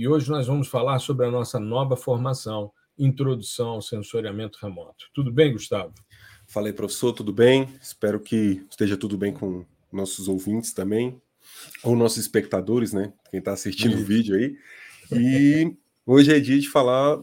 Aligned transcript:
e 0.00 0.08
hoje 0.08 0.30
nós 0.30 0.46
vamos 0.46 0.66
falar 0.66 0.98
sobre 0.98 1.26
a 1.26 1.30
nossa 1.30 1.60
nova 1.60 1.94
formação, 1.94 2.72
Introdução 2.98 3.68
ao 3.68 3.82
Sensoriamento 3.82 4.58
Remoto. 4.62 5.10
Tudo 5.12 5.30
bem, 5.30 5.52
Gustavo? 5.52 5.92
Falei, 6.46 6.72
professor, 6.72 7.12
tudo 7.12 7.34
bem? 7.34 7.68
Espero 7.82 8.18
que 8.18 8.64
esteja 8.70 8.96
tudo 8.96 9.18
bem 9.18 9.30
com 9.30 9.62
nossos 9.92 10.26
ouvintes 10.26 10.72
também, 10.72 11.20
ou 11.84 11.94
nossos 11.94 12.16
espectadores, 12.16 12.94
né? 12.94 13.12
Quem 13.30 13.40
está 13.40 13.52
assistindo 13.52 13.92
o 13.98 14.02
vídeo 14.02 14.36
aí. 14.36 14.56
E 15.12 15.76
hoje 16.06 16.34
é 16.34 16.40
dia 16.40 16.58
de 16.58 16.70
falar 16.70 17.20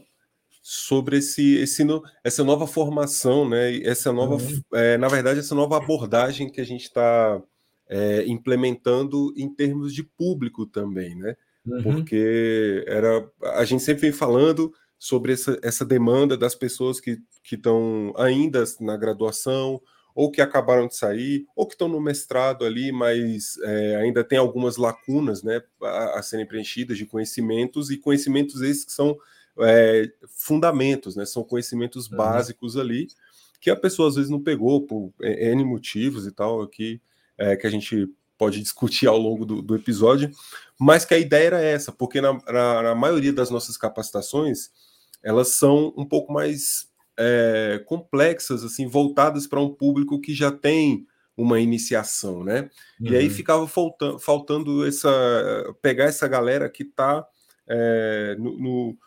sobre 0.62 1.18
esse, 1.18 1.56
esse 1.56 1.84
essa 2.24 2.44
nova 2.44 2.68
formação, 2.68 3.50
né? 3.50 3.76
Essa 3.82 4.14
nova, 4.14 4.36
uhum. 4.36 4.62
é, 4.76 5.00
na 5.00 5.08
verdade, 5.08 5.40
essa 5.40 5.56
nova 5.56 5.78
abordagem 5.78 6.48
que 6.48 6.62
a 6.62 6.66
gente 6.66 6.84
está 6.84 7.42
é, 7.90 8.24
implementando 8.28 9.34
em 9.36 9.52
termos 9.52 9.96
de 9.96 10.04
público 10.04 10.64
também, 10.68 11.16
né? 11.16 11.36
Uhum. 11.68 11.84
porque 11.84 12.84
era 12.88 13.30
a 13.56 13.66
gente 13.66 13.84
sempre 13.84 14.04
vem 14.04 14.12
falando 14.12 14.74
sobre 14.98 15.34
essa, 15.34 15.60
essa 15.62 15.86
demanda 15.86 16.36
das 16.36 16.56
pessoas 16.56 17.00
que 17.00 17.20
estão 17.52 18.14
ainda 18.18 18.64
na 18.82 18.98
graduação, 18.98 19.82
ou 20.18 20.32
que 20.32 20.42
acabaram 20.42 20.88
de 20.88 20.96
sair, 20.96 21.46
ou 21.56 21.68
que 21.68 21.76
estão 21.76 21.88
no 21.88 22.02
mestrado 22.02 22.66
ali, 22.66 22.92
mas 22.92 23.56
é, 23.62 23.98
ainda 23.98 24.24
tem 24.24 24.40
algumas 24.40 24.76
lacunas 24.76 25.44
né, 25.44 25.62
a, 25.80 26.18
a, 26.18 26.24
serem 26.24 26.48
preenchidas 26.48 26.98
de 26.98 27.06
conhecimentos, 27.06 27.92
e 27.92 27.98
conhecimentos 27.98 28.64
esses 28.64 28.84
que 28.84 28.92
são 28.92 29.16
é, 29.60 30.10
fundamentos, 30.28 31.16
né, 31.16 31.24
são 31.24 31.44
conhecimentos 31.44 32.10
uhum. 32.10 32.18
básicos 32.18 32.76
ali, 32.76 33.08
que 33.62 33.70
a 33.70 33.76
pessoa 33.76 34.10
às 34.10 34.16
vezes 34.16 34.32
não 34.32 34.42
pegou 34.42 34.88
por 34.88 35.14
N 35.22 35.64
motivos 35.64 36.26
e 36.26 36.32
tal, 36.32 36.64
aqui, 36.64 37.00
é, 37.38 37.56
que 37.56 37.68
a 37.68 37.70
gente 37.70 38.10
pode 38.38 38.62
discutir 38.62 39.08
ao 39.08 39.18
longo 39.18 39.46
do, 39.46 39.62
do 39.62 39.76
episódio, 39.76 40.32
mas 40.80 41.06
que 41.06 41.14
a 41.14 41.18
ideia 41.18 41.48
era 41.48 41.62
essa, 41.62 41.92
porque 41.92 42.22
na, 42.22 42.34
na, 42.34 42.82
na 42.84 42.96
maioria 42.96 43.34
das 43.34 43.50
nossas 43.50 43.78
capacitações 43.78 44.70
elas 45.24 45.50
são 45.50 45.94
um 45.98 46.06
pouco 46.06 46.32
mais 46.32 46.88
é, 47.18 47.84
complexas, 47.86 48.64
assim, 48.64 48.88
voltadas 48.88 49.48
para 49.48 49.60
um 49.60 49.74
público 49.74 50.22
que 50.22 50.34
já 50.34 50.52
tem 50.52 51.06
uma 51.36 51.60
iniciação, 51.60 52.44
né? 52.44 52.70
Uhum. 53.00 53.12
E 53.12 53.16
aí 53.16 53.28
uhum. 53.28 53.34
ficava 53.34 53.68
faltando, 53.68 54.20
faltando 54.20 54.88
essa 54.88 55.10
pegar 55.82 56.06
essa 56.06 56.28
galera 56.28 56.70
que 56.70 56.84
está 56.84 57.26
é, 57.68 58.36
no, 58.40 58.58
no, 58.58 58.98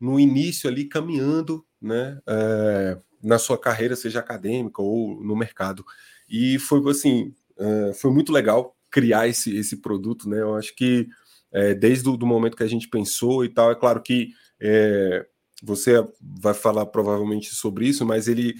no, 0.00 0.20
início 0.20 0.68
ali 0.68 0.86
caminhando, 0.86 1.64
né? 1.80 2.18
É, 2.26 2.98
na 3.22 3.38
sua 3.38 3.58
carreira, 3.58 3.96
seja 3.96 4.20
acadêmica 4.20 4.80
ou 4.80 5.20
no 5.22 5.34
mercado. 5.34 5.84
E 6.28 6.58
foi 6.58 6.82
assim, 6.90 7.34
é, 7.58 7.92
foi 7.94 8.10
muito 8.10 8.32
legal 8.32 8.73
criar 8.94 9.26
esse, 9.26 9.56
esse 9.56 9.78
produto, 9.78 10.28
né? 10.28 10.40
Eu 10.40 10.54
acho 10.54 10.72
que 10.76 11.08
é, 11.52 11.74
desde 11.74 12.08
o 12.08 12.16
momento 12.18 12.56
que 12.56 12.62
a 12.62 12.68
gente 12.68 12.88
pensou 12.88 13.44
e 13.44 13.48
tal, 13.48 13.72
é 13.72 13.74
claro 13.74 14.00
que 14.00 14.28
é, 14.60 15.26
você 15.60 15.94
vai 16.20 16.54
falar 16.54 16.86
provavelmente 16.86 17.52
sobre 17.56 17.88
isso, 17.88 18.06
mas 18.06 18.28
ele 18.28 18.54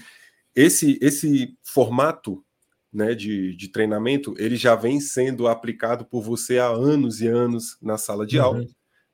esse 0.53 0.99
esse 1.01 1.57
formato 1.63 2.43
né, 2.91 3.15
de, 3.15 3.55
de 3.55 3.69
treinamento 3.69 4.35
ele 4.37 4.57
já 4.57 4.75
vem 4.75 4.99
sendo 4.99 5.47
aplicado 5.47 6.03
por 6.03 6.21
você 6.21 6.59
há 6.59 6.67
anos 6.67 7.21
e 7.21 7.27
anos 7.27 7.77
na 7.81 7.97
sala 7.97 8.25
de 8.25 8.37
uhum. 8.37 8.43
aula, 8.43 8.67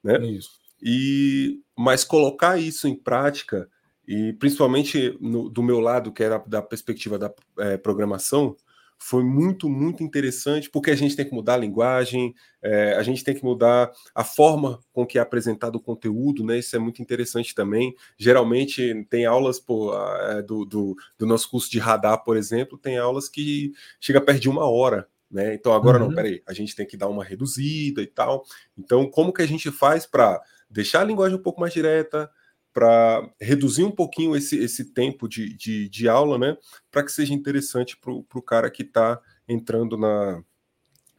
né? 0.04 0.26
Isso. 0.26 0.50
E 0.82 1.62
mas 1.78 2.04
colocar 2.04 2.58
isso 2.58 2.88
em 2.88 2.96
prática 2.96 3.70
e 4.08 4.34
principalmente 4.34 5.16
no, 5.22 5.48
do 5.52 5.62
meu 5.62 5.80
lado 5.80 6.12
que 6.12 6.24
era 6.24 6.40
da 6.48 6.64
perspectiva 6.64 7.20
da 7.20 7.32
é, 7.60 7.78
programação, 7.78 8.58
foi 9.04 9.24
muito, 9.24 9.68
muito 9.68 10.04
interessante, 10.04 10.70
porque 10.70 10.92
a 10.92 10.96
gente 10.96 11.16
tem 11.16 11.26
que 11.26 11.34
mudar 11.34 11.56
a 11.56 11.58
linguagem, 11.58 12.36
é, 12.62 12.94
a 12.94 13.02
gente 13.02 13.24
tem 13.24 13.34
que 13.34 13.44
mudar 13.44 13.92
a 14.14 14.24
forma 14.24 14.80
com 14.94 15.08
que 15.08 15.18
é 15.18 15.22
apresentado 15.22 15.76
o 15.76 15.82
conteúdo, 15.82 16.46
né? 16.46 16.60
Isso 16.60 16.76
é 16.76 16.80
muito 16.80 17.02
interessante 17.02 17.56
também. 17.56 17.96
Geralmente 18.16 19.06
tem 19.10 19.26
aulas 19.26 19.60
pô, 19.60 19.92
é, 19.96 20.44
do, 20.44 20.64
do, 20.66 20.96
do, 21.18 21.26
nosso 21.26 21.50
curso 21.50 21.70
de 21.72 21.80
radar, 21.80 22.24
por 22.24 22.38
exemplo, 22.38 22.78
tem 22.78 23.00
aulas 23.00 23.28
que 23.28 23.74
chega 24.00 24.22
perto 24.22 24.40
de 24.40 24.50
uma 24.50 24.70
hora. 24.70 25.08
Né? 25.32 25.56
Então 25.56 25.74
agora 25.74 26.00
uhum. 26.00 26.10
não, 26.10 26.16
peraí, 26.16 26.44
a 26.46 26.54
gente 26.54 26.76
tem 26.76 26.86
que 26.86 26.96
dar 26.96 27.08
uma 27.08 27.24
reduzida 27.24 28.04
e 28.04 28.08
tal. 28.08 28.46
Então, 28.78 29.10
como 29.10 29.34
que 29.34 29.42
a 29.42 29.48
gente 29.48 29.72
faz 29.72 30.06
para 30.06 30.40
deixar 30.70 31.02
a 31.02 31.06
linguagem 31.06 31.38
um 31.38 31.42
pouco 31.42 31.60
mais 31.60 31.74
direta, 31.74 32.30
para 32.74 33.30
reduzir 33.40 33.84
um 33.84 33.92
pouquinho 33.92 34.36
esse, 34.36 34.58
esse 34.58 34.94
tempo 34.94 35.28
de, 35.28 35.56
de, 35.56 35.90
de 35.90 36.08
aula, 36.08 36.38
né? 36.38 36.58
Para 36.90 37.04
que 37.04 37.12
seja 37.12 37.34
interessante 37.34 37.98
para 37.98 38.12
o 38.14 38.42
cara 38.42 38.70
que 38.72 38.84
está 38.84 39.20
entrando 39.48 39.98
na, 39.98 40.44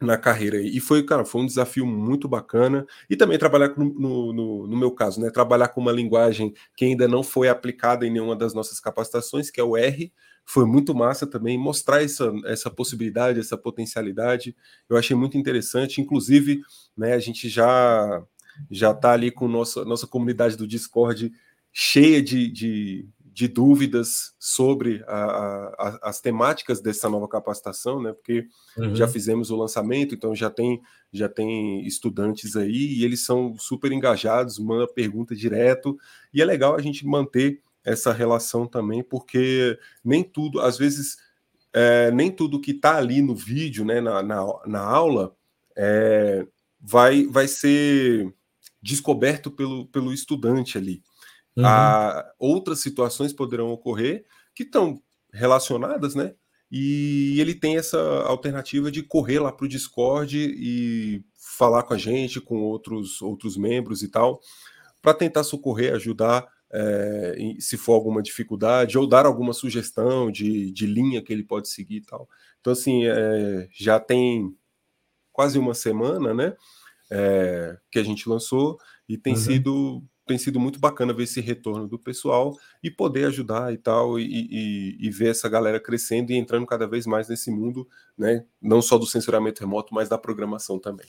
na 0.03 0.17
carreira. 0.17 0.61
E 0.61 0.79
foi, 0.79 1.03
cara, 1.03 1.25
foi 1.25 1.41
um 1.41 1.45
desafio 1.45 1.85
muito 1.85 2.27
bacana. 2.27 2.85
E 3.09 3.15
também 3.15 3.37
trabalhar 3.37 3.69
com, 3.69 3.83
no, 3.83 4.33
no, 4.33 4.67
no, 4.67 4.77
meu 4.77 4.91
caso, 4.91 5.21
né? 5.21 5.29
Trabalhar 5.29 5.69
com 5.69 5.81
uma 5.81 5.91
linguagem 5.91 6.53
que 6.75 6.85
ainda 6.85 7.07
não 7.07 7.23
foi 7.23 7.47
aplicada 7.49 8.05
em 8.05 8.11
nenhuma 8.11 8.35
das 8.35 8.53
nossas 8.53 8.79
capacitações, 8.79 9.49
que 9.49 9.59
é 9.59 9.63
o 9.63 9.77
R. 9.77 10.11
Foi 10.45 10.65
muito 10.65 10.93
massa 10.93 11.25
também 11.25 11.57
mostrar 11.57 12.03
essa, 12.03 12.31
essa 12.45 12.69
possibilidade, 12.69 13.39
essa 13.39 13.57
potencialidade. 13.57 14.55
Eu 14.89 14.97
achei 14.97 15.15
muito 15.15 15.37
interessante. 15.37 16.01
Inclusive, 16.01 16.61
né, 16.97 17.13
a 17.13 17.19
gente 17.19 17.47
já 17.47 18.23
já 18.69 18.91
está 18.91 19.11
ali 19.11 19.31
com 19.31 19.47
nossa, 19.47 19.83
nossa 19.85 20.07
comunidade 20.07 20.55
do 20.55 20.67
Discord 20.67 21.31
cheia 21.71 22.21
de, 22.21 22.51
de, 22.51 23.07
de 23.19 23.47
dúvidas 23.47 24.33
sobre 24.39 25.03
a, 25.07 25.15
a, 25.15 25.99
as 26.03 26.21
temáticas 26.21 26.79
dessa 26.81 27.09
nova 27.09 27.27
capacitação, 27.27 28.01
né? 28.01 28.13
Porque 28.13 28.45
uhum. 28.77 28.95
já 28.95 29.07
fizemos 29.07 29.49
o 29.49 29.55
lançamento, 29.55 30.13
então 30.13 30.35
já 30.35 30.49
tem 30.49 30.81
já 31.11 31.29
tem 31.29 31.85
estudantes 31.85 32.55
aí 32.55 32.95
e 32.95 33.05
eles 33.05 33.23
são 33.23 33.55
super 33.57 33.91
engajados, 33.91 34.57
manda 34.57 34.87
pergunta 34.87 35.35
direto 35.35 35.95
e 36.33 36.41
é 36.41 36.45
legal 36.45 36.75
a 36.75 36.81
gente 36.81 37.05
manter 37.05 37.61
essa 37.83 38.13
relação 38.13 38.65
também, 38.65 39.03
porque 39.03 39.77
nem 40.03 40.23
tudo, 40.23 40.61
às 40.61 40.77
vezes, 40.77 41.17
é, 41.73 42.09
nem 42.11 42.31
tudo 42.31 42.61
que 42.61 42.71
está 42.71 42.95
ali 42.95 43.21
no 43.21 43.35
vídeo, 43.35 43.83
né, 43.83 43.99
na, 43.99 44.23
na, 44.23 44.45
na 44.65 44.79
aula, 44.79 45.35
é, 45.75 46.47
vai, 46.79 47.25
vai 47.25 47.47
ser 47.47 48.33
descoberto 48.83 49.49
pelo, 49.49 49.87
pelo 49.87 50.13
estudante 50.13 50.77
ali. 50.77 51.01
Uhum. 51.55 51.65
Ah, 51.65 52.29
outras 52.37 52.79
situações 52.79 53.31
poderão 53.31 53.69
ocorrer 53.69 54.25
que 54.53 54.63
estão 54.63 55.01
relacionadas, 55.31 56.13
né? 56.13 56.35
E 56.69 57.39
ele 57.39 57.53
tem 57.53 57.77
essa 57.77 57.99
alternativa 58.23 58.91
de 58.91 59.01
correr 59.03 59.39
lá 59.39 59.51
para 59.51 59.65
o 59.65 59.69
Discord 59.69 60.37
e 60.37 61.23
falar 61.37 61.83
com 61.83 61.93
a 61.93 61.97
gente, 61.97 62.41
com 62.41 62.59
outros, 62.61 63.21
outros 63.21 63.55
membros 63.55 64.01
e 64.01 64.09
tal, 64.09 64.41
para 65.01 65.13
tentar 65.13 65.43
socorrer, 65.43 65.93
ajudar 65.93 66.47
é, 66.71 67.35
se 67.59 67.77
for 67.77 67.93
alguma 67.93 68.23
dificuldade, 68.23 68.97
ou 68.97 69.05
dar 69.05 69.27
alguma 69.27 69.53
sugestão 69.53 70.31
de, 70.31 70.71
de 70.71 70.87
linha 70.87 71.21
que 71.21 71.31
ele 71.31 71.43
pode 71.43 71.69
seguir 71.69 71.97
e 71.97 72.05
tal. 72.05 72.27
Então, 72.59 72.73
assim, 72.73 73.05
é, 73.05 73.67
já 73.71 73.99
tem 73.99 74.55
quase 75.31 75.59
uma 75.59 75.75
semana, 75.75 76.33
né? 76.33 76.55
É, 77.13 77.77
que 77.91 77.99
a 77.99 78.03
gente 78.03 78.27
lançou 78.27 78.79
e 79.07 79.17
tem 79.17 79.33
uhum. 79.33 79.39
sido 79.39 80.03
tem 80.25 80.37
sido 80.37 80.57
muito 80.57 80.79
bacana 80.79 81.13
ver 81.13 81.23
esse 81.23 81.41
retorno 81.41 81.85
do 81.85 81.99
pessoal 81.99 82.57
e 82.81 82.89
poder 82.89 83.25
ajudar 83.25 83.73
e 83.73 83.77
tal, 83.77 84.17
e, 84.17 84.23
e, 84.23 84.97
e, 85.07 85.09
ver 85.09 85.31
essa 85.31 85.49
galera 85.49 85.81
crescendo 85.81 86.31
e 86.31 86.35
entrando 86.35 86.65
cada 86.65 86.87
vez 86.87 87.05
mais 87.05 87.27
nesse 87.27 87.51
mundo, 87.51 87.85
né? 88.17 88.45
Não 88.61 88.81
só 88.81 88.97
do 88.97 89.05
censuramento 89.05 89.59
remoto, 89.59 89.93
mas 89.93 90.07
da 90.07 90.17
programação 90.17 90.79
também. 90.79 91.07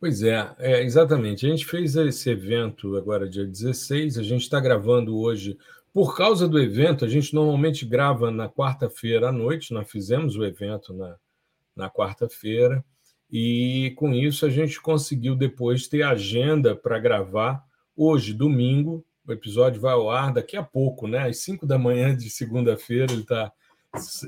Pois 0.00 0.22
é, 0.22 0.52
é 0.58 0.82
exatamente. 0.82 1.46
A 1.46 1.50
gente 1.50 1.64
fez 1.64 1.94
esse 1.94 2.30
evento 2.30 2.96
agora, 2.96 3.28
dia 3.28 3.46
16, 3.46 4.18
a 4.18 4.22
gente 4.22 4.42
está 4.42 4.58
gravando 4.58 5.16
hoje. 5.16 5.56
Por 5.92 6.16
causa 6.16 6.48
do 6.48 6.58
evento, 6.58 7.04
a 7.04 7.08
gente 7.08 7.34
normalmente 7.34 7.84
grava 7.84 8.30
na 8.30 8.48
quarta-feira 8.48 9.28
à 9.28 9.32
noite, 9.32 9.72
nós 9.74 9.88
fizemos 9.88 10.36
o 10.36 10.44
evento 10.44 10.92
na, 10.94 11.16
na 11.76 11.90
quarta-feira. 11.90 12.84
E 13.32 13.92
com 13.96 14.12
isso 14.12 14.44
a 14.44 14.50
gente 14.50 14.80
conseguiu 14.80 15.36
depois 15.36 15.86
ter 15.86 16.02
agenda 16.02 16.74
para 16.74 16.98
gravar 16.98 17.64
hoje, 17.96 18.34
domingo. 18.34 19.04
O 19.26 19.32
episódio 19.32 19.80
vai 19.80 19.92
ao 19.92 20.10
ar 20.10 20.32
daqui 20.32 20.56
a 20.56 20.62
pouco, 20.62 21.06
né? 21.06 21.28
Às 21.28 21.38
5 21.38 21.66
da 21.66 21.78
manhã 21.78 22.16
de 22.16 22.28
segunda-feira, 22.28 23.12
ele 23.12 23.22
está 23.22 23.52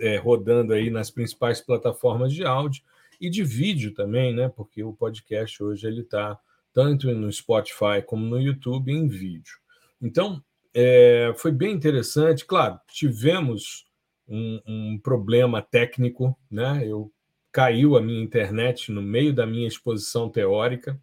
é, 0.01 0.17
rodando 0.17 0.73
aí 0.73 0.91
nas 0.91 1.11
principais 1.11 1.61
plataformas 1.61 2.33
de 2.33 2.45
áudio 2.45 2.83
e 3.21 3.31
de 3.31 3.43
vídeo 3.43 3.93
também, 3.95 4.35
né? 4.35 4.49
Porque 4.49 4.83
o 4.83 4.93
podcast 4.93 5.63
hoje 5.63 5.87
ele 5.87 6.03
está 6.03 6.39
tanto 6.73 7.13
no 7.13 7.31
Spotify 7.33 8.03
como 8.05 8.25
no 8.25 8.41
YouTube, 8.41 8.93
em 8.93 9.07
vídeo. 9.07 9.59
Então, 10.01 10.43
é, 10.75 11.33
foi 11.37 11.53
bem 11.53 11.73
interessante. 11.73 12.45
Claro, 12.45 12.81
tivemos 12.89 13.87
um, 14.27 14.61
um, 14.67 14.99
problema 14.99 15.61
técnico, 15.61 16.37
né? 16.51 16.83
Eu 16.87 17.13
caiu 17.53 17.97
a 17.97 18.01
minha 18.01 18.23
internet 18.23 18.91
no 18.91 19.03
meio 19.03 19.35
da 19.35 19.47
minha 19.47 19.69
exposição 19.69 20.31
teórica 20.31 20.99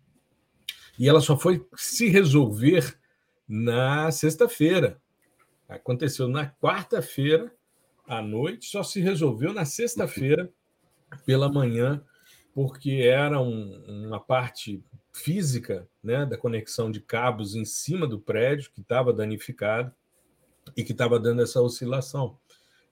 e 0.98 1.08
ela 1.08 1.22
só 1.22 1.38
foi 1.38 1.66
se 1.78 2.10
resolver 2.10 2.98
na 3.48 4.12
sexta-feira. 4.12 5.00
Aconteceu 5.68 6.28
na 6.28 6.50
quarta-feira 6.50 7.54
à 8.08 8.22
noite, 8.22 8.66
só 8.66 8.82
se 8.82 9.00
resolveu 9.00 9.54
na 9.54 9.64
sexta-feira 9.64 10.52
pela 11.26 11.48
manhã, 11.48 12.04
porque 12.54 13.04
era 13.04 13.40
um, 13.40 13.84
uma 13.88 14.20
parte 14.20 14.84
física 15.14 15.88
né, 16.04 16.26
da 16.26 16.38
conexão 16.38 16.92
de 16.92 17.00
cabos 17.00 17.56
em 17.56 17.64
cima 17.64 18.08
do 18.08 18.20
prédio 18.20 18.72
que 18.72 18.82
estava 18.82 19.14
danificado 19.14 19.94
e 20.76 20.84
que 20.84 20.92
estava 20.92 21.20
dando 21.20 21.42
essa 21.42 21.62
oscilação. 21.62 22.38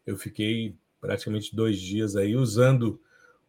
Eu 0.06 0.15
fiquei 0.15 0.75
praticamente 1.01 1.56
dois 1.56 1.80
dias 1.80 2.15
aí 2.15 2.36
usando 2.36 3.01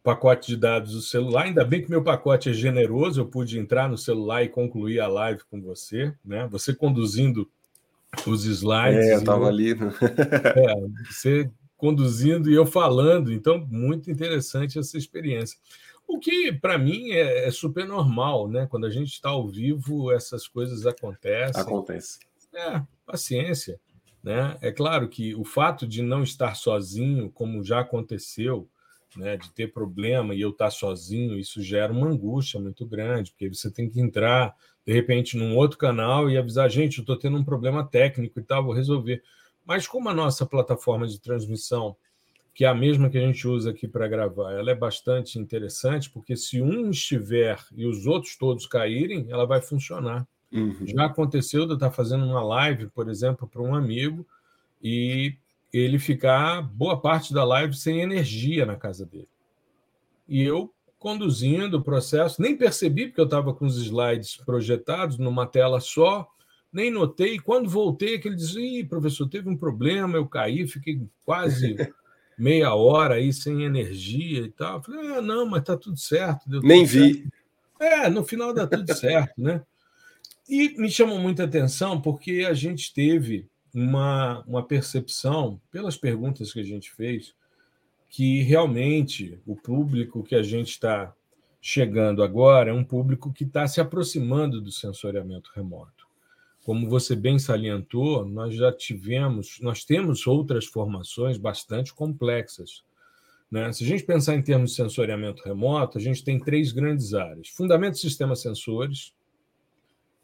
pacote 0.09 0.47
de 0.47 0.57
dados 0.57 0.93
do 0.93 1.01
celular. 1.01 1.43
Ainda 1.43 1.63
bem 1.63 1.81
que 1.81 1.89
meu 1.89 2.03
pacote 2.03 2.49
é 2.49 2.53
generoso, 2.53 3.21
eu 3.21 3.27
pude 3.27 3.59
entrar 3.59 3.87
no 3.87 3.97
celular 3.97 4.43
e 4.43 4.49
concluir 4.49 4.99
a 4.99 5.07
live 5.07 5.41
com 5.49 5.61
você, 5.61 6.13
né? 6.25 6.47
Você 6.51 6.73
conduzindo 6.73 7.49
os 8.25 8.45
slides. 8.45 9.05
É, 9.05 9.13
eu 9.13 9.19
estava 9.19 9.47
ali. 9.47 9.75
Né? 9.75 9.93
é, 10.55 11.11
você 11.11 11.49
conduzindo 11.77 12.49
e 12.49 12.55
eu 12.55 12.65
falando, 12.65 13.31
então 13.31 13.65
muito 13.69 14.09
interessante 14.09 14.79
essa 14.79 14.97
experiência. 14.97 15.57
O 16.07 16.17
que, 16.17 16.51
para 16.51 16.77
mim, 16.77 17.11
é, 17.11 17.47
é, 17.47 17.51
super 17.51 17.85
normal, 17.85 18.47
né? 18.47 18.65
Quando 18.65 18.87
a 18.87 18.89
gente 18.89 19.13
está 19.13 19.29
ao 19.29 19.47
vivo, 19.47 20.11
essas 20.11 20.47
coisas 20.47 20.87
acontecem. 20.87 21.61
Acontece. 21.61 22.19
É, 22.53 22.81
paciência. 23.05 23.79
Né? 24.23 24.57
É 24.59 24.71
claro 24.71 25.07
que 25.07 25.35
o 25.35 25.43
fato 25.43 25.87
de 25.87 26.01
não 26.01 26.23
estar 26.23 26.55
sozinho, 26.55 27.29
como 27.29 27.63
já 27.63 27.81
aconteceu, 27.81 28.67
né, 29.17 29.37
de 29.37 29.51
ter 29.51 29.71
problema 29.73 30.35
e 30.35 30.41
eu 30.41 30.49
estar 30.49 30.69
sozinho, 30.69 31.37
isso 31.37 31.61
gera 31.61 31.91
uma 31.91 32.07
angústia 32.07 32.59
muito 32.59 32.85
grande, 32.85 33.31
porque 33.31 33.49
você 33.49 33.71
tem 33.71 33.89
que 33.89 33.99
entrar, 33.99 34.55
de 34.85 34.93
repente, 34.93 35.37
num 35.37 35.55
outro 35.55 35.77
canal 35.77 36.29
e 36.29 36.37
avisar, 36.37 36.69
gente, 36.69 36.97
eu 36.97 37.01
estou 37.01 37.17
tendo 37.17 37.37
um 37.37 37.43
problema 37.43 37.85
técnico 37.85 38.39
e 38.39 38.43
tal, 38.43 38.63
vou 38.63 38.73
resolver. 38.73 39.21
Mas 39.65 39.87
como 39.87 40.09
a 40.09 40.13
nossa 40.13 40.45
plataforma 40.45 41.07
de 41.07 41.19
transmissão 41.19 41.95
que 42.59 42.65
é 42.65 42.67
a 42.67 42.75
mesma 42.75 43.09
que 43.09 43.17
a 43.17 43.21
gente 43.21 43.47
usa 43.47 43.69
aqui 43.69 43.87
para 43.87 44.05
gravar, 44.05 44.51
ela 44.51 44.69
é 44.69 44.75
bastante 44.75 45.39
interessante, 45.39 46.09
porque 46.09 46.35
se 46.35 46.61
um 46.61 46.89
estiver 46.89 47.57
e 47.73 47.85
os 47.85 48.05
outros 48.05 48.35
todos 48.35 48.67
caírem, 48.67 49.27
ela 49.29 49.45
vai 49.45 49.61
funcionar. 49.61 50.27
Uhum. 50.51 50.85
Já 50.85 51.05
aconteceu 51.05 51.65
de 51.65 51.71
eu 51.71 51.75
estar 51.75 51.89
fazendo 51.89 52.25
uma 52.25 52.43
live, 52.43 52.87
por 52.87 53.07
exemplo, 53.07 53.47
para 53.47 53.61
um 53.61 53.73
amigo, 53.73 54.27
e 54.83 55.37
ele 55.71 55.99
ficar 55.99 56.61
boa 56.61 56.99
parte 56.99 57.33
da 57.33 57.43
live 57.43 57.75
sem 57.75 58.01
energia 58.01 58.65
na 58.65 58.75
casa 58.75 59.05
dele. 59.05 59.29
E 60.27 60.41
eu 60.41 60.73
conduzindo 60.97 61.77
o 61.77 61.83
processo, 61.83 62.41
nem 62.41 62.57
percebi, 62.57 63.07
porque 63.07 63.21
eu 63.21 63.25
estava 63.25 63.53
com 63.53 63.65
os 63.65 63.77
slides 63.77 64.35
projetados 64.37 65.17
numa 65.17 65.47
tela 65.47 65.79
só, 65.79 66.27
nem 66.71 66.91
notei. 66.91 67.39
Quando 67.39 67.69
voltei, 67.69 68.19
que 68.19 68.27
ele 68.27 68.35
disse: 68.35 68.59
Ih, 68.59 68.83
professor, 68.83 69.27
teve 69.27 69.49
um 69.49 69.57
problema, 69.57 70.17
eu 70.17 70.27
caí, 70.27 70.67
fiquei 70.67 71.01
quase 71.25 71.75
meia 72.39 72.73
hora 72.73 73.15
aí 73.15 73.33
sem 73.33 73.63
energia 73.63 74.41
e 74.41 74.51
tal. 74.51 74.77
Eu 74.77 74.83
falei, 74.83 75.07
ah, 75.17 75.21
não, 75.21 75.45
mas 75.45 75.63
tá 75.63 75.75
tudo 75.75 75.97
certo. 75.97 76.49
Nem 76.61 76.85
vi. 76.85 77.27
É, 77.79 78.09
no 78.09 78.23
final 78.23 78.53
dá 78.53 78.65
tudo 78.65 78.93
certo, 78.93 79.33
né? 79.37 79.61
E 80.47 80.69
me 80.79 80.89
chamou 80.89 81.19
muita 81.19 81.43
atenção 81.43 82.01
porque 82.01 82.45
a 82.49 82.53
gente 82.53 82.93
teve 82.93 83.47
uma, 83.73 84.41
uma 84.47 84.63
percepção, 84.63 85.59
pelas 85.71 85.97
perguntas 85.97 86.53
que 86.53 86.59
a 86.59 86.63
gente 86.63 86.91
fez, 86.91 87.33
que 88.09 88.41
realmente 88.41 89.39
o 89.45 89.55
público 89.55 90.23
que 90.23 90.35
a 90.35 90.43
gente 90.43 90.69
está 90.69 91.13
chegando 91.61 92.23
agora 92.23 92.71
é 92.71 92.73
um 92.73 92.83
público 92.83 93.31
que 93.31 93.43
está 93.43 93.67
se 93.67 93.79
aproximando 93.79 94.61
do 94.61 94.71
sensoriamento 94.71 95.51
remoto. 95.53 96.07
Como 96.63 96.89
você 96.89 97.15
bem 97.15 97.39
salientou, 97.39 98.25
nós 98.25 98.55
já 98.55 98.71
tivemos, 98.71 99.59
nós 99.61 99.83
temos 99.83 100.25
outras 100.27 100.65
formações 100.65 101.37
bastante 101.37 101.93
complexas. 101.93 102.83
Né? 103.51 103.71
Se 103.73 103.83
a 103.83 103.87
gente 103.87 104.03
pensar 104.03 104.35
em 104.35 104.41
termos 104.41 104.71
de 104.71 104.75
sensoriamento 104.77 105.43
remoto, 105.43 105.97
a 105.97 106.01
gente 106.01 106.23
tem 106.23 106.39
três 106.39 106.71
grandes 106.71 107.13
áreas: 107.13 107.49
fundamento 107.49 107.93
de 107.93 108.01
sistemas 108.01 108.41
sensores, 108.41 109.13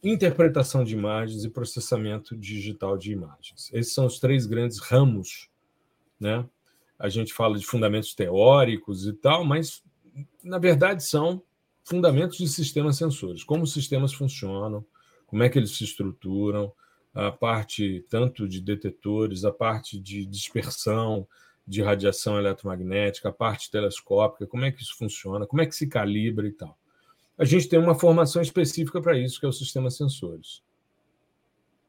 interpretação 0.10 0.84
de 0.84 0.94
imagens 0.94 1.44
e 1.44 1.50
processamento 1.50 2.36
digital 2.36 2.98
de 2.98 3.12
imagens. 3.12 3.70
Esses 3.74 3.94
são 3.94 4.06
os 4.06 4.20
três 4.20 4.46
grandes 4.46 4.80
ramos. 4.80 5.50
Né? 6.20 6.48
A 6.98 7.10
gente 7.10 7.34
fala 7.34 7.58
de 7.58 7.66
fundamentos 7.66 8.14
teóricos 8.14 9.08
e 9.08 9.14
tal, 9.14 9.44
mas 9.44 9.84
na 10.44 10.58
verdade 10.58 11.04
são 11.04 11.42
fundamentos 11.84 12.38
de 12.38 12.48
sistemas 12.48 12.98
sensores, 12.98 13.44
como 13.44 13.64
os 13.64 13.74
sistemas 13.74 14.14
funcionam, 14.14 14.86
como 15.28 15.44
é 15.44 15.50
que 15.50 15.60
eles 15.60 15.76
se 15.76 15.84
estruturam, 15.84 16.74
a 17.14 17.32
parte 17.32 18.06
tanto 18.10 18.48
de 18.48 18.60
detetores, 18.60 19.46
a 19.46 19.52
parte 19.52 20.00
de 20.00 20.26
dispersão 20.26 21.28
de 21.68 21.82
radiação 21.82 22.38
eletromagnética, 22.38 23.30
a 23.30 23.32
parte 23.32 23.72
telescópica, 23.72 24.46
como 24.46 24.66
é 24.66 24.72
que 24.72 24.82
isso 24.82 24.96
funciona, 24.98 25.48
como 25.48 25.62
é 25.62 25.66
que 25.66 25.76
se 25.76 25.88
calibra 25.88 26.48
e 26.48 26.52
tal. 26.52 26.78
A 27.38 27.46
gente 27.46 27.68
tem 27.68 27.80
uma 27.80 27.96
formação 27.96 28.42
específica 28.42 29.02
para 29.02 29.18
isso, 29.18 29.40
que 29.40 29.46
é 29.46 29.50
o 29.50 29.54
sistema 29.54 29.90
sensores. 29.90 30.64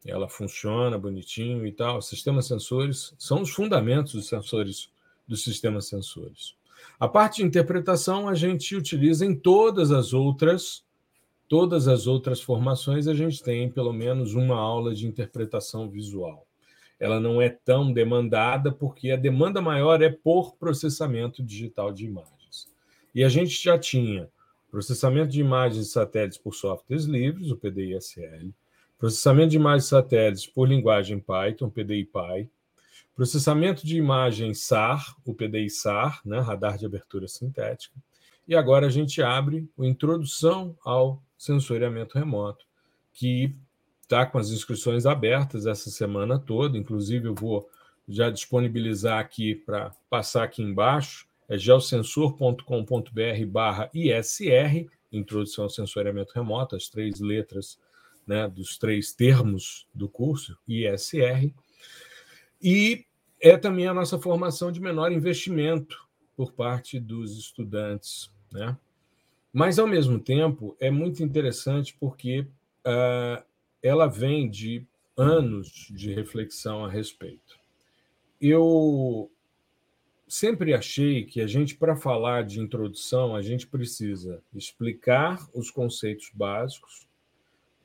Ela 0.05 0.29
funciona 0.29 0.99
bonitinho 0.99 1.67
e 1.67 1.73
tal. 1.73 2.01
Sistemas 2.01 2.47
sensores 2.47 3.15
são 3.19 3.43
os 3.43 3.51
fundamentos 3.51 4.15
dos 4.15 4.29
sensores 4.29 4.91
dos 5.27 5.43
sistemas 5.43 5.89
sensores. 5.89 6.55
A 6.99 7.09
parte 7.09 7.37
de 7.39 7.45
interpretação 7.45 8.29
a 8.29 8.35
gente 8.35 8.77
utiliza 8.77 9.27
em 9.27 9.35
todas 9.35 9.91
as 9.91 10.13
outras 10.13 10.87
Todas 11.49 11.87
as 11.87 12.09
outras 12.09 12.41
formações 12.41 13.07
a 13.07 13.15
gente 13.15 13.41
tem 13.41 13.71
pelo 13.71 13.93
menos 13.93 14.35
uma 14.35 14.57
aula 14.57 14.93
de 14.93 15.07
interpretação 15.07 15.89
visual. 15.89 16.45
Ela 16.99 17.21
não 17.21 17.41
é 17.41 17.49
tão 17.49 17.93
demandada 17.93 18.73
porque 18.73 19.13
a 19.13 19.17
demanda 19.17 19.61
maior 19.63 20.03
é 20.03 20.11
por 20.11 20.57
processamento 20.57 21.45
digital 21.45 21.93
de 21.93 22.05
imagens. 22.05 22.69
E 23.15 23.23
a 23.23 23.29
gente 23.29 23.63
já 23.63 23.79
tinha 23.79 24.29
processamento 24.77 25.31
de 25.31 25.41
imagens 25.41 25.87
de 25.87 25.91
satélites 25.91 26.37
por 26.37 26.55
softwares 26.55 27.07
livres, 27.07 27.51
o 27.51 27.57
PDI-SL, 27.57 28.51
processamento 28.99 29.49
de 29.49 29.57
imagens 29.57 29.85
de 29.85 29.89
satélites 29.89 30.47
por 30.47 30.69
linguagem 30.69 31.19
Python, 31.19 31.71
PDI-Py, 31.71 32.51
processamento 33.15 33.87
de 33.87 33.97
imagens 33.97 34.61
SAR, 34.65 35.17
o 35.25 35.33
PDI-SAR, 35.33 36.21
né, 36.27 36.41
radar 36.41 36.77
de 36.77 36.85
abertura 36.85 37.27
sintética, 37.27 37.97
e 38.47 38.55
agora 38.55 38.87
a 38.87 38.91
gente 38.91 39.23
abre 39.23 39.67
a 39.79 39.87
introdução 39.87 40.77
ao 40.85 41.23
sensoriamento 41.39 42.19
remoto, 42.19 42.67
que 43.15 43.57
está 44.03 44.27
com 44.27 44.37
as 44.37 44.51
inscrições 44.51 45.07
abertas 45.07 45.65
essa 45.65 45.89
semana 45.89 46.39
toda. 46.39 46.77
Inclusive, 46.77 47.29
eu 47.29 47.35
vou 47.35 47.67
já 48.07 48.29
disponibilizar 48.29 49.21
aqui 49.21 49.55
para 49.55 49.91
passar 50.11 50.45
aqui 50.45 50.63
embaixo, 50.63 51.27
é 51.49 51.57
geosensor.com.br 51.57 53.47
barra 53.49 53.91
ISR, 53.95 54.87
Introdução 55.13 55.65
ao 55.65 55.71
Sensoriamento 55.71 56.33
Remoto, 56.35 56.77
as 56.77 56.89
três 56.89 57.21
letras 57.21 57.79
né, 58.27 58.49
dos 58.49 58.77
três 58.77 59.13
termos 59.13 59.87
do 59.95 60.09
curso, 60.09 60.59
ISR. 60.67 61.53
E 62.61 63.05
é 63.41 63.57
também 63.57 63.87
a 63.87 63.95
nossa 63.95 64.19
formação 64.19 64.73
de 64.73 64.81
menor 64.81 65.13
investimento 65.13 66.05
por 66.37 66.53
parte 66.53 66.99
dos 66.99 67.39
estudantes. 67.39 68.31
Né? 68.53 68.77
Mas, 69.53 69.79
ao 69.79 69.87
mesmo 69.87 70.19
tempo, 70.19 70.77
é 70.81 70.91
muito 70.91 71.23
interessante 71.23 71.97
porque 71.99 72.41
uh, 72.41 73.43
ela 73.83 74.07
vem 74.07 74.51
de 74.51 74.85
anos 75.17 75.89
de 75.91 76.13
reflexão 76.13 76.85
a 76.85 76.91
respeito. 76.91 77.59
Eu 78.41 79.31
sempre 80.27 80.75
achei 80.75 81.25
que 81.25 81.41
a 81.41 81.47
gente, 81.47 81.77
para 81.77 81.97
falar 81.97 82.45
de 82.45 82.61
introdução, 82.61 83.37
a 83.37 83.43
gente 83.43 83.67
precisa 83.67 84.43
explicar 84.55 85.47
os 85.55 85.71
conceitos 85.71 86.31
básicos, 86.35 87.07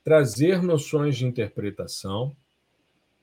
trazer 0.03 0.61
noções 0.61 1.17
de 1.17 1.25
interpretação, 1.25 2.35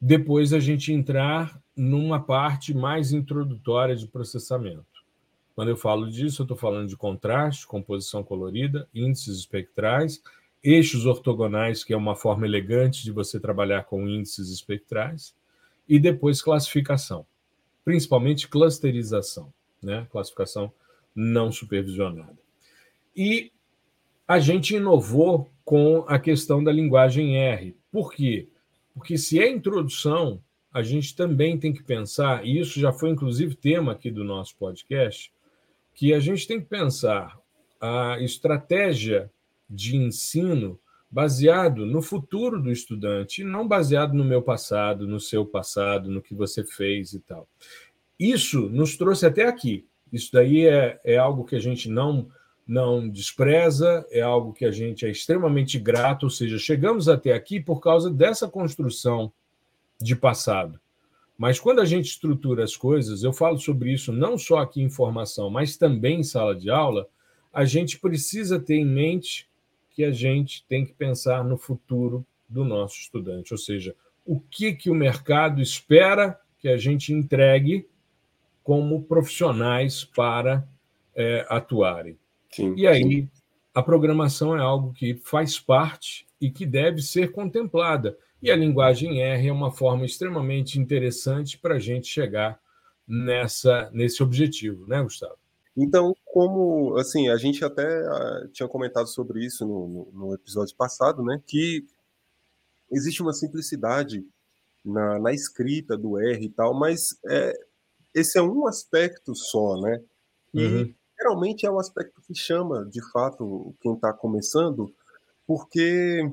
depois 0.00 0.52
a 0.52 0.60
gente 0.60 0.92
entrar 0.92 1.60
numa 1.76 2.20
parte 2.20 2.72
mais 2.72 3.12
introdutória 3.12 3.96
de 3.96 4.06
processamento. 4.06 4.86
Quando 5.54 5.70
eu 5.70 5.76
falo 5.76 6.08
disso, 6.08 6.42
eu 6.42 6.44
estou 6.44 6.56
falando 6.56 6.88
de 6.88 6.96
contraste, 6.96 7.66
composição 7.66 8.22
colorida, 8.22 8.88
índices 8.94 9.38
espectrais, 9.38 10.22
eixos 10.62 11.04
ortogonais, 11.04 11.82
que 11.82 11.92
é 11.92 11.96
uma 11.96 12.14
forma 12.14 12.46
elegante 12.46 13.02
de 13.02 13.10
você 13.10 13.40
trabalhar 13.40 13.84
com 13.84 14.06
índices 14.06 14.50
espectrais, 14.50 15.34
e 15.88 15.98
depois 15.98 16.40
classificação, 16.40 17.26
principalmente 17.88 18.48
clusterização, 18.48 19.50
né? 19.82 20.06
classificação 20.10 20.70
não 21.16 21.50
supervisionada. 21.50 22.36
E 23.16 23.50
a 24.26 24.38
gente 24.38 24.76
inovou 24.76 25.48
com 25.64 26.04
a 26.06 26.18
questão 26.18 26.62
da 26.62 26.70
linguagem 26.70 27.38
R. 27.38 27.74
Por 27.90 28.12
quê? 28.12 28.46
Porque 28.92 29.16
se 29.16 29.40
é 29.40 29.48
introdução, 29.48 30.38
a 30.70 30.82
gente 30.82 31.16
também 31.16 31.58
tem 31.58 31.72
que 31.72 31.82
pensar, 31.82 32.44
e 32.46 32.60
isso 32.60 32.78
já 32.78 32.92
foi 32.92 33.08
inclusive 33.08 33.54
tema 33.54 33.92
aqui 33.92 34.10
do 34.10 34.22
nosso 34.22 34.54
podcast, 34.56 35.32
que 35.94 36.12
a 36.12 36.20
gente 36.20 36.46
tem 36.46 36.60
que 36.60 36.66
pensar 36.66 37.40
a 37.80 38.20
estratégia 38.20 39.30
de 39.66 39.96
ensino 39.96 40.78
baseado 41.10 41.86
no 41.86 42.02
futuro 42.02 42.60
do 42.60 42.70
estudante, 42.70 43.42
não 43.42 43.66
baseado 43.66 44.12
no 44.14 44.24
meu 44.24 44.42
passado, 44.42 45.06
no 45.06 45.18
seu 45.18 45.44
passado, 45.44 46.10
no 46.10 46.20
que 46.20 46.34
você 46.34 46.62
fez 46.62 47.12
e 47.12 47.20
tal. 47.20 47.48
Isso 48.18 48.68
nos 48.68 48.96
trouxe 48.96 49.24
até 49.24 49.46
aqui. 49.46 49.86
Isso 50.12 50.30
daí 50.32 50.66
é, 50.66 51.00
é 51.04 51.16
algo 51.16 51.44
que 51.44 51.56
a 51.56 51.60
gente 51.60 51.88
não 51.88 52.28
não 52.66 53.08
despreza, 53.08 54.06
é 54.10 54.20
algo 54.20 54.52
que 54.52 54.66
a 54.66 54.70
gente 54.70 55.06
é 55.06 55.10
extremamente 55.10 55.78
grato, 55.78 56.24
ou 56.24 56.30
seja, 56.30 56.58
chegamos 56.58 57.08
até 57.08 57.32
aqui 57.32 57.58
por 57.58 57.80
causa 57.80 58.10
dessa 58.10 58.46
construção 58.46 59.32
de 59.98 60.14
passado. 60.14 60.78
Mas 61.38 61.58
quando 61.58 61.80
a 61.80 61.86
gente 61.86 62.10
estrutura 62.10 62.62
as 62.62 62.76
coisas, 62.76 63.22
eu 63.22 63.32
falo 63.32 63.58
sobre 63.58 63.90
isso 63.90 64.12
não 64.12 64.36
só 64.36 64.58
aqui 64.58 64.82
em 64.82 64.90
formação, 64.90 65.48
mas 65.48 65.78
também 65.78 66.20
em 66.20 66.22
sala 66.22 66.54
de 66.54 66.68
aula, 66.68 67.08
a 67.50 67.64
gente 67.64 67.98
precisa 67.98 68.60
ter 68.60 68.74
em 68.74 68.84
mente 68.84 69.47
que 69.98 70.04
a 70.04 70.12
gente 70.12 70.64
tem 70.68 70.84
que 70.84 70.92
pensar 70.92 71.42
no 71.42 71.58
futuro 71.58 72.24
do 72.48 72.64
nosso 72.64 73.00
estudante, 73.00 73.52
ou 73.52 73.58
seja, 73.58 73.96
o 74.24 74.38
que, 74.38 74.72
que 74.72 74.88
o 74.88 74.94
mercado 74.94 75.60
espera 75.60 76.40
que 76.56 76.68
a 76.68 76.76
gente 76.76 77.12
entregue 77.12 77.84
como 78.62 79.02
profissionais 79.02 80.04
para 80.04 80.64
é, 81.16 81.44
atuarem. 81.48 82.16
Sim, 82.48 82.76
e 82.76 82.86
aí, 82.86 83.02
sim. 83.02 83.30
a 83.74 83.82
programação 83.82 84.56
é 84.56 84.60
algo 84.60 84.92
que 84.92 85.16
faz 85.16 85.58
parte 85.58 86.28
e 86.40 86.48
que 86.48 86.64
deve 86.64 87.02
ser 87.02 87.32
contemplada. 87.32 88.16
E 88.40 88.52
a 88.52 88.56
linguagem 88.56 89.20
R 89.20 89.48
é 89.48 89.52
uma 89.52 89.72
forma 89.72 90.06
extremamente 90.06 90.78
interessante 90.78 91.58
para 91.58 91.74
a 91.74 91.80
gente 91.80 92.06
chegar 92.06 92.60
nessa, 93.04 93.90
nesse 93.92 94.22
objetivo, 94.22 94.86
né, 94.86 95.02
Gustavo? 95.02 95.34
Então, 95.80 96.12
como 96.24 96.96
assim, 96.98 97.28
a 97.28 97.36
gente 97.36 97.64
até 97.64 98.02
uh, 98.02 98.48
tinha 98.48 98.68
comentado 98.68 99.06
sobre 99.06 99.46
isso 99.46 99.64
no, 99.64 100.08
no, 100.12 100.34
episódio 100.34 100.74
passado, 100.74 101.22
né? 101.22 101.40
Que 101.46 101.86
existe 102.90 103.22
uma 103.22 103.32
simplicidade 103.32 104.26
na, 104.84 105.20
na 105.20 105.32
escrita 105.32 105.96
do 105.96 106.18
R 106.18 106.44
e 106.44 106.50
tal, 106.50 106.74
mas 106.74 107.16
é, 107.24 107.52
esse 108.12 108.36
é 108.36 108.42
um 108.42 108.66
aspecto 108.66 109.36
só, 109.36 109.80
né? 109.80 110.02
E 110.52 110.66
uhum. 110.66 110.94
geralmente 111.16 111.64
é 111.64 111.70
um 111.70 111.78
aspecto 111.78 112.20
que 112.22 112.34
chama, 112.34 112.84
de 112.86 113.00
fato, 113.12 113.72
quem 113.80 113.94
está 113.94 114.12
começando, 114.12 114.92
porque 115.46 116.28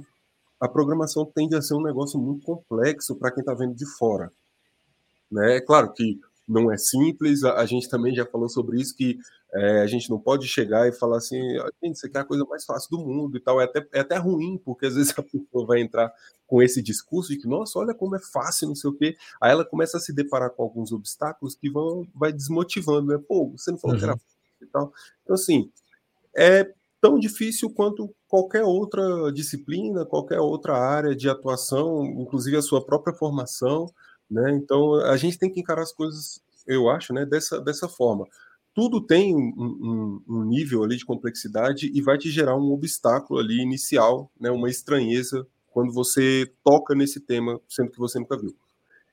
a 0.60 0.68
programação 0.68 1.24
tende 1.24 1.56
a 1.56 1.62
ser 1.62 1.75
um 1.75 1.84
negócio 1.84 2.20
muito 2.20 2.44
complexo 2.44 3.16
para 3.16 3.30
quem 3.30 3.42
está 3.42 3.54
vendo 3.54 3.75
de 3.75 3.86
fora. 3.86 4.32
Né? 5.32 5.58
É 5.58 5.62
claro 5.62 5.94
que 5.94 6.20
não 6.48 6.72
é 6.72 6.78
simples, 6.78 7.44
a, 7.44 7.66
gente 7.66 7.90
também 7.90 8.14
já 8.14 8.25
falou 8.25 8.48
sobre 8.48 8.80
isso, 8.80 8.96
que 8.96 9.18
é, 9.54 9.82
a 9.82 9.88
gente 9.88 10.10
não 10.10 10.20
pode 10.20 10.48
chegar 10.48 10.88
e 10.88 10.92
falar 10.92 11.18
assim, 11.18 11.40
gente, 11.84 11.96
isso 11.96 12.06
aqui 12.06 12.18
é 12.18 12.22
a 12.22 12.25
coisa 12.25 12.46
mais 12.46 12.64
fácil 12.66 12.90
do 12.92 13.00
mundo 13.00 13.36
e 13.36 13.40
tal, 13.40 13.60
é 13.60 13.66
até, 13.66 13.88
é 13.94 14.00
até 14.02 14.18
ruim, 14.18 14.58
porque 14.64 14.86
às 14.86 14.96
vezes 14.96 15.14
a 15.18 15.24
pessoa 15.24 15.66
vai 15.66 15.82
entrar 15.82 16.14
com 16.46 16.62
esse 16.62 16.82
discurso 16.82 17.30
de 17.30 17.40
que, 17.40 17.48
nossa, 17.48 17.80
olha 17.80 17.94
como 17.94 18.16
é 18.16 18.20
fácil, 18.20 18.68
não 18.68 18.75
sei 18.75 18.90
o 18.90 18.94
quê, 18.94 19.16
aí 19.42 19.52
ela 19.52 19.66
começa 19.66 19.98
a 19.98 20.00
se 20.00 20.14
deparar 20.14 20.52
com 20.52 20.64
alguns 20.64 20.92
obstáculos 20.92 21.56
que 21.56 21.70
vão, 21.70 22.08
vai 22.14 22.32
desmotivando, 22.32 23.08
né, 23.08 23.24
pô, 23.28 23.50
você 23.50 23.72
não 23.72 23.80
falou 23.80 23.96
uhum. 23.96 24.00
que 24.00 24.06
era 24.06 24.14
uhum. 24.14 24.20
fácil 24.20 24.36
e 24.62 24.68
tal, 24.68 24.94
então 25.24 25.34
assim, 25.34 25.72
é 26.36 26.72
tão 27.02 27.20
difícil 27.20 27.70
quanto 27.70 28.14
qualquer 28.28 28.64
outra 28.64 29.32
disciplina, 29.32 30.06
qualquer 30.06 30.40
outra 30.40 30.75
área 30.75 31.16
de 31.16 31.30
atuação, 31.30 32.04
inclusive 32.06 32.58
a 32.58 32.62
sua 32.62 32.84
própria 32.84 33.16
formação, 33.16 33.86
né? 34.29 34.51
Então 34.55 34.96
a 34.96 35.17
gente 35.17 35.38
tem 35.38 35.51
que 35.51 35.60
encarar 35.60 35.84
as 35.84 35.91
coisas, 35.91 36.41
eu 36.67 36.89
acho, 36.89 37.13
né, 37.13 37.25
dessa, 37.25 37.60
dessa 37.62 37.88
forma. 37.88 38.25
Tudo 38.74 39.00
tem 39.00 39.34
um, 39.36 39.53
um, 39.58 40.22
um 40.27 40.44
nível 40.44 40.84
ali 40.84 40.98
de 40.98 41.05
complexidade 41.05 41.89
e 41.94 42.01
vai 42.01 42.17
te 42.17 42.29
gerar 42.29 42.58
um 42.58 42.72
obstáculo 42.74 43.39
ali 43.39 43.62
inicial, 43.62 44.29
né, 44.39 44.51
uma 44.51 44.70
estranheza 44.70 45.48
quando 45.72 45.94
você 45.94 46.51
toca 46.63 46.96
nesse 46.96 47.20
tema, 47.20 47.60
sendo 47.67 47.91
que 47.91 48.00
você 48.00 48.17
nunca 48.20 48.38
viu. 48.38 48.55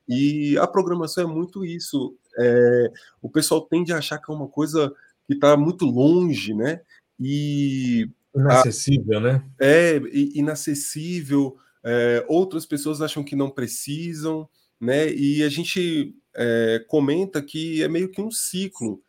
E 0.08 0.56
a 0.58 0.66
programação 0.66 1.24
é 1.24 1.26
muito 1.26 1.64
isso. 1.64 2.16
É, 2.38 2.92
o 3.20 3.28
pessoal 3.28 3.60
tende 3.60 3.92
a 3.92 3.98
achar 3.98 4.18
que 4.18 4.30
é 4.30 4.34
uma 4.34 4.48
coisa 4.48 4.92
que 5.26 5.34
está 5.34 5.56
muito 5.56 5.84
longe, 5.84 6.54
né? 6.54 6.80
E 7.18 8.08
inacessível, 8.34 9.18
a, 9.18 9.20
né? 9.20 9.44
É 9.60 10.00
inacessível. 10.34 11.56
É, 11.84 12.24
outras 12.28 12.64
pessoas 12.64 13.00
acham 13.00 13.24
que 13.24 13.36
não 13.36 13.50
precisam 13.50 14.48
né? 14.82 15.12
E 15.14 15.44
a 15.44 15.48
gente 15.48 16.14
é, 16.36 16.84
comenta 16.88 17.42
que 17.42 17.82
é 17.82 17.88
meio 17.88 18.10
que 18.10 18.20
um 18.20 18.30
ciclo. 18.32 19.02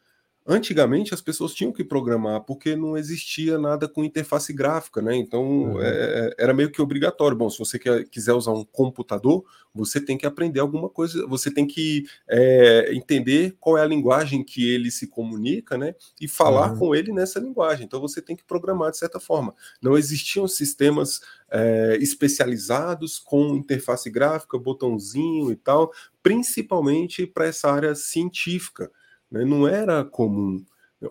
Antigamente 0.46 1.14
as 1.14 1.22
pessoas 1.22 1.54
tinham 1.54 1.72
que 1.72 1.86
programar 1.86 2.42
porque 2.42 2.76
não 2.76 2.98
existia 2.98 3.58
nada 3.58 3.88
com 3.88 4.04
interface 4.04 4.52
gráfica, 4.52 5.02
né? 5.02 5.16
Então 5.16 5.42
uhum. 5.44 5.82
é, 5.82 6.36
era 6.38 6.54
meio 6.54 6.70
que 6.70 6.82
obrigatório. 6.82 7.38
Bom, 7.38 7.50
se 7.50 7.58
você 7.58 7.80
quer, 7.80 8.04
quiser 8.10 8.34
usar 8.34 8.52
um 8.52 8.66
computador, 8.66 9.46
você 9.74 10.02
tem 10.02 10.18
que 10.18 10.26
aprender 10.26 10.60
alguma 10.60 10.90
coisa, 10.90 11.26
você 11.28 11.50
tem 11.50 11.66
que 11.66 12.06
é, 12.28 12.94
entender 12.94 13.56
qual 13.58 13.78
é 13.78 13.84
a 13.84 13.88
linguagem 13.88 14.44
que 14.44 14.70
ele 14.70 14.92
se 14.92 15.08
comunica, 15.08 15.78
né? 15.78 15.96
E 16.20 16.28
falar 16.28 16.74
uhum. 16.74 16.80
com 16.80 16.96
ele 16.96 17.14
nessa 17.14 17.40
linguagem. 17.40 17.86
Então 17.86 18.02
você 18.02 18.22
tem 18.22 18.36
que 18.36 18.44
programar 18.44 18.92
de 18.92 18.98
certa 18.98 19.22
forma. 19.22 19.56
Não 19.82 19.98
existiam 19.98 20.46
sistemas 20.46 21.22
é, 21.50 21.98
especializados 22.02 23.18
com 23.18 23.56
interface 23.56 24.10
gráfica, 24.10 24.60
botãozinho 24.60 25.54
e 25.54 25.56
tal, 25.56 25.94
principalmente 26.22 27.26
para 27.26 27.46
essa 27.46 27.72
área 27.72 27.96
científica 27.96 28.92
né? 29.34 29.44
não 29.44 29.68
era 29.68 30.06
comum. 30.06 30.64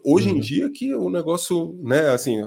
Hoje 0.02 0.30
uhum. 0.30 0.36
em 0.36 0.40
dia 0.40 0.70
que 0.70 0.94
o 0.94 1.10
negócio, 1.10 1.78
né, 1.82 2.08
assim, 2.10 2.42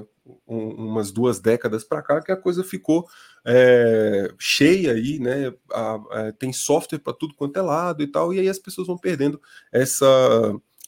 um, 0.46 0.68
umas 0.70 1.12
duas 1.12 1.38
décadas 1.38 1.84
para 1.84 2.02
cá 2.02 2.20
que 2.20 2.32
a 2.32 2.36
coisa 2.36 2.64
ficou 2.64 3.06
é, 3.44 4.28
cheia 4.38 4.92
aí, 4.92 5.20
né? 5.20 5.52
A, 5.72 5.94
a, 5.94 6.32
tem 6.32 6.52
software 6.52 6.98
para 6.98 7.12
tudo 7.12 7.34
quanto 7.34 7.56
é 7.56 7.62
lado 7.62 8.02
e 8.02 8.06
tal, 8.06 8.34
e 8.34 8.40
aí 8.40 8.48
as 8.48 8.58
pessoas 8.58 8.88
vão 8.88 8.98
perdendo 8.98 9.40
essa 9.70 10.06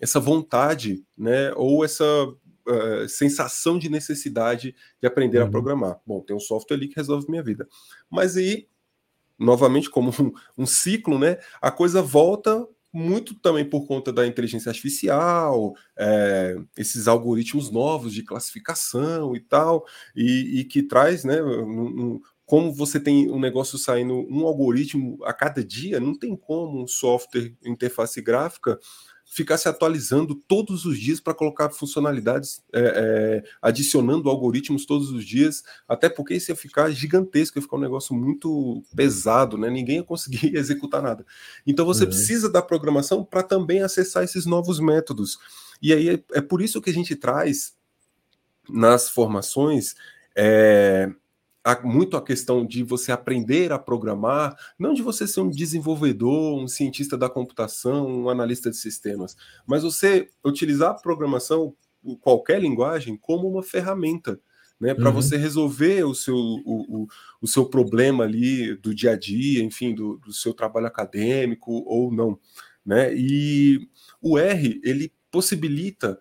essa 0.00 0.20
vontade, 0.20 1.04
né? 1.16 1.52
Ou 1.54 1.84
essa 1.84 2.04
uh, 2.04 3.08
sensação 3.08 3.78
de 3.78 3.88
necessidade 3.88 4.74
de 5.00 5.06
aprender 5.06 5.38
uhum. 5.40 5.46
a 5.46 5.50
programar. 5.50 6.00
Bom, 6.06 6.20
tem 6.20 6.36
um 6.36 6.40
software 6.40 6.76
ali 6.76 6.88
que 6.88 6.96
resolve 6.96 7.28
minha 7.28 7.42
vida. 7.42 7.68
Mas 8.08 8.36
aí, 8.36 8.68
novamente, 9.38 9.90
como 9.90 10.10
um, 10.10 10.32
um 10.62 10.66
ciclo, 10.66 11.18
né? 11.18 11.38
A 11.60 11.70
coisa 11.70 12.00
volta 12.00 12.66
muito 12.92 13.34
também 13.34 13.64
por 13.68 13.86
conta 13.86 14.12
da 14.12 14.26
inteligência 14.26 14.70
artificial, 14.70 15.74
é, 15.98 16.56
esses 16.76 17.06
algoritmos 17.08 17.70
novos 17.70 18.14
de 18.14 18.22
classificação 18.22 19.36
e 19.36 19.40
tal, 19.40 19.84
e, 20.16 20.60
e 20.60 20.64
que 20.64 20.82
traz, 20.82 21.24
né, 21.24 21.42
um, 21.42 22.14
um, 22.14 22.20
como 22.46 22.72
você 22.72 22.98
tem 22.98 23.30
um 23.30 23.38
negócio 23.38 23.76
saindo, 23.78 24.26
um 24.30 24.46
algoritmo 24.46 25.18
a 25.24 25.34
cada 25.34 25.62
dia, 25.62 26.00
não 26.00 26.18
tem 26.18 26.34
como 26.36 26.82
um 26.82 26.86
software 26.86 27.52
interface 27.64 28.22
gráfica 28.22 28.78
ficar 29.30 29.58
se 29.58 29.68
atualizando 29.68 30.34
todos 30.34 30.86
os 30.86 30.98
dias 30.98 31.20
para 31.20 31.34
colocar 31.34 31.68
funcionalidades, 31.70 32.62
é, 32.72 32.80
é, 32.80 33.44
adicionando 33.60 34.30
algoritmos 34.30 34.86
todos 34.86 35.10
os 35.10 35.24
dias, 35.24 35.62
até 35.86 36.08
porque 36.08 36.34
isso 36.34 36.50
ia 36.50 36.56
ficar 36.56 36.90
gigantesco, 36.90 37.58
ia 37.58 37.62
ficar 37.62 37.76
um 37.76 37.80
negócio 37.80 38.14
muito 38.14 38.82
pesado, 38.96 39.58
né? 39.58 39.68
Ninguém 39.68 39.96
ia 39.96 40.02
conseguir 40.02 40.54
executar 40.56 41.02
nada. 41.02 41.26
Então 41.66 41.84
você 41.84 42.04
uhum. 42.04 42.10
precisa 42.10 42.50
da 42.50 42.62
programação 42.62 43.22
para 43.22 43.42
também 43.42 43.82
acessar 43.82 44.24
esses 44.24 44.46
novos 44.46 44.80
métodos. 44.80 45.38
E 45.80 45.92
aí 45.92 46.08
é, 46.08 46.24
é, 46.32 46.40
por 46.40 46.62
isso 46.62 46.80
que 46.80 46.90
a 46.90 46.94
gente 46.94 47.14
traz 47.14 47.74
nas 48.68 49.10
formações 49.10 49.94
é, 50.34 51.10
muito 51.84 52.16
a 52.16 52.22
questão 52.22 52.64
de 52.64 52.82
você 52.82 53.12
aprender 53.12 53.72
a 53.72 53.78
programar, 53.78 54.56
não 54.78 54.94
de 54.94 55.02
você 55.02 55.26
ser 55.26 55.40
um 55.40 55.50
desenvolvedor, 55.50 56.58
um 56.58 56.68
cientista 56.68 57.16
da 57.16 57.28
computação, 57.28 58.06
um 58.06 58.28
analista 58.30 58.70
de 58.70 58.76
sistemas, 58.76 59.36
mas 59.66 59.82
você 59.82 60.30
utilizar 60.44 60.90
a 60.90 60.94
programação, 60.94 61.74
qualquer 62.20 62.60
linguagem, 62.60 63.16
como 63.16 63.48
uma 63.48 63.62
ferramenta. 63.62 64.40
Né, 64.80 64.94
para 64.94 65.08
uhum. 65.08 65.14
você 65.16 65.36
resolver 65.36 66.04
o 66.04 66.14
seu, 66.14 66.36
o, 66.36 66.62
o, 66.64 67.08
o, 67.40 67.48
seu 67.48 67.66
problema 67.66 68.22
ali 68.22 68.76
do 68.76 68.94
dia 68.94 69.10
a 69.10 69.18
dia, 69.18 69.60
enfim, 69.60 69.92
do, 69.92 70.18
do 70.18 70.32
seu 70.32 70.54
trabalho 70.54 70.86
acadêmico 70.86 71.82
ou 71.84 72.12
não. 72.12 72.38
Né? 72.86 73.12
E 73.12 73.88
o 74.22 74.38
R, 74.38 74.80
ele 74.84 75.12
possibilita 75.32 76.20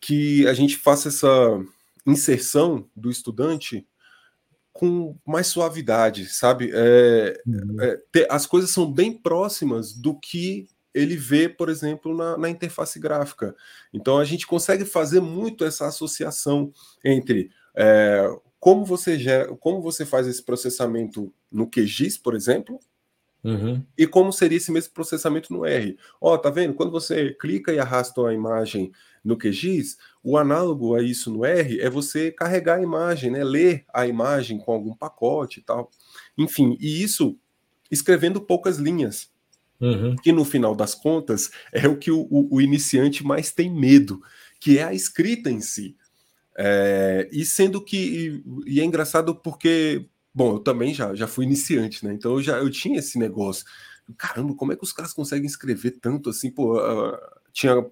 que 0.00 0.46
a 0.46 0.54
gente 0.54 0.76
faça 0.76 1.08
essa 1.08 1.62
inserção 2.06 2.88
do 2.96 3.10
estudante 3.10 3.86
com 4.74 5.16
mais 5.24 5.46
suavidade, 5.46 6.26
sabe? 6.26 6.70
É, 6.74 7.40
uhum. 7.46 7.76
é, 7.80 8.26
as 8.28 8.44
coisas 8.44 8.70
são 8.70 8.92
bem 8.92 9.12
próximas 9.12 9.94
do 9.94 10.18
que 10.18 10.66
ele 10.92 11.16
vê, 11.16 11.48
por 11.48 11.68
exemplo, 11.68 12.14
na, 12.14 12.36
na, 12.36 12.50
interface 12.50 12.98
gráfica. 12.98 13.54
Então 13.92 14.18
a 14.18 14.24
gente 14.24 14.46
consegue 14.46 14.84
fazer 14.84 15.20
muito 15.20 15.64
essa 15.64 15.86
associação 15.86 16.72
entre 17.04 17.50
é, 17.76 18.28
como 18.58 18.84
você 18.84 19.16
gera, 19.16 19.54
como 19.56 19.80
você 19.80 20.04
faz 20.04 20.26
esse 20.26 20.42
processamento 20.42 21.32
no 21.50 21.70
QGIS, 21.70 22.18
por 22.18 22.34
exemplo, 22.34 22.80
uhum. 23.44 23.82
e 23.96 24.06
como 24.06 24.32
seria 24.32 24.56
esse 24.56 24.72
mesmo 24.72 24.92
processamento 24.92 25.52
no 25.52 25.64
R. 25.64 25.96
Ó, 26.20 26.36
tá 26.36 26.50
vendo? 26.50 26.74
Quando 26.74 26.90
você 26.90 27.32
clica 27.34 27.72
e 27.72 27.78
arrasta 27.78 28.26
a 28.26 28.34
imagem 28.34 28.90
no 29.22 29.36
QGIS, 29.36 29.96
o 30.22 30.36
análogo 30.36 30.94
a 30.94 31.02
isso 31.02 31.30
no 31.30 31.44
R 31.44 31.80
é 31.80 31.88
você 31.88 32.30
carregar 32.30 32.78
a 32.78 32.82
imagem, 32.82 33.30
né? 33.30 33.44
Ler 33.44 33.84
a 33.92 34.06
imagem 34.06 34.58
com 34.58 34.72
algum 34.72 34.94
pacote 34.94 35.60
e 35.60 35.62
tal. 35.62 35.90
Enfim, 36.36 36.76
e 36.80 37.02
isso 37.02 37.38
escrevendo 37.90 38.40
poucas 38.40 38.78
linhas. 38.78 39.32
Uhum. 39.80 40.16
Que 40.16 40.32
no 40.32 40.44
final 40.44 40.74
das 40.74 40.94
contas 40.94 41.50
é 41.72 41.86
o 41.86 41.96
que 41.96 42.10
o, 42.10 42.26
o, 42.30 42.56
o 42.56 42.60
iniciante 42.60 43.24
mais 43.24 43.52
tem 43.52 43.70
medo, 43.70 44.20
que 44.60 44.78
é 44.78 44.84
a 44.84 44.94
escrita 44.94 45.50
em 45.50 45.60
si. 45.60 45.96
É, 46.56 47.28
e 47.32 47.44
sendo 47.44 47.80
que. 47.80 48.42
E 48.66 48.80
é 48.80 48.84
engraçado 48.84 49.34
porque. 49.34 50.06
Bom, 50.34 50.54
eu 50.54 50.58
também 50.58 50.92
já, 50.92 51.14
já 51.14 51.26
fui 51.26 51.44
iniciante, 51.44 52.04
né? 52.04 52.12
Então 52.12 52.32
eu 52.32 52.42
já 52.42 52.58
eu 52.58 52.70
tinha 52.70 52.98
esse 52.98 53.18
negócio. 53.18 53.64
Caramba, 54.18 54.54
como 54.54 54.72
é 54.72 54.76
que 54.76 54.82
os 54.84 54.92
caras 54.92 55.12
conseguem 55.12 55.46
escrever 55.46 55.92
tanto 55.92 56.30
assim? 56.30 56.50
Pô, 56.50 56.78
uh, 56.78 57.16
tinha 57.52 57.84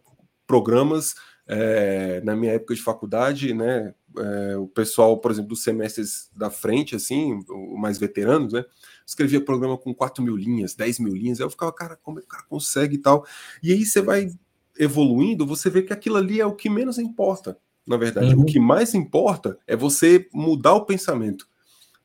programas 0.46 1.14
é, 1.46 2.20
na 2.22 2.36
minha 2.36 2.52
época 2.52 2.74
de 2.74 2.82
faculdade, 2.82 3.54
né? 3.54 3.94
É, 4.18 4.56
o 4.56 4.66
pessoal, 4.66 5.18
por 5.18 5.30
exemplo, 5.30 5.50
dos 5.50 5.62
semestres 5.62 6.30
da 6.36 6.50
frente, 6.50 6.94
assim, 6.94 7.42
o 7.48 7.78
mais 7.78 7.96
veteranos, 7.96 8.52
né? 8.52 8.64
Escrevia 9.06 9.42
programa 9.42 9.78
com 9.78 9.94
4 9.94 10.22
mil 10.22 10.36
linhas, 10.36 10.74
10 10.74 10.98
mil 10.98 11.14
linhas. 11.14 11.40
Aí 11.40 11.46
eu 11.46 11.50
ficava, 11.50 11.72
cara, 11.72 11.96
como 12.02 12.18
é 12.18 12.22
que 12.22 12.26
o 12.26 12.30
cara 12.30 12.44
consegue 12.48 12.96
e 12.96 12.98
tal? 12.98 13.24
E 13.62 13.72
aí 13.72 13.86
você 13.86 14.02
vai 14.02 14.30
evoluindo, 14.78 15.46
você 15.46 15.70
vê 15.70 15.82
que 15.82 15.92
aquilo 15.92 16.16
ali 16.16 16.40
é 16.40 16.46
o 16.46 16.54
que 16.54 16.68
menos 16.68 16.98
importa 16.98 17.56
na 17.86 17.96
verdade. 17.96 18.34
Uhum. 18.34 18.42
O 18.42 18.44
que 18.44 18.58
mais 18.58 18.94
importa 18.94 19.58
é 19.66 19.76
você 19.76 20.28
mudar 20.32 20.74
o 20.74 20.86
pensamento, 20.86 21.48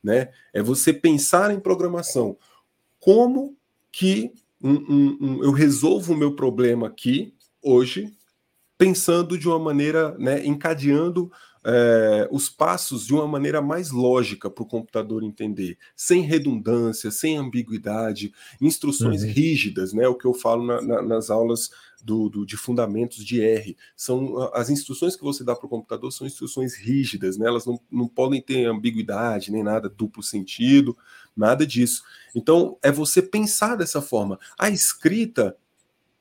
né? 0.07 0.29
É 0.53 0.63
você 0.63 0.93
pensar 0.93 1.53
em 1.53 1.59
programação. 1.59 2.37
Como 2.97 3.57
que 3.91 4.31
um, 4.63 4.73
um, 4.73 5.17
um, 5.21 5.43
eu 5.43 5.51
resolvo 5.51 6.13
o 6.13 6.17
meu 6.17 6.33
problema 6.33 6.87
aqui, 6.87 7.33
hoje, 7.61 8.13
pensando 8.77 9.37
de 9.37 9.49
uma 9.49 9.59
maneira, 9.59 10.17
né, 10.17 10.45
encadeando 10.45 11.29
é, 11.65 12.29
os 12.31 12.47
passos 12.47 13.05
de 13.05 13.13
uma 13.13 13.27
maneira 13.27 13.61
mais 13.61 13.91
lógica 13.91 14.49
para 14.49 14.63
o 14.63 14.67
computador 14.67 15.23
entender, 15.23 15.77
sem 15.93 16.21
redundância, 16.21 17.11
sem 17.11 17.35
ambiguidade, 17.35 18.31
instruções 18.61 19.23
uhum. 19.23 19.29
rígidas, 19.29 19.91
né? 19.91 20.07
O 20.07 20.15
que 20.15 20.25
eu 20.25 20.33
falo 20.33 20.65
na, 20.65 20.81
na, 20.81 21.01
nas 21.01 21.29
aulas 21.29 21.69
do, 22.03 22.29
do, 22.29 22.45
de 22.45 22.55
fundamentos 22.57 23.23
de 23.23 23.41
R. 23.41 23.75
São 23.95 24.49
as 24.53 24.69
instruções 24.69 25.15
que 25.15 25.23
você 25.23 25.43
dá 25.43 25.55
para 25.55 25.65
o 25.65 25.69
computador 25.69 26.11
são 26.11 26.27
instruções 26.27 26.75
rígidas, 26.75 27.37
né? 27.37 27.47
elas 27.47 27.65
não, 27.65 27.79
não 27.91 28.07
podem 28.07 28.41
ter 28.41 28.65
ambiguidade, 28.65 29.51
nem 29.51 29.63
nada 29.63 29.89
duplo 29.89 30.23
sentido, 30.23 30.97
nada 31.35 31.65
disso. 31.65 32.03
Então, 32.35 32.77
é 32.81 32.91
você 32.91 33.21
pensar 33.21 33.75
dessa 33.75 34.01
forma. 34.01 34.39
A 34.57 34.69
escrita 34.69 35.55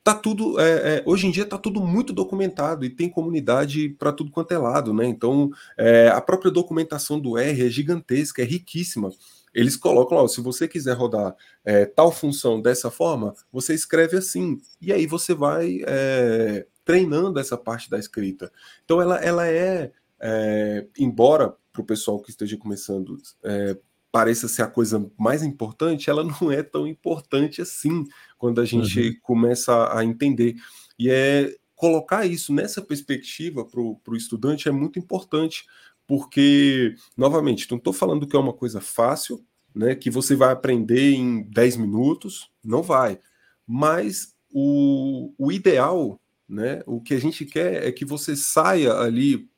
tá 0.03 0.13
tudo 0.13 0.57
é, 0.57 0.99
é, 0.99 1.03
hoje 1.05 1.27
em 1.27 1.31
dia 1.31 1.43
está 1.43 1.57
tudo 1.57 1.81
muito 1.81 2.13
documentado 2.13 2.85
e 2.85 2.89
tem 2.89 3.09
comunidade 3.09 3.89
para 3.89 4.13
tudo 4.13 4.31
quanto 4.31 4.53
é 4.53 4.57
lado, 4.57 4.93
né? 4.93 5.05
Então 5.05 5.51
é, 5.77 6.07
a 6.07 6.21
própria 6.21 6.49
documentação 6.49 7.19
do 7.19 7.37
R 7.37 7.65
é 7.65 7.69
gigantesca, 7.69 8.41
é 8.41 8.45
riquíssima 8.45 9.11
eles 9.57 9.75
colocam, 9.75 10.19
ó, 10.19 10.27
se 10.27 10.39
você 10.39 10.67
quiser 10.67 10.93
rodar 10.93 11.35
é, 11.65 11.83
tal 11.83 12.11
função 12.11 12.61
dessa 12.61 12.91
forma, 12.91 13.33
você 13.51 13.73
escreve 13.73 14.15
assim, 14.15 14.61
e 14.79 14.93
aí 14.93 15.07
você 15.07 15.33
vai 15.33 15.79
é, 15.87 16.67
treinando 16.85 17.39
essa 17.39 17.57
parte 17.57 17.89
da 17.89 17.97
escrita. 17.97 18.51
Então 18.85 19.01
ela, 19.01 19.17
ela 19.17 19.47
é, 19.47 19.91
é 20.19 20.85
embora 20.95 21.55
para 21.73 21.81
o 21.81 21.85
pessoal 21.85 22.21
que 22.21 22.29
esteja 22.29 22.55
começando 22.55 23.17
é, 23.43 23.75
pareça 24.11 24.47
ser 24.47 24.61
a 24.61 24.67
coisa 24.67 25.09
mais 25.17 25.41
importante, 25.41 26.07
ela 26.07 26.23
não 26.39 26.51
é 26.51 26.61
tão 26.61 26.85
importante 26.85 27.59
assim 27.59 28.05
quando 28.37 28.61
a 28.61 28.65
gente 28.65 28.99
uhum. 28.99 29.15
começa 29.23 29.91
a 29.91 30.05
entender. 30.05 30.53
E 30.99 31.09
é 31.09 31.51
colocar 31.75 32.27
isso 32.27 32.53
nessa 32.53 32.79
perspectiva 32.79 33.65
para 33.65 33.81
o 33.81 34.15
estudante 34.15 34.69
é 34.69 34.71
muito 34.71 34.99
importante, 34.99 35.65
porque, 36.07 36.95
novamente, 37.17 37.69
não 37.69 37.77
estou 37.77 37.91
falando 37.91 38.25
que 38.25 38.35
é 38.35 38.39
uma 38.39 38.53
coisa 38.53 38.79
fácil, 38.79 39.45
né, 39.75 39.93
que 39.93 40.09
você 40.09 40.35
vai 40.35 40.51
aprender 40.51 41.13
em 41.13 41.43
10 41.43 41.75
minutos, 41.75 42.49
não 42.63 42.81
vai. 42.81 43.19
Mas 43.67 44.33
o, 44.51 45.33
o 45.37 45.51
ideal, 45.51 46.19
né, 46.47 46.81
o 46.87 47.01
que 47.01 47.13
a 47.13 47.19
gente 47.19 47.45
quer 47.45 47.85
é 47.85 47.91
que 47.91 48.05
você 48.05 48.35
saia 48.35 48.93
ali, 48.93 49.49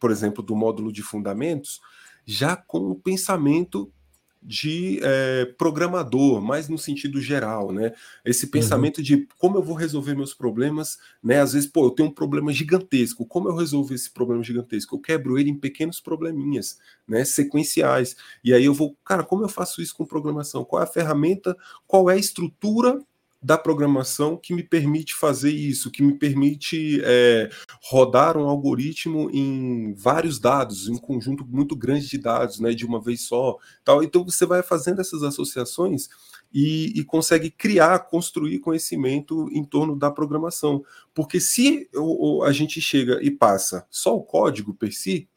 por 0.00 0.10
exemplo, 0.10 0.42
do 0.42 0.56
módulo 0.56 0.90
de 0.90 1.02
fundamentos, 1.02 1.80
já 2.24 2.56
com 2.56 2.90
o 2.90 2.94
pensamento 2.94 3.92
de 4.42 4.98
é, 5.02 5.44
programador, 5.58 6.40
mais 6.40 6.68
no 6.68 6.78
sentido 6.78 7.20
geral, 7.20 7.72
né? 7.72 7.92
Esse 8.24 8.46
uhum. 8.46 8.50
pensamento 8.50 8.98
uhum. 8.98 9.04
de 9.04 9.28
como 9.38 9.58
eu 9.58 9.62
vou 9.62 9.76
resolver 9.76 10.14
meus 10.14 10.32
problemas, 10.32 10.98
né? 11.22 11.40
Às 11.40 11.52
vezes, 11.52 11.68
pô, 11.68 11.86
eu 11.86 11.90
tenho 11.90 12.08
um 12.08 12.12
problema 12.12 12.52
gigantesco, 12.52 13.26
como 13.26 13.48
eu 13.48 13.54
resolvo 13.54 13.92
esse 13.94 14.10
problema 14.10 14.42
gigantesco? 14.42 14.96
Eu 14.96 15.00
quebro 15.00 15.38
ele 15.38 15.50
em 15.50 15.58
pequenos 15.58 16.00
probleminhas, 16.00 16.78
né? 17.06 17.24
Sequenciais. 17.24 18.16
E 18.42 18.54
aí 18.54 18.64
eu 18.64 18.72
vou, 18.72 18.96
cara, 19.04 19.22
como 19.22 19.44
eu 19.44 19.48
faço 19.48 19.82
isso 19.82 19.94
com 19.94 20.06
programação? 20.06 20.64
Qual 20.64 20.80
é 20.80 20.84
a 20.84 20.88
ferramenta? 20.88 21.56
Qual 21.86 22.08
é 22.08 22.14
a 22.14 22.18
estrutura 22.18 22.98
da 23.42 23.56
programação 23.56 24.36
que 24.36 24.52
me 24.52 24.62
permite 24.62 25.14
fazer 25.14 25.50
isso, 25.50 25.90
que 25.90 26.02
me 26.02 26.18
permite 26.18 27.00
é, 27.02 27.48
rodar 27.82 28.36
um 28.36 28.46
algoritmo 28.46 29.30
em 29.32 29.94
vários 29.94 30.38
dados, 30.38 30.88
em 30.88 30.92
um 30.92 30.98
conjunto 30.98 31.46
muito 31.46 31.74
grande 31.74 32.06
de 32.06 32.18
dados, 32.18 32.60
né, 32.60 32.72
de 32.72 32.84
uma 32.84 33.00
vez 33.00 33.22
só. 33.22 33.56
Tal. 33.82 34.02
Então 34.02 34.24
você 34.24 34.44
vai 34.44 34.62
fazendo 34.62 35.00
essas 35.00 35.22
associações 35.22 36.08
e, 36.52 36.92
e 36.98 37.04
consegue 37.04 37.50
criar, 37.50 37.98
construir 38.00 38.58
conhecimento 38.58 39.48
em 39.50 39.64
torno 39.64 39.96
da 39.96 40.10
programação. 40.10 40.84
Porque 41.14 41.40
se 41.40 41.88
o, 41.94 42.42
a 42.42 42.52
gente 42.52 42.80
chega 42.80 43.20
e 43.22 43.30
passa 43.30 43.86
só 43.88 44.14
o 44.14 44.22
código 44.22 44.74
per 44.74 44.92
si, 44.92 45.28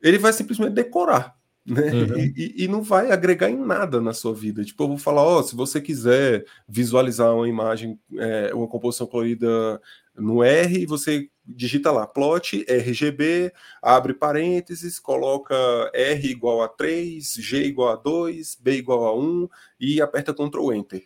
ele 0.00 0.18
vai 0.18 0.32
simplesmente 0.32 0.72
decorar 0.72 1.35
né? 1.66 1.82
Uhum. 1.92 2.18
E, 2.36 2.64
e, 2.64 2.68
não 2.68 2.80
vai 2.80 3.10
agregar 3.10 3.50
em 3.50 3.56
nada 3.56 4.00
na 4.00 4.14
sua 4.14 4.32
vida. 4.32 4.64
Tipo, 4.64 4.84
eu 4.84 4.88
vou 4.88 4.98
falar, 4.98 5.22
ó, 5.22 5.40
oh, 5.40 5.42
se 5.42 5.56
você 5.56 5.80
quiser 5.80 6.46
visualizar 6.68 7.34
uma 7.34 7.48
imagem, 7.48 7.98
é, 8.16 8.54
uma 8.54 8.68
composição 8.68 9.06
colorida 9.06 9.80
no 10.16 10.44
R, 10.44 10.86
você 10.86 11.28
digita 11.44 11.90
lá, 11.90 12.06
plot 12.06 12.64
RGB, 12.68 13.52
abre 13.82 14.14
parênteses, 14.14 14.98
coloca 14.98 15.54
R 15.92 16.28
igual 16.28 16.62
a 16.62 16.68
3, 16.68 17.34
G 17.34 17.64
igual 17.64 17.92
a 17.92 17.96
2, 17.96 18.58
B 18.60 18.76
igual 18.76 19.04
a 19.04 19.16
1 19.16 19.48
e 19.80 20.00
aperta 20.00 20.32
Ctrl 20.32 20.72
Enter. 20.72 21.04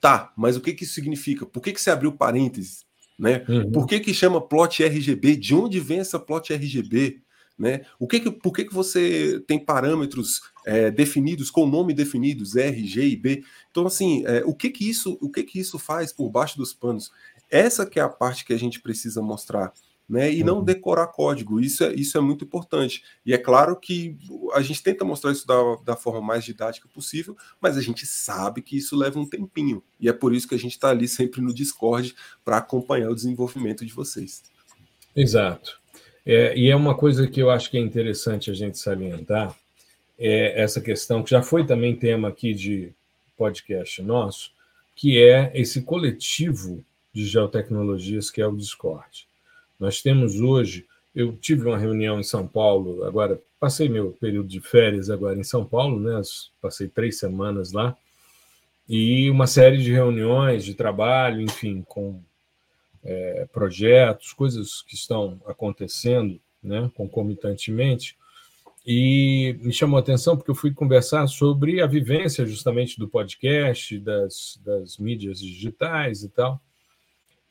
Tá, 0.00 0.32
mas 0.36 0.56
o 0.56 0.60
que, 0.60 0.72
que 0.72 0.84
isso 0.84 0.94
significa? 0.94 1.44
Por 1.44 1.60
que, 1.60 1.72
que 1.72 1.80
você 1.80 1.90
abriu 1.90 2.12
parênteses? 2.12 2.84
Né? 3.18 3.44
Uhum. 3.48 3.70
Por 3.70 3.86
que, 3.86 4.00
que 4.00 4.14
chama 4.14 4.40
plot 4.40 4.82
RGB? 4.82 5.36
De 5.36 5.54
onde 5.54 5.78
vem 5.78 5.98
essa 5.98 6.18
plot 6.18 6.54
RGB? 6.54 7.20
Né? 7.60 7.82
O 7.98 8.08
que, 8.08 8.20
que 8.20 8.30
por 8.30 8.54
que, 8.54 8.64
que 8.64 8.72
você 8.72 9.38
tem 9.46 9.62
parâmetros 9.62 10.40
é, 10.64 10.90
definidos 10.90 11.50
com 11.50 11.66
nome 11.66 11.92
definidos 11.92 12.56
R, 12.56 12.86
G 12.86 13.06
e 13.06 13.14
B? 13.14 13.44
Então 13.70 13.86
assim, 13.86 14.24
é, 14.24 14.42
o 14.46 14.54
que 14.54 14.70
que 14.70 14.88
isso 14.88 15.18
o 15.20 15.30
que 15.30 15.42
que 15.42 15.60
isso 15.60 15.78
faz 15.78 16.10
por 16.10 16.30
baixo 16.30 16.56
dos 16.56 16.72
panos? 16.72 17.12
Essa 17.50 17.84
que 17.84 18.00
é 18.00 18.02
a 18.02 18.08
parte 18.08 18.46
que 18.46 18.54
a 18.54 18.58
gente 18.58 18.80
precisa 18.80 19.20
mostrar. 19.20 19.74
Né, 20.08 20.32
e 20.34 20.42
não 20.42 20.56
uhum. 20.56 20.64
decorar 20.64 21.06
código, 21.06 21.60
isso 21.60 21.84
é, 21.84 21.94
isso 21.94 22.18
é 22.18 22.20
muito 22.20 22.44
importante. 22.44 23.04
E 23.24 23.32
é 23.32 23.38
claro 23.38 23.76
que 23.76 24.18
a 24.54 24.60
gente 24.60 24.82
tenta 24.82 25.04
mostrar 25.04 25.30
isso 25.30 25.46
da, 25.46 25.54
da 25.84 25.94
forma 25.94 26.20
mais 26.20 26.44
didática 26.44 26.88
possível, 26.88 27.36
mas 27.60 27.76
a 27.76 27.80
gente 27.80 28.04
sabe 28.04 28.60
que 28.60 28.76
isso 28.76 28.96
leva 28.96 29.20
um 29.20 29.24
tempinho. 29.24 29.80
E 30.00 30.08
é 30.08 30.12
por 30.12 30.34
isso 30.34 30.48
que 30.48 30.54
a 30.56 30.58
gente 30.58 30.72
está 30.72 30.88
ali 30.88 31.06
sempre 31.06 31.40
no 31.40 31.54
Discord 31.54 32.12
para 32.44 32.56
acompanhar 32.56 33.08
o 33.08 33.14
desenvolvimento 33.14 33.86
de 33.86 33.92
vocês. 33.92 34.42
Exato. 35.14 35.79
É, 36.32 36.56
e 36.56 36.70
é 36.70 36.76
uma 36.76 36.94
coisa 36.94 37.26
que 37.26 37.42
eu 37.42 37.50
acho 37.50 37.68
que 37.68 37.76
é 37.76 37.80
interessante 37.80 38.52
a 38.52 38.54
gente 38.54 38.78
salientar, 38.78 39.52
é 40.16 40.62
essa 40.62 40.80
questão 40.80 41.24
que 41.24 41.30
já 41.30 41.42
foi 41.42 41.66
também 41.66 41.96
tema 41.96 42.28
aqui 42.28 42.54
de 42.54 42.92
podcast 43.36 44.00
nosso, 44.00 44.52
que 44.94 45.20
é 45.20 45.50
esse 45.56 45.82
coletivo 45.82 46.84
de 47.12 47.26
geotecnologias 47.26 48.30
que 48.30 48.40
é 48.40 48.46
o 48.46 48.54
Discord. 48.54 49.26
Nós 49.76 50.02
temos 50.02 50.40
hoje, 50.40 50.86
eu 51.16 51.32
tive 51.32 51.66
uma 51.66 51.76
reunião 51.76 52.20
em 52.20 52.22
São 52.22 52.46
Paulo, 52.46 53.02
agora 53.02 53.42
passei 53.58 53.88
meu 53.88 54.12
período 54.12 54.48
de 54.48 54.60
férias 54.60 55.10
agora 55.10 55.36
em 55.36 55.42
São 55.42 55.64
Paulo, 55.64 55.98
né? 55.98 56.22
Passei 56.62 56.86
três 56.86 57.18
semanas 57.18 57.72
lá 57.72 57.96
e 58.88 59.28
uma 59.28 59.48
série 59.48 59.78
de 59.78 59.90
reuniões 59.90 60.64
de 60.64 60.74
trabalho, 60.74 61.40
enfim, 61.40 61.84
com 61.88 62.22
é, 63.04 63.46
projetos, 63.52 64.32
coisas 64.32 64.82
que 64.82 64.94
estão 64.94 65.40
acontecendo 65.46 66.40
né, 66.62 66.90
concomitantemente. 66.94 68.16
E 68.86 69.58
me 69.60 69.72
chamou 69.72 69.98
a 69.98 70.00
atenção 70.00 70.36
porque 70.36 70.50
eu 70.50 70.54
fui 70.54 70.72
conversar 70.72 71.26
sobre 71.26 71.82
a 71.82 71.86
vivência 71.86 72.46
justamente 72.46 72.98
do 72.98 73.08
podcast, 73.08 73.98
das, 73.98 74.58
das 74.64 74.96
mídias 74.96 75.38
digitais 75.38 76.22
e 76.22 76.28
tal. 76.28 76.60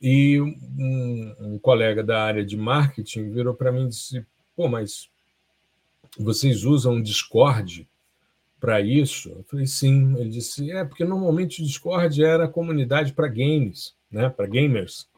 E 0.02 0.40
um, 0.40 1.34
um 1.38 1.58
colega 1.58 2.02
da 2.02 2.22
área 2.24 2.44
de 2.44 2.56
marketing 2.56 3.30
virou 3.30 3.54
para 3.54 3.70
mim 3.70 3.84
e 3.84 3.88
disse: 3.88 4.26
pô, 4.56 4.66
mas 4.66 5.08
vocês 6.18 6.64
usam 6.64 7.00
Discord 7.00 7.88
para 8.58 8.80
isso? 8.80 9.30
Eu 9.30 9.44
falei, 9.44 9.66
sim. 9.66 10.16
Ele 10.18 10.30
disse, 10.30 10.70
é, 10.70 10.84
porque 10.84 11.04
normalmente 11.04 11.62
o 11.62 11.66
Discord 11.66 12.22
era 12.22 12.48
comunidade 12.48 13.12
para 13.12 13.28
games, 13.28 13.94
né? 14.10 14.28
para 14.28 14.46
gamers. 14.46 15.08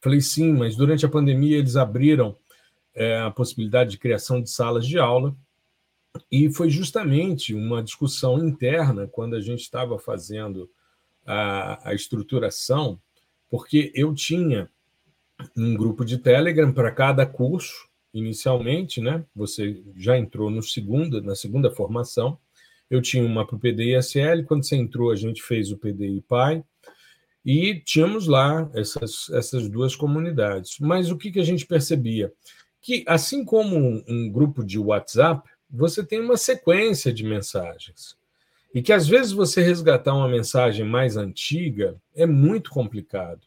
Falei, 0.00 0.20
sim, 0.20 0.52
mas 0.52 0.76
durante 0.76 1.04
a 1.04 1.08
pandemia 1.08 1.58
eles 1.58 1.76
abriram 1.76 2.36
é, 2.94 3.18
a 3.18 3.30
possibilidade 3.30 3.90
de 3.90 3.98
criação 3.98 4.40
de 4.42 4.50
salas 4.50 4.86
de 4.86 4.98
aula, 4.98 5.36
e 6.30 6.50
foi 6.50 6.70
justamente 6.70 7.54
uma 7.54 7.82
discussão 7.82 8.38
interna 8.38 9.06
quando 9.06 9.36
a 9.36 9.40
gente 9.40 9.60
estava 9.60 9.98
fazendo 9.98 10.70
a, 11.26 11.90
a 11.90 11.94
estruturação, 11.94 13.00
porque 13.50 13.92
eu 13.94 14.14
tinha 14.14 14.68
um 15.56 15.76
grupo 15.76 16.04
de 16.04 16.18
Telegram 16.18 16.72
para 16.72 16.90
cada 16.90 17.24
curso, 17.24 17.88
inicialmente, 18.12 19.00
né? 19.00 19.24
Você 19.34 19.82
já 19.96 20.18
entrou 20.18 20.50
no 20.50 20.60
na 21.22 21.34
segunda 21.34 21.70
formação. 21.70 22.38
Eu 22.90 23.02
tinha 23.02 23.24
uma 23.24 23.46
para 23.46 23.56
o 23.56 23.60
PDI 23.60 23.94
SL, 23.96 24.44
quando 24.46 24.66
você 24.66 24.76
entrou, 24.76 25.10
a 25.10 25.16
gente 25.16 25.42
fez 25.42 25.70
o 25.70 25.76
PDI 25.76 26.22
PAI, 26.26 26.64
e 27.50 27.80
tínhamos 27.80 28.26
lá 28.26 28.70
essas, 28.74 29.30
essas 29.30 29.70
duas 29.70 29.96
comunidades. 29.96 30.76
Mas 30.78 31.10
o 31.10 31.16
que, 31.16 31.32
que 31.32 31.40
a 31.40 31.44
gente 31.44 31.64
percebia? 31.64 32.30
Que, 32.78 33.02
assim 33.08 33.42
como 33.42 33.74
um, 33.74 34.04
um 34.06 34.30
grupo 34.30 34.62
de 34.62 34.78
WhatsApp, 34.78 35.48
você 35.70 36.04
tem 36.04 36.20
uma 36.20 36.36
sequência 36.36 37.10
de 37.10 37.24
mensagens. 37.24 38.18
E 38.74 38.82
que 38.82 38.92
às 38.92 39.08
vezes 39.08 39.32
você 39.32 39.62
resgatar 39.62 40.12
uma 40.12 40.28
mensagem 40.28 40.84
mais 40.84 41.16
antiga 41.16 41.96
é 42.14 42.26
muito 42.26 42.68
complicado. 42.68 43.40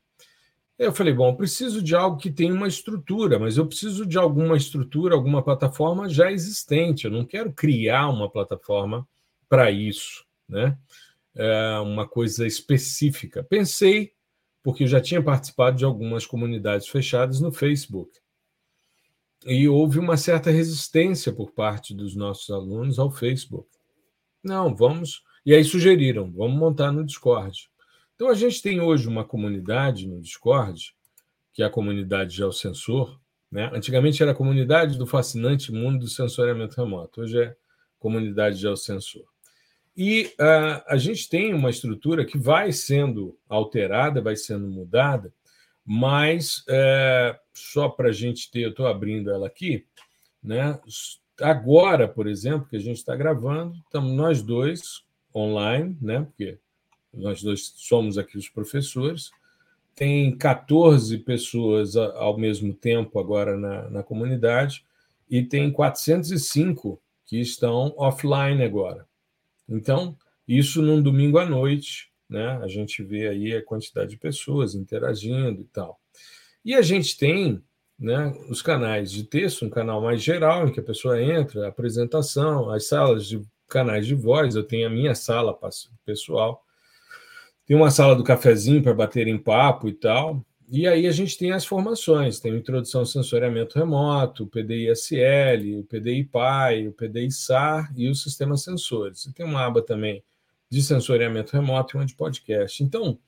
Eu 0.79 0.91
falei, 0.91 1.13
bom, 1.13 1.35
preciso 1.35 1.79
de 1.79 1.93
algo 1.93 2.17
que 2.17 2.31
tenha 2.31 2.55
uma 2.55 2.67
estrutura, 2.67 3.37
mas 3.37 3.55
eu 3.55 3.67
preciso 3.67 4.03
de 4.03 4.17
alguma 4.17 4.57
estrutura, 4.57 5.13
alguma 5.13 5.43
plataforma 5.43 6.09
já 6.09 6.31
existente. 6.31 7.05
Eu 7.05 7.11
não 7.11 7.23
quero 7.23 7.53
criar 7.53 8.09
uma 8.09 8.27
plataforma 8.27 9.07
para 9.47 9.69
isso, 9.69 10.25
né? 10.49 10.75
É 11.35 11.79
uma 11.79 12.07
coisa 12.07 12.45
específica. 12.45 13.43
Pensei, 13.43 14.13
porque 14.61 14.83
eu 14.83 14.87
já 14.87 14.99
tinha 14.99 15.21
participado 15.21 15.77
de 15.77 15.85
algumas 15.85 16.25
comunidades 16.25 16.87
fechadas 16.87 17.39
no 17.39 17.51
Facebook. 17.51 18.19
E 19.45 19.67
houve 19.67 19.97
uma 19.97 20.17
certa 20.17 20.51
resistência 20.51 21.33
por 21.33 21.51
parte 21.51 21.95
dos 21.95 22.15
nossos 22.15 22.49
alunos 22.51 22.99
ao 22.99 23.09
Facebook. 23.09 23.69
Não, 24.43 24.75
vamos. 24.75 25.23
E 25.45 25.53
aí 25.53 25.63
sugeriram, 25.63 26.31
vamos 26.31 26.59
montar 26.59 26.91
no 26.91 27.03
Discord. 27.03 27.69
Então, 28.15 28.29
a 28.29 28.35
gente 28.35 28.61
tem 28.61 28.79
hoje 28.79 29.07
uma 29.07 29.25
comunidade 29.25 30.07
no 30.07 30.21
Discord, 30.21 30.95
que 31.53 31.63
é 31.63 31.65
a 31.65 31.71
comunidade 31.71 32.35
Geosensor. 32.35 33.19
Né? 33.51 33.69
Antigamente 33.73 34.21
era 34.21 34.31
a 34.31 34.35
comunidade 34.35 34.97
do 34.97 35.07
fascinante 35.07 35.71
mundo 35.71 36.01
do 36.01 36.07
sensoriamento 36.07 36.79
remoto, 36.79 37.21
hoje 37.21 37.41
é 37.41 37.55
comunidade 37.97 38.57
Geosensor. 38.57 39.25
E 40.03 40.33
uh, 40.39 40.81
a 40.87 40.97
gente 40.97 41.29
tem 41.29 41.53
uma 41.53 41.69
estrutura 41.69 42.25
que 42.25 42.35
vai 42.35 42.71
sendo 42.71 43.37
alterada, 43.47 44.19
vai 44.19 44.35
sendo 44.35 44.67
mudada, 44.67 45.31
mas 45.85 46.63
é, 46.67 47.39
só 47.53 47.87
para 47.87 48.09
a 48.09 48.11
gente 48.11 48.49
ter, 48.49 48.61
eu 48.61 48.71
estou 48.71 48.87
abrindo 48.87 49.29
ela 49.29 49.45
aqui, 49.45 49.85
né? 50.41 50.79
Agora, 51.39 52.07
por 52.07 52.25
exemplo, 52.25 52.67
que 52.67 52.77
a 52.77 52.79
gente 52.79 52.97
está 52.97 53.15
gravando, 53.15 53.75
estamos 53.85 54.11
nós 54.13 54.41
dois 54.41 55.03
online, 55.35 55.95
né? 56.01 56.21
Porque 56.21 56.57
nós 57.13 57.43
dois 57.43 57.71
somos 57.75 58.17
aqui 58.17 58.39
os 58.39 58.49
professores. 58.49 59.29
Tem 59.93 60.35
14 60.35 61.15
pessoas 61.19 61.95
ao 61.95 62.39
mesmo 62.39 62.73
tempo 62.73 63.19
agora 63.19 63.55
na, 63.55 63.87
na 63.91 64.01
comunidade 64.01 64.83
e 65.29 65.43
tem 65.43 65.71
405 65.71 66.99
que 67.23 67.39
estão 67.39 67.93
offline 67.99 68.63
agora. 68.63 69.05
Então, 69.75 70.17
isso 70.47 70.81
num 70.81 71.01
domingo 71.01 71.37
à 71.37 71.45
noite, 71.45 72.11
né? 72.29 72.59
A 72.61 72.67
gente 72.67 73.03
vê 73.03 73.27
aí 73.27 73.55
a 73.55 73.63
quantidade 73.63 74.11
de 74.11 74.17
pessoas 74.17 74.75
interagindo 74.75 75.61
e 75.61 75.65
tal. 75.65 75.99
E 76.63 76.73
a 76.75 76.81
gente 76.81 77.17
tem 77.17 77.61
né, 77.99 78.33
os 78.49 78.61
canais 78.61 79.11
de 79.11 79.23
texto, 79.23 79.65
um 79.65 79.69
canal 79.69 80.01
mais 80.01 80.21
geral, 80.21 80.67
em 80.67 80.71
que 80.71 80.79
a 80.79 80.83
pessoa 80.83 81.21
entra, 81.21 81.65
a 81.65 81.69
apresentação, 81.69 82.69
as 82.69 82.87
salas 82.87 83.27
de 83.27 83.41
canais 83.67 84.07
de 84.07 84.15
voz, 84.15 84.55
eu 84.55 84.63
tenho 84.63 84.87
a 84.87 84.89
minha 84.89 85.15
sala 85.15 85.57
pessoal, 86.05 86.63
tem 87.65 87.77
uma 87.77 87.91
sala 87.91 88.15
do 88.15 88.23
cafezinho 88.23 88.81
para 88.81 88.93
bater 88.93 89.27
em 89.27 89.37
papo 89.37 89.87
e 89.87 89.93
tal. 89.93 90.45
E 90.73 90.87
aí 90.87 91.05
a 91.05 91.11
gente 91.11 91.37
tem 91.37 91.51
as 91.51 91.65
formações, 91.65 92.39
tem 92.39 92.55
introdução 92.55 93.01
ao 93.01 93.05
sensoriamento 93.05 93.77
remoto, 93.77 94.45
o 94.45 94.47
PDI-SL, 94.47 95.79
o 95.79 95.83
PDI-PAI, 95.83 96.87
o 96.87 96.93
PDI-SAR 96.93 97.91
e 97.93 98.07
os 98.07 98.23
sistemas 98.23 98.63
sensores. 98.63 99.25
E 99.25 99.33
tem 99.33 99.45
uma 99.45 99.65
aba 99.65 99.81
também 99.81 100.23
de 100.69 100.81
sensoriamento 100.81 101.51
remoto 101.51 101.93
e 101.93 101.99
uma 101.99 102.05
de 102.05 102.15
podcast. 102.15 102.81
Então, 102.81 103.19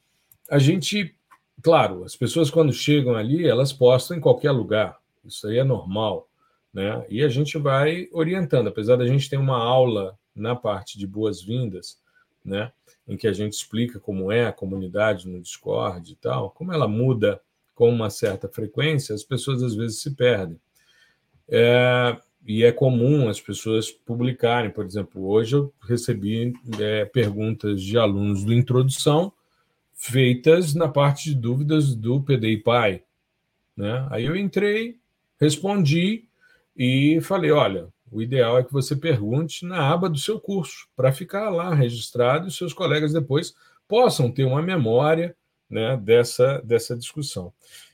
a 0.49 0.57
gente, 0.57 1.13
claro, 1.61 2.05
as 2.05 2.15
pessoas 2.15 2.49
quando 2.49 2.71
chegam 2.71 3.13
ali, 3.13 3.45
elas 3.45 3.73
postam 3.73 4.15
em 4.15 4.21
qualquer 4.21 4.51
lugar. 4.51 4.97
Isso 5.25 5.45
aí 5.45 5.57
é 5.57 5.65
normal, 5.65 6.29
né? 6.73 7.05
E 7.09 7.21
a 7.21 7.27
gente 7.27 7.57
vai 7.57 8.07
orientando, 8.13 8.67
apesar 8.69 8.95
da 8.95 9.05
gente 9.05 9.29
ter 9.29 9.35
uma 9.35 9.57
aula 9.57 10.17
na 10.33 10.55
parte 10.55 10.97
de 10.97 11.05
boas-vindas, 11.05 11.99
né? 12.43 12.71
Em 13.07 13.17
que 13.17 13.27
a 13.27 13.33
gente 13.33 13.53
explica 13.53 13.99
como 13.99 14.31
é 14.31 14.45
a 14.45 14.53
comunidade 14.53 15.27
no 15.27 15.41
Discord 15.41 16.11
e 16.11 16.15
tal, 16.15 16.51
como 16.51 16.71
ela 16.71 16.87
muda 16.87 17.41
com 17.75 17.89
uma 17.89 18.09
certa 18.09 18.47
frequência, 18.47 19.15
as 19.15 19.23
pessoas 19.23 19.61
às 19.63 19.75
vezes 19.75 20.01
se 20.01 20.11
perdem. 20.11 20.59
É, 21.49 22.17
e 22.45 22.63
é 22.63 22.71
comum 22.71 23.29
as 23.29 23.39
pessoas 23.39 23.91
publicarem, 23.91 24.69
por 24.69 24.85
exemplo, 24.85 25.25
hoje 25.25 25.55
eu 25.55 25.73
recebi 25.81 26.53
é, 26.79 27.05
perguntas 27.05 27.81
de 27.81 27.97
alunos 27.97 28.43
do 28.43 28.53
Introdução 28.53 29.33
feitas 29.93 30.73
na 30.73 30.87
parte 30.87 31.29
de 31.29 31.35
dúvidas 31.35 31.95
do 31.95 32.21
PDI 32.21 32.57
Pai. 32.57 33.03
Né? 33.75 34.05
Aí 34.09 34.25
eu 34.25 34.35
entrei, 34.35 34.97
respondi 35.39 36.25
e 36.75 37.19
falei: 37.21 37.51
olha, 37.51 37.87
o 38.13 38.21
ideal 38.21 38.57
é 38.57 38.63
que 38.63 38.71
você 38.71 38.95
pergunte 38.95 39.65
na 39.65 39.91
aba 39.91 40.07
do 40.07 40.17
seu 40.17 40.39
curso, 40.39 40.87
para 40.95 41.11
ficar 41.11 41.49
lá 41.49 41.73
registrado 41.73 42.47
e 42.47 42.51
seus 42.51 42.73
colegas 42.73 43.11
depois 43.11 43.53
possam 43.87 44.31
ter 44.31 44.43
uma 44.43 44.61
memória 44.61 45.35
né, 45.69 45.97
dessa, 45.97 46.61
dessa 46.63 46.95
discussão. 46.95 47.51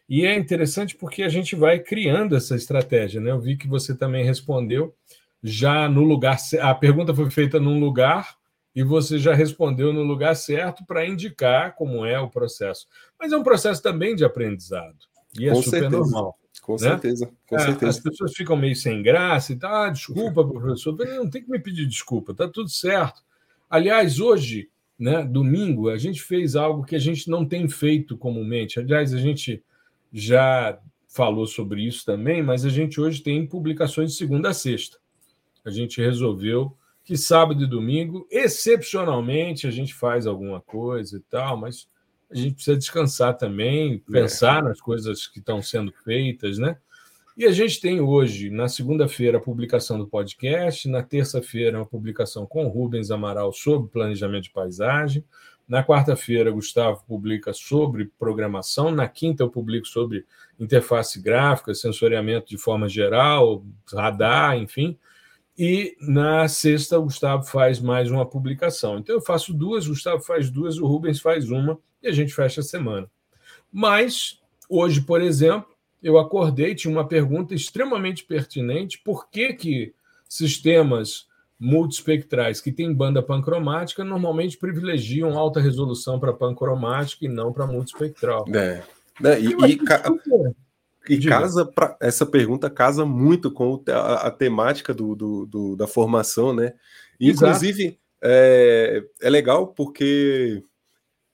E 0.08 0.25
é 0.25 0.36
interessante 0.36 0.95
porque 0.95 1.23
a 1.23 1.29
gente 1.29 1.55
vai 1.55 1.79
criando 1.79 2.36
essa 2.36 2.55
estratégia. 2.55 3.21
Né? 3.21 3.32
Eu 3.32 3.39
vi 3.39 3.55
que 3.55 3.67
você 3.67 3.95
também 3.95 4.25
respondeu 4.25 4.93
já 5.41 5.88
no 5.88 6.03
lugar. 6.03 6.38
A 6.62 6.73
pergunta 6.73 7.13
foi 7.13 7.29
feita 7.29 7.60
num 7.60 7.79
lugar 7.79 8.36
e 8.75 8.84
você 8.84 9.19
já 9.19 9.34
respondeu 9.34 9.93
no 9.93 10.03
lugar 10.03 10.36
certo 10.36 10.84
para 10.86 11.08
indicar 11.08 11.75
como 11.75 12.05
é 12.05 12.19
o 12.19 12.29
processo. 12.29 12.88
Mas 13.19 13.32
é 13.32 13.38
um 13.38 13.43
processo 13.43 13.82
também 13.82 14.15
de 14.15 14.25
aprendizado. 14.25 14.97
E 15.38 15.47
é 15.47 15.51
Com 15.51 15.62
super 15.62 15.79
certeza. 15.79 15.97
normal. 15.97 16.36
Com 16.69 16.75
né? 16.75 16.89
certeza, 16.91 17.32
com 17.47 17.55
É, 17.55 17.60
certeza. 17.62 17.89
As 17.89 17.99
pessoas 17.99 18.32
ficam 18.36 18.55
meio 18.55 18.75
sem 18.75 19.01
graça 19.01 19.51
e 19.51 19.55
tal. 19.55 19.73
Ah, 19.73 19.89
desculpa, 19.89 20.45
professor. 20.47 20.95
Não 20.95 21.27
tem 21.27 21.41
que 21.43 21.49
me 21.49 21.58
pedir 21.58 21.88
desculpa, 21.88 22.32
tá 22.32 22.47
tudo 22.47 22.69
certo. 22.69 23.23
Aliás, 23.67 24.19
hoje, 24.19 24.69
né, 24.97 25.23
domingo, 25.23 25.89
a 25.89 25.97
gente 25.97 26.21
fez 26.21 26.55
algo 26.55 26.84
que 26.86 26.95
a 26.95 26.99
gente 26.99 27.27
não 27.27 27.43
tem 27.43 27.67
feito 27.67 28.15
comumente. 28.15 28.79
Aliás, 28.79 29.15
a 29.15 29.17
gente 29.17 29.63
já 30.13 30.79
falou 31.08 31.47
sobre 31.47 31.82
isso 31.88 32.05
também, 32.05 32.43
mas 32.43 32.63
a 32.63 32.69
gente 32.69 33.01
hoje 33.01 33.23
tem 33.23 33.47
publicações 33.47 34.12
de 34.12 34.17
segunda 34.17 34.49
a 34.49 34.53
sexta. 34.53 34.99
A 35.65 35.71
gente 35.71 35.99
resolveu 35.99 36.77
que 37.03 37.17
sábado 37.17 37.63
e 37.63 37.67
domingo, 37.67 38.27
excepcionalmente, 38.29 39.65
a 39.65 39.71
gente 39.71 39.91
faz 39.95 40.27
alguma 40.27 40.62
coisa 40.62 41.17
e 41.17 41.19
tal, 41.21 41.58
mas 41.58 41.88
a 42.31 42.35
gente 42.35 42.55
precisa 42.55 42.77
descansar 42.77 43.37
também, 43.37 43.99
pensar 43.99 44.63
nas 44.63 44.79
coisas 44.79 45.27
que 45.27 45.39
estão 45.39 45.61
sendo 45.61 45.91
feitas, 46.03 46.57
né? 46.57 46.77
E 47.35 47.45
a 47.45 47.51
gente 47.51 47.79
tem 47.79 48.01
hoje, 48.01 48.49
na 48.49 48.67
segunda-feira, 48.67 49.37
a 49.37 49.41
publicação 49.41 49.97
do 49.97 50.05
podcast, 50.05 50.89
na 50.89 51.01
terça-feira, 51.01 51.77
uma 51.77 51.85
publicação 51.85 52.45
com 52.45 52.67
Rubens 52.67 53.11
Amaral 53.11 53.53
sobre 53.53 53.89
planejamento 53.89 54.43
de 54.43 54.51
paisagem, 54.51 55.23
na 55.69 55.83
quarta-feira, 55.83 56.49
Gustavo 56.49 57.03
publica 57.07 57.53
sobre 57.53 58.11
programação, 58.17 58.89
na 58.89 59.07
quinta, 59.07 59.43
eu 59.43 59.51
publico 59.51 59.87
sobre 59.87 60.25
interface 60.59 61.21
gráfica, 61.21 61.75
sensoriamento 61.75 62.49
de 62.49 62.57
forma 62.57 62.89
geral, 62.89 63.63
radar, 63.93 64.57
enfim. 64.57 64.97
E 65.61 65.97
na 65.99 66.47
sexta, 66.47 66.97
o 66.97 67.03
Gustavo 67.03 67.43
faz 67.43 67.81
mais 67.81 68.09
uma 68.09 68.25
publicação. 68.25 68.97
Então, 68.97 69.13
eu 69.13 69.19
faço 69.19 69.53
duas, 69.53 69.85
o 69.85 69.89
Gustavo 69.89 70.21
faz 70.23 70.49
duas, 70.49 70.77
o 70.77 70.87
Rubens 70.87 71.19
faz 71.19 71.51
uma, 71.51 71.77
e 72.01 72.07
a 72.07 72.13
gente 72.13 72.33
fecha 72.33 72.61
a 72.61 72.63
semana. 72.63 73.11
Mas, 73.69 74.39
hoje, 74.69 75.01
por 75.01 75.21
exemplo, 75.21 75.67
eu 76.01 76.17
acordei, 76.17 76.73
tinha 76.73 76.89
uma 76.89 77.05
pergunta 77.05 77.53
extremamente 77.53 78.23
pertinente: 78.23 79.01
por 79.03 79.29
que, 79.29 79.51
que 79.51 79.93
sistemas 80.29 81.27
multispectrais 81.59 82.61
que 82.61 82.71
têm 82.71 82.93
banda 82.93 83.21
pancromática 83.21 84.01
normalmente 84.05 84.57
privilegiam 84.57 85.37
alta 85.37 85.59
resolução 85.59 86.17
para 86.21 86.31
pancromática 86.31 87.25
e 87.25 87.27
não 87.27 87.51
para 87.51 87.67
multispectral? 87.67 88.45
É. 88.55 88.81
Né, 89.19 89.41
E, 89.41 89.47
e 89.47 89.49
super- 89.49 90.55
E 91.09 91.17
Diga. 91.17 91.39
casa 91.39 91.65
pra, 91.65 91.97
essa 91.99 92.23
pergunta 92.23 92.69
casa 92.69 93.03
muito 93.03 93.51
com 93.51 93.83
a, 93.89 94.27
a 94.27 94.31
temática 94.31 94.93
do, 94.93 95.15
do, 95.15 95.45
do, 95.47 95.75
da 95.75 95.87
formação, 95.87 96.53
né? 96.53 96.73
Inclusive, 97.19 97.99
é, 98.21 99.03
é, 99.19 99.29
legal 99.29 99.67
porque 99.67 100.63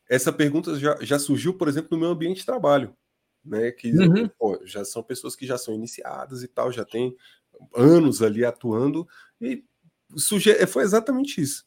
essa 0.09 0.31
pergunta 0.31 0.79
já, 0.79 0.97
já 1.01 1.19
surgiu, 1.19 1.53
por 1.53 1.67
exemplo, 1.67 1.89
no 1.91 1.99
meu 1.99 2.09
ambiente 2.09 2.37
de 2.37 2.45
trabalho, 2.45 2.95
né? 3.43 3.69
Que 3.71 3.91
uhum. 3.91 4.29
pô, 4.39 4.61
já 4.63 4.85
são 4.85 5.03
pessoas 5.03 5.35
que 5.35 5.45
já 5.45 5.57
são 5.57 5.73
iniciadas 5.73 6.41
e 6.41 6.47
tal, 6.47 6.71
já 6.71 6.85
tem 6.85 7.13
anos 7.75 8.21
ali 8.21 8.45
atuando, 8.45 9.05
e 9.41 9.61
suge 10.15 10.53
foi 10.67 10.83
exatamente 10.83 11.41
isso. 11.41 11.65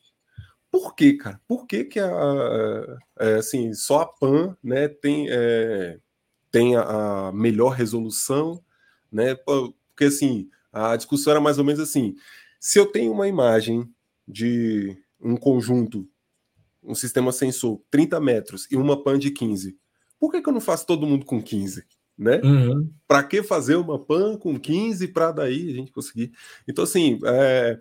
Por 0.70 0.94
quê, 0.94 1.14
cara? 1.14 1.40
Por 1.46 1.66
que, 1.66 1.84
que 1.84 2.00
a, 2.00 2.98
é, 3.20 3.34
assim, 3.34 3.72
só 3.74 4.00
a 4.00 4.06
PAN 4.06 4.56
né, 4.62 4.88
tem, 4.88 5.26
é, 5.30 5.98
tem 6.50 6.76
a, 6.76 6.82
a, 7.28 7.32
melhor 7.32 7.70
resolução, 7.70 8.62
né? 9.11 9.34
Porque 9.34 10.04
assim, 10.04 10.48
a 10.72 10.96
discussão 10.96 11.32
era 11.32 11.40
mais 11.40 11.58
ou 11.58 11.64
menos 11.64 11.80
assim: 11.80 12.14
se 12.61 12.78
eu 12.78 12.87
tenho 12.87 13.12
uma 13.12 13.28
imagem 13.28 13.88
de 14.26 14.96
um 15.20 15.37
conjunto, 15.37 16.08
um 16.82 16.94
sistema 16.94 17.32
sensor 17.32 17.80
30 17.90 18.20
metros 18.20 18.66
e 18.70 18.76
uma 18.76 19.02
PAN 19.02 19.18
de 19.18 19.30
15, 19.30 19.76
por 20.18 20.30
que, 20.30 20.42
que 20.42 20.48
eu 20.48 20.52
não 20.52 20.61
faço 20.61 20.87
todo 20.87 21.06
mundo 21.06 21.24
com 21.24 21.42
15? 21.42 21.84
Né? 22.16 22.40
Uhum. 22.42 22.90
Para 23.06 23.22
que 23.22 23.42
fazer 23.44 23.76
uma 23.76 23.98
PAN 23.98 24.37
com 24.37 24.58
15 24.58 25.08
para 25.08 25.30
daí 25.30 25.70
a 25.70 25.74
gente 25.74 25.92
conseguir? 25.92 26.32
Então, 26.66 26.82
assim, 26.82 27.20
é, 27.24 27.78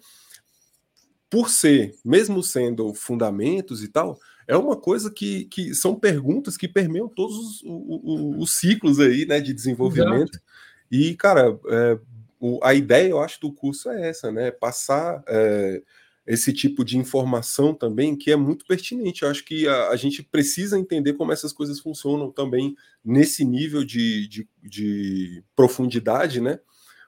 por 1.30 1.50
ser, 1.50 1.96
mesmo 2.06 2.44
sendo 2.44 2.94
fundamentos 2.94 3.84
e 3.84 3.88
tal, 3.88 4.20
é 4.48 4.56
uma 4.56 4.78
coisa 4.78 5.12
que, 5.12 5.46
que 5.46 5.76
são 5.76 5.96
perguntas 5.96 6.56
que 6.56 6.68
permeiam 6.68 7.10
todos 7.10 7.36
os, 7.36 7.64
os, 7.64 8.38
os 8.38 8.58
ciclos 8.58 9.00
aí, 9.00 9.26
né, 9.26 9.42
de 9.42 9.54
desenvolvimento. 9.54 10.36
Exato. 10.36 10.42
E, 10.90 11.16
cara, 11.16 11.60
é, 11.68 12.00
o, 12.40 12.60
a 12.64 12.74
ideia, 12.74 13.10
eu 13.10 13.20
acho, 13.20 13.42
do 13.42 13.52
curso 13.52 13.90
é 13.90 14.10
essa, 14.10 14.32
né? 14.32 14.52
Passar 14.52 15.22
é, 15.28 15.82
esse 16.26 16.54
tipo 16.54 16.86
de 16.86 16.98
informação 16.98 17.74
também, 17.74 18.16
que 18.16 18.32
é 18.32 18.36
muito 18.36 18.66
pertinente. 18.66 19.24
Eu 19.24 19.30
acho 19.30 19.44
que 19.44 19.68
a, 19.68 19.90
a 19.90 19.96
gente 19.96 20.24
precisa 20.24 20.80
entender 20.80 21.14
como 21.14 21.34
essas 21.34 21.52
coisas 21.52 21.80
funcionam 21.80 22.32
também 22.32 22.76
nesse 23.04 23.44
nível 23.44 23.84
de, 23.84 24.28
de, 24.28 24.48
de 24.64 25.44
profundidade, 25.56 26.40
né? 26.40 26.60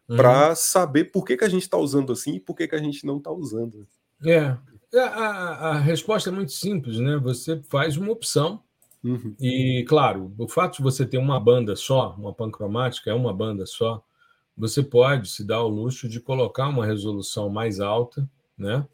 Para 0.07 0.49
uhum. 0.49 0.55
saber 0.55 1.05
por 1.05 1.23
que, 1.23 1.37
que 1.37 1.43
a 1.45 1.49
gente 1.49 1.61
está 1.61 1.77
usando 1.77 2.11
assim 2.11 2.35
e 2.35 2.39
por 2.39 2.55
que, 2.55 2.67
que 2.67 2.75
a 2.75 2.81
gente 2.81 3.05
não 3.05 3.17
está 3.17 3.31
usando. 3.31 3.87
É. 4.25 4.57
é. 4.93 4.99
A, 4.99 5.29
a, 5.69 5.79
resposta 5.79 6.29
é 6.29 6.33
muito 6.33 6.51
simples, 6.51 6.97
né? 6.97 7.17
Você 7.17 7.61
faz 7.69 7.97
uma 7.97 8.11
opção. 8.11 8.61
Uhum. 9.03 9.35
E, 9.39 9.85
claro, 9.87 10.33
o 10.37 10.47
fato 10.47 10.77
de 10.77 10.83
você 10.83 11.05
ter 11.05 11.17
uma 11.17 11.39
banda 11.39 11.75
só, 11.75 12.15
uma 12.17 12.33
pancromática 12.33 13.09
é 13.09 13.13
uma 13.13 13.33
banda 13.33 13.65
só, 13.65 14.03
você 14.57 14.83
pode 14.83 15.29
se 15.29 15.45
dar 15.45 15.63
o 15.63 15.69
luxo 15.69 16.09
de 16.09 16.19
colocar 16.19 16.67
uma 16.67 16.85
resolução 16.85 17.49
mais 17.49 17.79
alta, 17.79 18.29
né? 18.57 18.85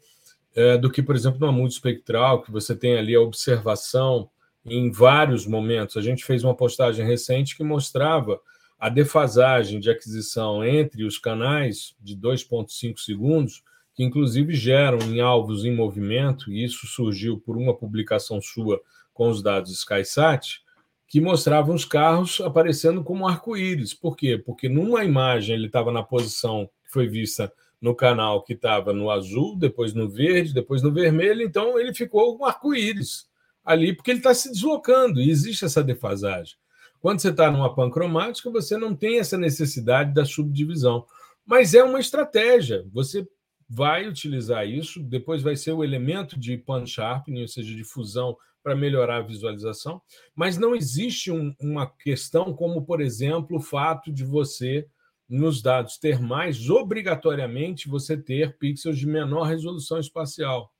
É, 0.54 0.78
do 0.78 0.90
que, 0.90 1.02
por 1.02 1.16
exemplo, 1.16 1.40
numa 1.40 1.52
multispectral, 1.52 2.42
que 2.42 2.52
você 2.52 2.74
tem 2.74 2.96
ali 2.96 3.14
a 3.14 3.20
observação 3.20 4.30
em 4.64 4.90
vários 4.90 5.46
momentos. 5.46 5.96
A 5.96 6.00
gente 6.00 6.24
fez 6.24 6.42
uma 6.44 6.54
postagem 6.54 7.06
recente 7.06 7.56
que 7.56 7.64
mostrava 7.64 8.40
a 8.78 8.88
defasagem 8.88 9.80
de 9.80 9.90
aquisição 9.90 10.64
entre 10.64 11.04
os 11.04 11.18
canais 11.18 11.94
de 12.00 12.16
2,5 12.16 12.98
segundos 12.98 13.62
que 13.96 14.04
inclusive 14.04 14.54
geram 14.54 14.98
em 14.98 15.20
alvos 15.20 15.64
em 15.64 15.74
movimento, 15.74 16.52
e 16.52 16.62
isso 16.62 16.86
surgiu 16.86 17.40
por 17.40 17.56
uma 17.56 17.74
publicação 17.74 18.42
sua 18.42 18.78
com 19.14 19.30
os 19.30 19.42
dados 19.42 19.72
SkySat, 19.72 20.60
que 21.08 21.18
mostravam 21.18 21.74
os 21.74 21.86
carros 21.86 22.40
aparecendo 22.42 23.02
como 23.02 23.26
arco-íris. 23.26 23.94
Por 23.94 24.14
quê? 24.14 24.36
Porque 24.36 24.68
numa 24.68 25.02
imagem 25.02 25.56
ele 25.56 25.66
estava 25.66 25.90
na 25.90 26.02
posição 26.02 26.68
que 26.84 26.92
foi 26.92 27.08
vista 27.08 27.50
no 27.80 27.94
canal 27.94 28.42
que 28.42 28.52
estava 28.52 28.92
no 28.92 29.10
azul, 29.10 29.56
depois 29.56 29.94
no 29.94 30.10
verde, 30.10 30.52
depois 30.52 30.82
no 30.82 30.92
vermelho, 30.92 31.40
então 31.40 31.78
ele 31.78 31.94
ficou 31.94 32.38
um 32.38 32.44
arco-íris 32.44 33.26
ali, 33.64 33.94
porque 33.94 34.10
ele 34.10 34.18
está 34.18 34.34
se 34.34 34.52
deslocando, 34.52 35.20
e 35.22 35.30
existe 35.30 35.64
essa 35.64 35.82
defasagem. 35.82 36.54
Quando 37.00 37.20
você 37.20 37.30
está 37.30 37.50
numa 37.50 37.74
pancromática, 37.74 38.50
você 38.50 38.76
não 38.76 38.94
tem 38.94 39.18
essa 39.20 39.38
necessidade 39.38 40.12
da 40.12 40.24
subdivisão. 40.24 41.06
Mas 41.46 41.72
é 41.74 41.82
uma 41.82 42.00
estratégia. 42.00 42.84
Você 42.92 43.26
vai 43.68 44.06
utilizar 44.06 44.66
isso, 44.68 45.02
depois 45.02 45.42
vai 45.42 45.56
ser 45.56 45.72
o 45.72 45.82
elemento 45.82 46.38
de 46.38 46.56
pan 46.56 46.86
sharpening, 46.86 47.42
ou 47.42 47.48
seja, 47.48 47.74
de 47.74 47.84
fusão 47.84 48.36
para 48.62 48.74
melhorar 48.74 49.18
a 49.18 49.22
visualização, 49.22 50.02
mas 50.34 50.58
não 50.58 50.74
existe 50.74 51.30
um, 51.30 51.54
uma 51.60 51.86
questão 51.86 52.52
como, 52.52 52.84
por 52.84 53.00
exemplo, 53.00 53.58
o 53.58 53.62
fato 53.62 54.12
de 54.12 54.24
você, 54.24 54.88
nos 55.28 55.62
dados 55.62 55.98
termais, 55.98 56.68
obrigatoriamente 56.68 57.88
você 57.88 58.16
ter 58.16 58.56
pixels 58.58 58.98
de 58.98 59.06
menor 59.06 59.44
resolução 59.44 59.98
espacial. 59.98 60.72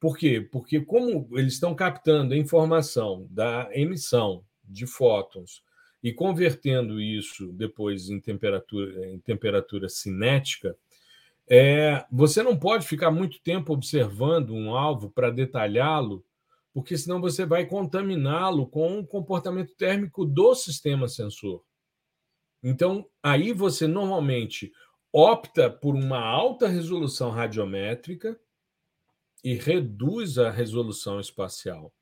Por 0.00 0.18
quê? 0.18 0.40
Porque 0.40 0.80
como 0.80 1.28
eles 1.38 1.54
estão 1.54 1.76
captando 1.76 2.34
a 2.34 2.36
informação 2.36 3.24
da 3.30 3.68
emissão 3.72 4.44
de 4.64 4.84
fótons 4.84 5.62
e 6.02 6.12
convertendo 6.12 7.00
isso 7.00 7.52
depois 7.52 8.08
em 8.10 8.18
temperatura, 8.20 9.08
em 9.08 9.20
temperatura 9.20 9.88
cinética, 9.88 10.76
é, 11.54 12.06
você 12.10 12.42
não 12.42 12.58
pode 12.58 12.86
ficar 12.86 13.10
muito 13.10 13.38
tempo 13.42 13.74
observando 13.74 14.54
um 14.54 14.74
alvo 14.74 15.10
para 15.10 15.28
detalhá-lo, 15.28 16.24
porque 16.72 16.96
senão 16.96 17.20
você 17.20 17.44
vai 17.44 17.66
contaminá-lo 17.66 18.66
com 18.66 18.98
o 18.98 19.06
comportamento 19.06 19.74
térmico 19.74 20.24
do 20.24 20.54
sistema 20.54 21.08
sensor. 21.08 21.62
Então, 22.62 23.06
aí 23.22 23.52
você 23.52 23.86
normalmente 23.86 24.72
opta 25.12 25.68
por 25.68 25.94
uma 25.94 26.20
alta 26.20 26.68
resolução 26.68 27.28
radiométrica 27.30 28.40
e 29.44 29.52
reduz 29.52 30.38
a 30.38 30.50
resolução 30.50 31.20
espacial. 31.20 31.92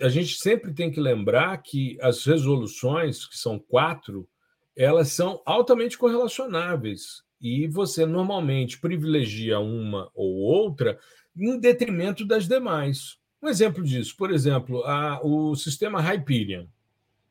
A 0.00 0.08
gente 0.08 0.36
sempre 0.36 0.72
tem 0.72 0.88
que 0.88 1.00
lembrar 1.00 1.60
que 1.62 1.98
as 2.00 2.24
resoluções, 2.24 3.26
que 3.26 3.36
são 3.36 3.58
quatro, 3.58 4.28
elas 4.76 5.08
são 5.08 5.42
altamente 5.44 5.98
correlacionáveis 5.98 7.23
e 7.44 7.68
você 7.68 8.04
normalmente 8.06 8.80
privilegia 8.80 9.60
uma 9.60 10.10
ou 10.14 10.36
outra 10.36 10.98
em 11.36 11.60
detrimento 11.60 12.24
das 12.24 12.48
demais. 12.48 13.18
Um 13.42 13.48
exemplo 13.48 13.84
disso, 13.84 14.16
por 14.16 14.32
exemplo, 14.32 14.82
a, 14.84 15.20
o 15.22 15.54
sistema 15.54 16.00
Hyperion. 16.00 16.64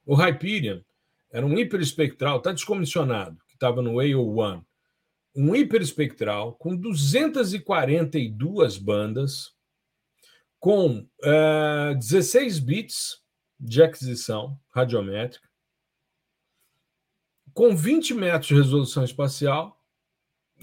O 0.06 0.14
Hyperion 0.14 0.82
era 1.32 1.44
um 1.44 1.58
hiperespectral, 1.58 2.38
está 2.38 2.52
descomissionado, 2.52 3.40
que 3.48 3.56
estava 3.56 3.82
no 3.82 3.94
AO1. 3.94 4.64
Um 5.36 5.56
hiperespectral 5.56 6.54
com 6.54 6.76
242 6.76 8.78
bandas, 8.78 9.56
com 10.60 11.00
uh, 11.00 11.10
eh, 11.24 11.96
16 11.96 12.60
bits 12.60 13.20
de 13.60 13.82
aquisição 13.82 14.60
radiométrica, 14.70 15.50
com 17.52 17.76
20 17.76 18.14
metros 18.14 18.50
de 18.50 18.54
resolução 18.54 19.04
espacial 19.04 19.83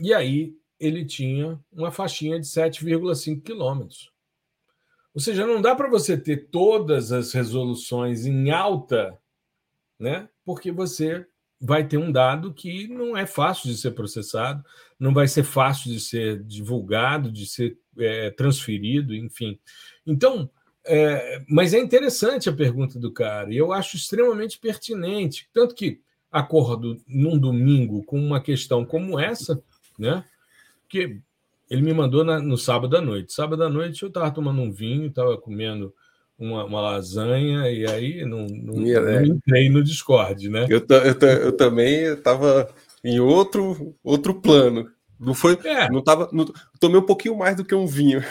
e 0.00 0.14
aí 0.14 0.54
ele 0.78 1.04
tinha 1.04 1.60
uma 1.70 1.90
faixinha 1.90 2.40
de 2.40 2.46
7,5 2.46 3.42
quilômetros. 3.42 4.10
Ou 5.14 5.20
seja, 5.20 5.46
não 5.46 5.60
dá 5.60 5.74
para 5.74 5.90
você 5.90 6.16
ter 6.16 6.48
todas 6.50 7.12
as 7.12 7.32
resoluções 7.32 8.24
em 8.24 8.50
alta, 8.50 9.18
né? 9.98 10.28
Porque 10.44 10.72
você 10.72 11.26
vai 11.60 11.86
ter 11.86 11.98
um 11.98 12.10
dado 12.10 12.54
que 12.54 12.88
não 12.88 13.14
é 13.14 13.26
fácil 13.26 13.68
de 13.68 13.76
ser 13.76 13.90
processado, 13.90 14.64
não 14.98 15.12
vai 15.12 15.28
ser 15.28 15.42
fácil 15.42 15.90
de 15.92 16.00
ser 16.00 16.42
divulgado, 16.44 17.30
de 17.30 17.44
ser 17.44 17.78
é, 17.98 18.30
transferido, 18.30 19.14
enfim. 19.14 19.58
Então, 20.06 20.50
é, 20.86 21.42
mas 21.46 21.74
é 21.74 21.78
interessante 21.78 22.48
a 22.48 22.54
pergunta 22.54 22.98
do 22.98 23.12
cara, 23.12 23.52
e 23.52 23.56
eu 23.58 23.72
acho 23.72 23.96
extremamente 23.96 24.58
pertinente. 24.58 25.50
Tanto 25.52 25.74
que 25.74 26.00
acordo 26.30 26.96
num 27.06 27.36
domingo 27.36 28.02
com 28.04 28.18
uma 28.18 28.40
questão 28.40 28.84
como 28.84 29.18
essa, 29.18 29.62
né? 30.00 30.24
Que 30.88 31.20
ele 31.70 31.82
me 31.82 31.94
mandou 31.94 32.24
na, 32.24 32.40
no 32.40 32.58
sábado 32.58 32.96
à 32.96 33.00
noite. 33.00 33.32
Sábado 33.32 33.62
à 33.62 33.68
noite 33.68 34.02
eu 34.02 34.08
estava 34.08 34.30
tomando 34.32 34.60
um 34.60 34.72
vinho, 34.72 35.06
estava 35.06 35.38
comendo 35.38 35.94
uma, 36.36 36.64
uma, 36.64 36.80
lasanha, 36.80 37.70
e 37.70 37.86
aí 37.86 38.24
não, 38.24 38.46
não, 38.46 38.74
não 38.74 39.24
entrei 39.24 39.68
no 39.68 39.84
Discord, 39.84 40.48
né? 40.48 40.66
Eu, 40.68 40.84
eu, 40.88 41.28
eu 41.28 41.56
também 41.56 42.04
estava 42.04 42.68
em 43.04 43.20
outro, 43.20 43.94
outro 44.02 44.40
plano. 44.40 44.90
Não 45.18 45.34
foi. 45.34 45.56
É. 45.64 45.88
Não 45.90 46.02
tava. 46.02 46.28
Não, 46.32 46.46
tomei 46.80 46.98
um 46.98 47.06
pouquinho 47.06 47.36
mais 47.36 47.54
do 47.56 47.64
que 47.64 47.74
um 47.74 47.86
vinho. 47.86 48.24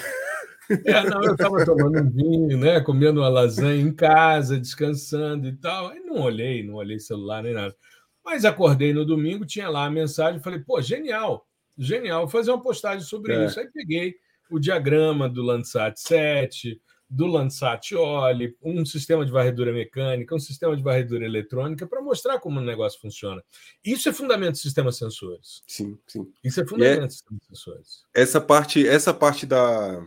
É, 0.85 1.03
não, 1.09 1.23
eu 1.23 1.31
estava 1.31 1.65
tomando 1.65 1.99
um 1.99 2.09
vinho, 2.11 2.57
né? 2.57 2.79
Comendo 2.81 3.21
uma 3.21 3.29
lasanha 3.29 3.81
em 3.81 3.91
casa, 3.91 4.59
descansando 4.59 5.47
e 5.47 5.53
tal. 5.53 5.89
Aí 5.89 5.99
não 5.99 6.21
olhei, 6.21 6.63
não 6.63 6.75
olhei 6.75 6.99
celular 6.99 7.41
nem 7.41 7.53
nada. 7.53 7.75
Mas 8.23 8.45
acordei 8.45 8.93
no 8.93 9.05
domingo, 9.05 9.45
tinha 9.45 9.69
lá 9.69 9.85
a 9.85 9.89
mensagem, 9.89 10.41
falei, 10.41 10.59
pô, 10.59 10.79
genial 10.81 11.48
genial, 11.79 12.21
vou 12.21 12.29
fazer 12.29 12.51
uma 12.51 12.61
postagem 12.61 13.05
sobre 13.05 13.33
é. 13.33 13.45
isso. 13.45 13.59
Aí 13.59 13.67
peguei 13.71 14.15
o 14.51 14.59
diagrama 14.59 15.29
do 15.29 15.41
Landsat 15.41 15.97
7, 15.99 16.79
do 17.09 17.25
Landsat 17.25 17.95
olhe, 17.95 18.55
um 18.61 18.85
sistema 18.85 19.25
de 19.25 19.31
varredura 19.31 19.73
mecânica, 19.73 20.35
um 20.35 20.39
sistema 20.39 20.75
de 20.75 20.83
varredura 20.83 21.25
eletrônica, 21.25 21.87
para 21.87 22.01
mostrar 22.01 22.39
como 22.39 22.59
o 22.59 22.63
negócio 22.63 22.99
funciona. 22.99 23.43
Isso 23.83 24.09
é 24.09 24.13
fundamento 24.13 24.51
do 24.51 24.57
sistema 24.57 24.91
sensores. 24.91 25.63
Sim, 25.65 25.97
sim. 26.05 26.31
Isso 26.43 26.61
é 26.61 26.67
fundamento 26.67 27.03
é, 27.03 27.07
do 27.07 27.11
sistema 27.11 27.39
sensores. 27.47 28.03
Essa 28.13 28.39
parte, 28.39 28.87
essa 28.87 29.13
parte 29.13 29.47
da, 29.47 30.05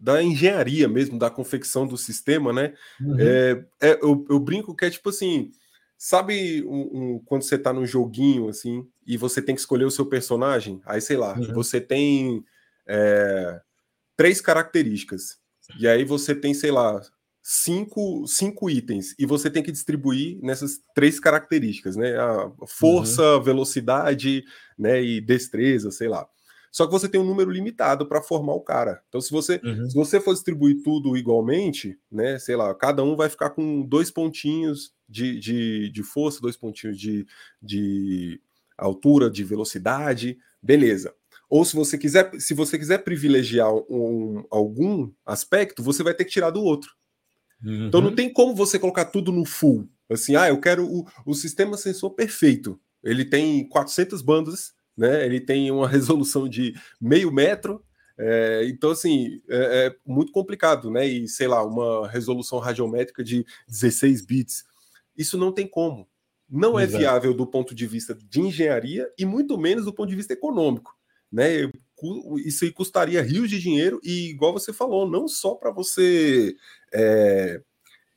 da 0.00 0.22
engenharia 0.22 0.86
mesmo, 0.86 1.18
da 1.18 1.30
confecção 1.30 1.86
do 1.86 1.96
sistema, 1.96 2.52
né? 2.52 2.74
Uhum. 3.00 3.16
É, 3.18 3.64
é, 3.80 3.98
eu, 4.00 4.24
eu, 4.28 4.38
brinco 4.38 4.74
que 4.76 4.84
é 4.84 4.90
tipo 4.90 5.08
assim, 5.08 5.50
sabe 5.98 6.64
um, 6.64 7.14
um, 7.14 7.18
quando 7.24 7.42
você 7.42 7.56
está 7.56 7.72
num 7.72 7.86
joguinho 7.86 8.48
assim 8.48 8.88
e 9.06 9.16
você 9.16 9.40
tem 9.42 9.54
que 9.54 9.60
escolher 9.60 9.84
o 9.84 9.90
seu 9.90 10.06
personagem? 10.06 10.80
Aí 10.84 11.00
sei 11.00 11.16
lá, 11.16 11.38
uhum. 11.38 11.52
você 11.54 11.80
tem 11.80 12.44
é, 12.86 13.60
três 14.16 14.40
características 14.40 15.38
e 15.78 15.88
aí 15.88 16.04
você 16.04 16.34
tem, 16.34 16.52
sei 16.52 16.70
lá, 16.70 17.00
cinco, 17.42 18.26
cinco 18.26 18.70
itens 18.70 19.14
e 19.18 19.26
você 19.26 19.50
tem 19.50 19.62
que 19.62 19.72
distribuir 19.72 20.38
nessas 20.42 20.80
três 20.94 21.18
características, 21.18 21.96
né? 21.96 22.16
A 22.16 22.50
força, 22.66 23.36
uhum. 23.36 23.42
velocidade, 23.42 24.44
né? 24.78 25.02
E 25.02 25.20
destreza, 25.20 25.90
sei 25.90 26.08
lá. 26.08 26.26
Só 26.70 26.86
que 26.86 26.92
você 26.92 27.08
tem 27.08 27.20
um 27.20 27.24
número 27.24 27.50
limitado 27.50 28.04
para 28.06 28.20
formar 28.20 28.54
o 28.54 28.60
cara. 28.60 29.00
Então, 29.08 29.20
se 29.20 29.30
você, 29.30 29.60
uhum. 29.62 29.88
se 29.88 29.94
você 29.94 30.20
for 30.20 30.34
distribuir 30.34 30.82
tudo 30.82 31.16
igualmente, 31.16 31.98
né? 32.10 32.38
Sei 32.38 32.56
lá, 32.56 32.74
cada 32.74 33.02
um 33.02 33.14
vai 33.14 33.28
ficar 33.28 33.50
com 33.50 33.82
dois 33.82 34.10
pontinhos 34.10 34.92
de, 35.08 35.38
de, 35.38 35.90
de 35.90 36.02
força, 36.02 36.40
dois 36.40 36.56
pontinhos 36.56 36.98
de, 36.98 37.26
de 37.62 38.40
altura, 38.76 39.30
de 39.30 39.44
velocidade, 39.44 40.38
beleza. 40.62 41.14
Ou 41.48 41.64
se 41.64 41.76
você 41.76 41.96
quiser, 41.96 42.30
se 42.40 42.54
você 42.54 42.78
quiser 42.78 42.98
privilegiar 42.98 43.72
um, 43.72 44.44
algum 44.50 45.10
aspecto, 45.24 45.82
você 45.82 46.02
vai 46.02 46.14
ter 46.14 46.24
que 46.24 46.32
tirar 46.32 46.50
do 46.50 46.62
outro. 46.62 46.90
Uhum. 47.62 47.86
Então 47.86 48.00
não 48.00 48.14
tem 48.14 48.32
como 48.32 48.54
você 48.54 48.78
colocar 48.78 49.04
tudo 49.04 49.30
no 49.30 49.44
full. 49.44 49.88
Assim, 50.10 50.36
ah, 50.36 50.48
eu 50.48 50.60
quero 50.60 50.86
o, 50.86 51.06
o 51.24 51.34
sistema 51.34 51.76
sensor 51.76 52.10
perfeito. 52.10 52.80
Ele 53.02 53.24
tem 53.24 53.68
400 53.68 54.22
bandas, 54.22 54.72
né? 54.96 55.24
Ele 55.24 55.40
tem 55.40 55.70
uma 55.70 55.88
resolução 55.88 56.48
de 56.48 56.74
meio 57.00 57.32
metro. 57.32 57.84
É, 58.16 58.64
então, 58.66 58.90
assim, 58.90 59.40
é, 59.48 59.86
é, 59.86 59.96
muito 60.06 60.32
complicado, 60.32 60.90
né? 60.90 61.06
E 61.06 61.28
sei 61.28 61.48
lá, 61.48 61.64
uma 61.64 62.08
resolução 62.08 62.58
radiométrica 62.58 63.24
de 63.24 63.44
16 63.68 64.24
bits. 64.24 64.64
Isso 65.16 65.36
não 65.36 65.52
tem 65.52 65.66
como. 65.66 66.08
Não 66.56 66.78
é 66.78 66.84
Exato. 66.84 66.96
é 66.96 67.00
viável 67.00 67.34
do 67.34 67.46
ponto 67.46 67.74
de 67.74 67.86
vista 67.86 68.14
de 68.14 68.40
engenharia 68.40 69.10
e 69.18 69.24
muito 69.24 69.58
menos 69.58 69.84
do 69.84 69.92
ponto 69.92 70.08
de 70.08 70.16
vista 70.16 70.32
econômico 70.32 70.94
né? 71.34 71.68
Isso 72.44 72.64
aí 72.64 72.70
custaria 72.70 73.20
rios 73.20 73.50
de 73.50 73.58
dinheiro, 73.58 74.00
e 74.04 74.30
igual 74.30 74.52
você 74.52 74.72
falou, 74.72 75.10
não 75.10 75.26
só 75.26 75.56
para 75.56 75.72
você 75.72 76.54
é, 76.92 77.60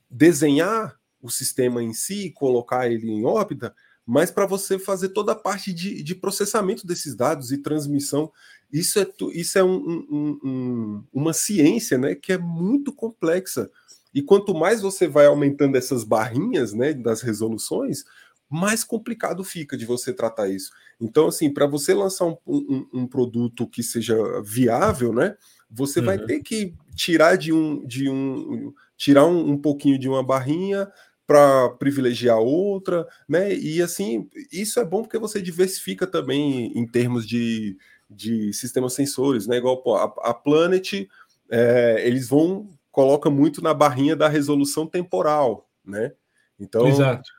desenhar 0.07 0.95
o 1.19 1.29
sistema 1.31 1.81
em 1.81 1.93
si, 1.93 2.31
colocar 2.35 2.87
ele 2.87 3.09
em 3.09 3.25
órbita, 3.25 3.73
mas 4.05 4.29
para 4.29 4.45
você 4.45 4.77
fazer 4.77 5.09
toda 5.09 5.31
a 5.31 5.35
parte 5.35 5.73
de, 5.73 6.03
de, 6.03 6.13
processamento 6.13 6.85
desses 6.85 7.15
dados 7.15 7.51
e 7.51 7.57
transmissão. 7.57 8.31
Isso 8.71 8.99
é, 8.99 9.07
isso 9.33 9.57
é 9.57 9.63
um, 9.63 9.75
um, 9.75 10.39
um, 10.43 11.03
uma 11.11 11.33
ciência 11.33 11.97
né, 11.97 12.13
que 12.13 12.31
é 12.31 12.37
muito 12.37 12.93
complexa. 12.93 13.69
E 14.13 14.21
quanto 14.21 14.53
mais 14.53 14.81
você 14.81 15.07
vai 15.07 15.25
aumentando 15.25 15.75
essas 15.75 16.03
barrinhas 16.03 16.73
né, 16.73 16.93
das 16.93 17.21
resoluções, 17.21 18.03
mais 18.49 18.83
complicado 18.83 19.43
fica 19.43 19.77
de 19.77 19.85
você 19.85 20.13
tratar 20.13 20.47
isso. 20.47 20.71
Então, 20.99 21.27
assim, 21.27 21.49
para 21.49 21.67
você 21.67 21.93
lançar 21.93 22.25
um, 22.25 22.37
um, 22.45 22.87
um, 22.93 23.07
produto 23.07 23.67
que 23.67 23.83
seja 23.83 24.15
viável, 24.41 25.13
né? 25.13 25.35
Você 25.69 25.99
uhum. 25.99 26.05
vai 26.05 26.17
ter 26.19 26.41
que 26.41 26.73
tirar 26.95 27.37
de 27.37 27.51
um, 27.51 27.85
de 27.85 28.09
um, 28.09 28.73
tirar 28.95 29.25
um, 29.25 29.51
um 29.51 29.57
pouquinho 29.57 29.99
de 29.99 30.07
uma 30.07 30.23
barrinha 30.23 30.89
para 31.25 31.69
privilegiar 31.71 32.39
outra, 32.39 33.05
né? 33.27 33.53
E 33.53 33.81
assim, 33.81 34.29
isso 34.51 34.79
é 34.79 34.85
bom 34.85 35.01
porque 35.01 35.19
você 35.19 35.41
diversifica 35.41 36.07
também 36.07 36.71
em 36.73 36.87
termos 36.87 37.27
de, 37.27 37.77
de 38.09 38.53
sistemas 38.53 38.93
sensores, 38.93 39.45
né? 39.45 39.57
Igual 39.57 39.83
pô, 39.83 39.95
a, 39.95 40.05
a 40.21 40.33
Planet, 40.33 41.05
é, 41.49 42.01
eles 42.07 42.29
vão 42.29 42.69
coloca 42.97 43.29
muito 43.29 43.61
na 43.61 43.75
barrinha 43.75 44.15
da 44.15 44.27
resolução 44.27 44.87
temporal, 44.87 45.69
né? 45.85 46.13
Então, 46.59 46.87
Exato. 46.87 47.29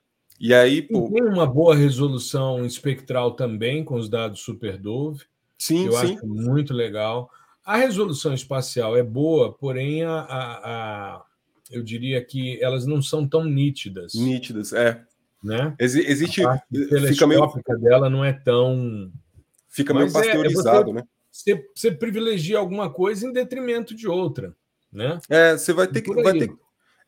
E 0.41 0.55
aí, 0.55 0.83
pô... 0.83 1.11
tem 1.11 1.23
uma 1.23 1.47
boa 1.47 1.75
resolução 1.75 2.65
espectral 2.65 3.33
também 3.33 3.85
com 3.85 3.97
os 3.97 4.09
dados 4.09 4.41
SuperDove. 4.41 5.25
Sim, 5.59 5.87
eu 5.87 5.93
sim. 5.93 6.15
acho 6.15 6.27
muito 6.27 6.73
legal. 6.73 7.31
A 7.65 7.77
resolução 7.77 8.33
espacial 8.33 8.97
é 8.97 9.03
boa, 9.03 9.53
porém 9.53 10.05
a, 10.05 10.21
a, 10.21 10.55
a, 11.17 11.25
eu 11.71 11.83
diria 11.83 12.25
que 12.25 12.63
elas 12.63 12.87
não 12.87 13.03
são 13.03 13.27
tão 13.27 13.45
nítidas. 13.45 14.15
Nítidas, 14.15 14.73
é. 14.73 15.05
Né? 15.43 15.75
Ex 15.79 15.95
existe 15.95 16.45
a 16.45 16.61
fica 17.07 17.27
meio 17.27 17.49
dela 17.81 18.11
não 18.11 18.25
é 18.25 18.33
tão 18.33 19.13
fica 19.69 19.95
meio 19.95 20.11
pasteurizado, 20.13 20.77
é, 20.77 20.81
é 20.81 20.85
você, 20.85 20.93
né? 20.93 21.03
Você, 21.31 21.67
você 21.75 21.93
privilegia 21.93 22.59
alguma 22.59 22.91
coisa 22.91 23.25
em 23.25 23.33
detrimento 23.33 23.95
de 23.95 24.09
outra, 24.09 24.53
né? 24.93 25.21
É, 25.29 25.57
você 25.57 25.73
vai 25.73 25.87
ter 25.87 26.03
que 26.03 26.13
vai 26.13 26.37
ter, 26.37 26.53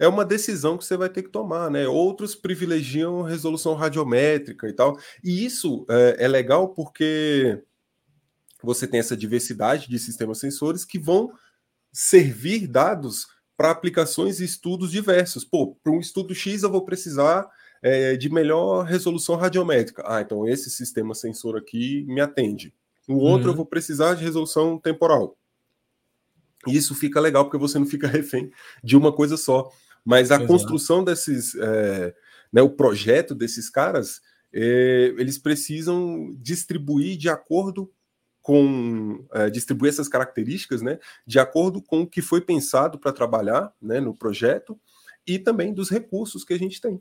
é 0.01 0.09
uma 0.09 0.25
decisão 0.25 0.79
que 0.79 0.85
você 0.85 0.97
vai 0.97 1.11
ter 1.11 1.23
que 1.23 1.29
tomar, 1.29 1.71
né? 1.71 1.87
Outros 1.87 2.35
privilegiam 2.35 3.21
resolução 3.21 3.75
radiométrica 3.75 4.67
e 4.67 4.73
tal. 4.73 4.99
E 5.23 5.45
isso 5.45 5.85
é, 5.91 6.25
é 6.25 6.27
legal 6.27 6.71
porque 6.71 7.63
você 8.63 8.87
tem 8.87 8.99
essa 8.99 9.15
diversidade 9.15 9.91
de 9.91 9.99
sistemas 9.99 10.39
sensores 10.39 10.87
que 10.87 10.99
vão 10.99 11.31
servir 11.93 12.67
dados 12.67 13.27
para 13.59 13.71
aplicações 13.71 14.41
e 14.41 14.45
estudos 14.45 14.91
diversos. 14.91 15.45
Pô, 15.45 15.77
para 15.83 15.93
um 15.93 16.01
estudo 16.01 16.35
X 16.35 16.63
eu 16.63 16.71
vou 16.71 16.83
precisar 16.83 17.47
é, 17.83 18.17
de 18.17 18.31
melhor 18.31 18.87
resolução 18.87 19.37
radiométrica. 19.37 20.03
Ah, 20.07 20.23
então 20.23 20.49
esse 20.49 20.71
sistema 20.71 21.15
sensor 21.15 21.59
aqui 21.59 22.07
me 22.09 22.23
atende. 22.23 22.73
No 23.07 23.19
outro 23.19 23.49
uhum. 23.49 23.53
eu 23.53 23.57
vou 23.57 23.67
precisar 23.67 24.15
de 24.15 24.25
resolução 24.25 24.79
temporal. 24.79 25.37
E 26.67 26.75
isso 26.75 26.95
fica 26.95 27.21
legal 27.21 27.45
porque 27.45 27.59
você 27.59 27.79
não 27.79 27.87
fica 27.87 28.07
refém 28.09 28.51
de 28.83 28.97
uma 28.97 29.13
coisa 29.13 29.37
só. 29.37 29.71
Mas 30.05 30.31
a 30.31 30.37
Exato. 30.37 30.47
construção 30.47 31.05
desses, 31.05 31.55
é, 31.55 32.15
né, 32.53 32.63
o 32.63 32.71
projeto 32.71 33.35
desses 33.35 33.69
caras, 33.69 34.21
é, 34.53 35.15
eles 35.19 35.39
precisam 35.39 36.35
distribuir 36.39 37.17
de 37.17 37.29
acordo 37.29 37.91
com 38.43 39.25
é, 39.33 39.51
distribuir 39.51 39.91
essas 39.91 40.09
características, 40.09 40.83
né, 40.83 40.99
de 41.27 41.39
acordo 41.39 41.83
com 41.83 42.03
o 42.03 42.07
que 42.07 42.23
foi 42.23 42.41
pensado 42.41 42.99
para 42.99 43.13
trabalhar, 43.13 43.73
né, 43.81 44.01
no 44.01 44.15
projeto 44.15 44.79
e 45.27 45.39
também 45.39 45.73
dos 45.73 45.91
recursos 45.91 46.45
que 46.45 46.55
a 46.55 46.59
gente 46.59 46.81
tem. 46.81 47.01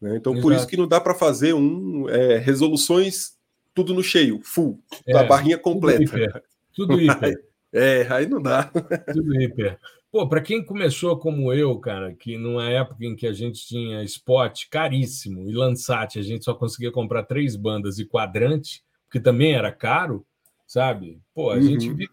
Né? 0.00 0.16
Então, 0.16 0.32
Exato. 0.32 0.42
por 0.42 0.52
isso 0.54 0.66
que 0.66 0.76
não 0.76 0.86
dá 0.86 1.00
para 1.00 1.14
fazer 1.14 1.54
um 1.54 2.08
é, 2.08 2.38
resoluções 2.38 3.36
tudo 3.74 3.92
no 3.92 4.02
cheio, 4.02 4.40
full, 4.42 4.82
é, 5.06 5.14
a 5.14 5.24
barrinha 5.24 5.58
completa. 5.58 6.04
Tudo 6.04 6.18
hiper. 6.18 6.44
Tudo 6.74 7.00
hiper. 7.00 7.44
É, 7.76 8.06
aí 8.10 8.26
não 8.26 8.40
dá. 8.40 8.64
Tudo 9.12 9.40
hiper. 9.40 9.78
Pô, 10.10 10.26
para 10.26 10.40
quem 10.40 10.64
começou 10.64 11.18
como 11.18 11.52
eu, 11.52 11.78
cara, 11.78 12.14
que 12.14 12.38
numa 12.38 12.70
época 12.70 13.04
em 13.04 13.14
que 13.14 13.26
a 13.26 13.34
gente 13.34 13.66
tinha 13.66 14.02
spot 14.04 14.64
caríssimo 14.70 15.46
e 15.46 15.52
Landsat, 15.52 16.18
a 16.18 16.22
gente 16.22 16.42
só 16.42 16.54
conseguia 16.54 16.90
comprar 16.90 17.24
três 17.24 17.54
bandas 17.54 17.98
e 17.98 18.06
quadrante, 18.06 18.82
que 19.10 19.20
também 19.20 19.52
era 19.52 19.70
caro, 19.70 20.24
sabe? 20.66 21.20
Pô, 21.34 21.50
a 21.50 21.56
uhum. 21.56 21.62
gente 21.62 21.92
vive 21.92 22.08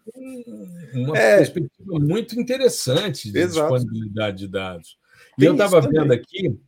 uma 0.92 1.16
é. 1.16 1.38
perspectiva 1.38 1.98
muito 1.98 2.38
interessante 2.38 3.32
de 3.32 3.38
Exato. 3.38 3.74
disponibilidade 3.74 4.38
de 4.38 4.48
dados. 4.48 4.98
Tem 5.38 5.46
e 5.46 5.48
eu 5.48 5.52
estava 5.54 5.80
vendo 5.80 6.12
aqui, 6.12 6.58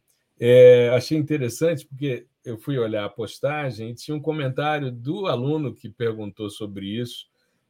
é, 0.40 0.88
achei 0.94 1.18
interessante, 1.18 1.86
porque 1.86 2.26
eu 2.42 2.56
fui 2.56 2.78
olhar 2.78 3.04
a 3.04 3.10
postagem 3.10 3.90
e 3.90 3.94
tinha 3.94 4.16
um 4.16 4.22
comentário 4.22 4.90
do 4.90 5.26
aluno 5.26 5.74
que 5.74 5.90
perguntou 5.90 6.48
sobre 6.48 6.86
isso 6.86 7.26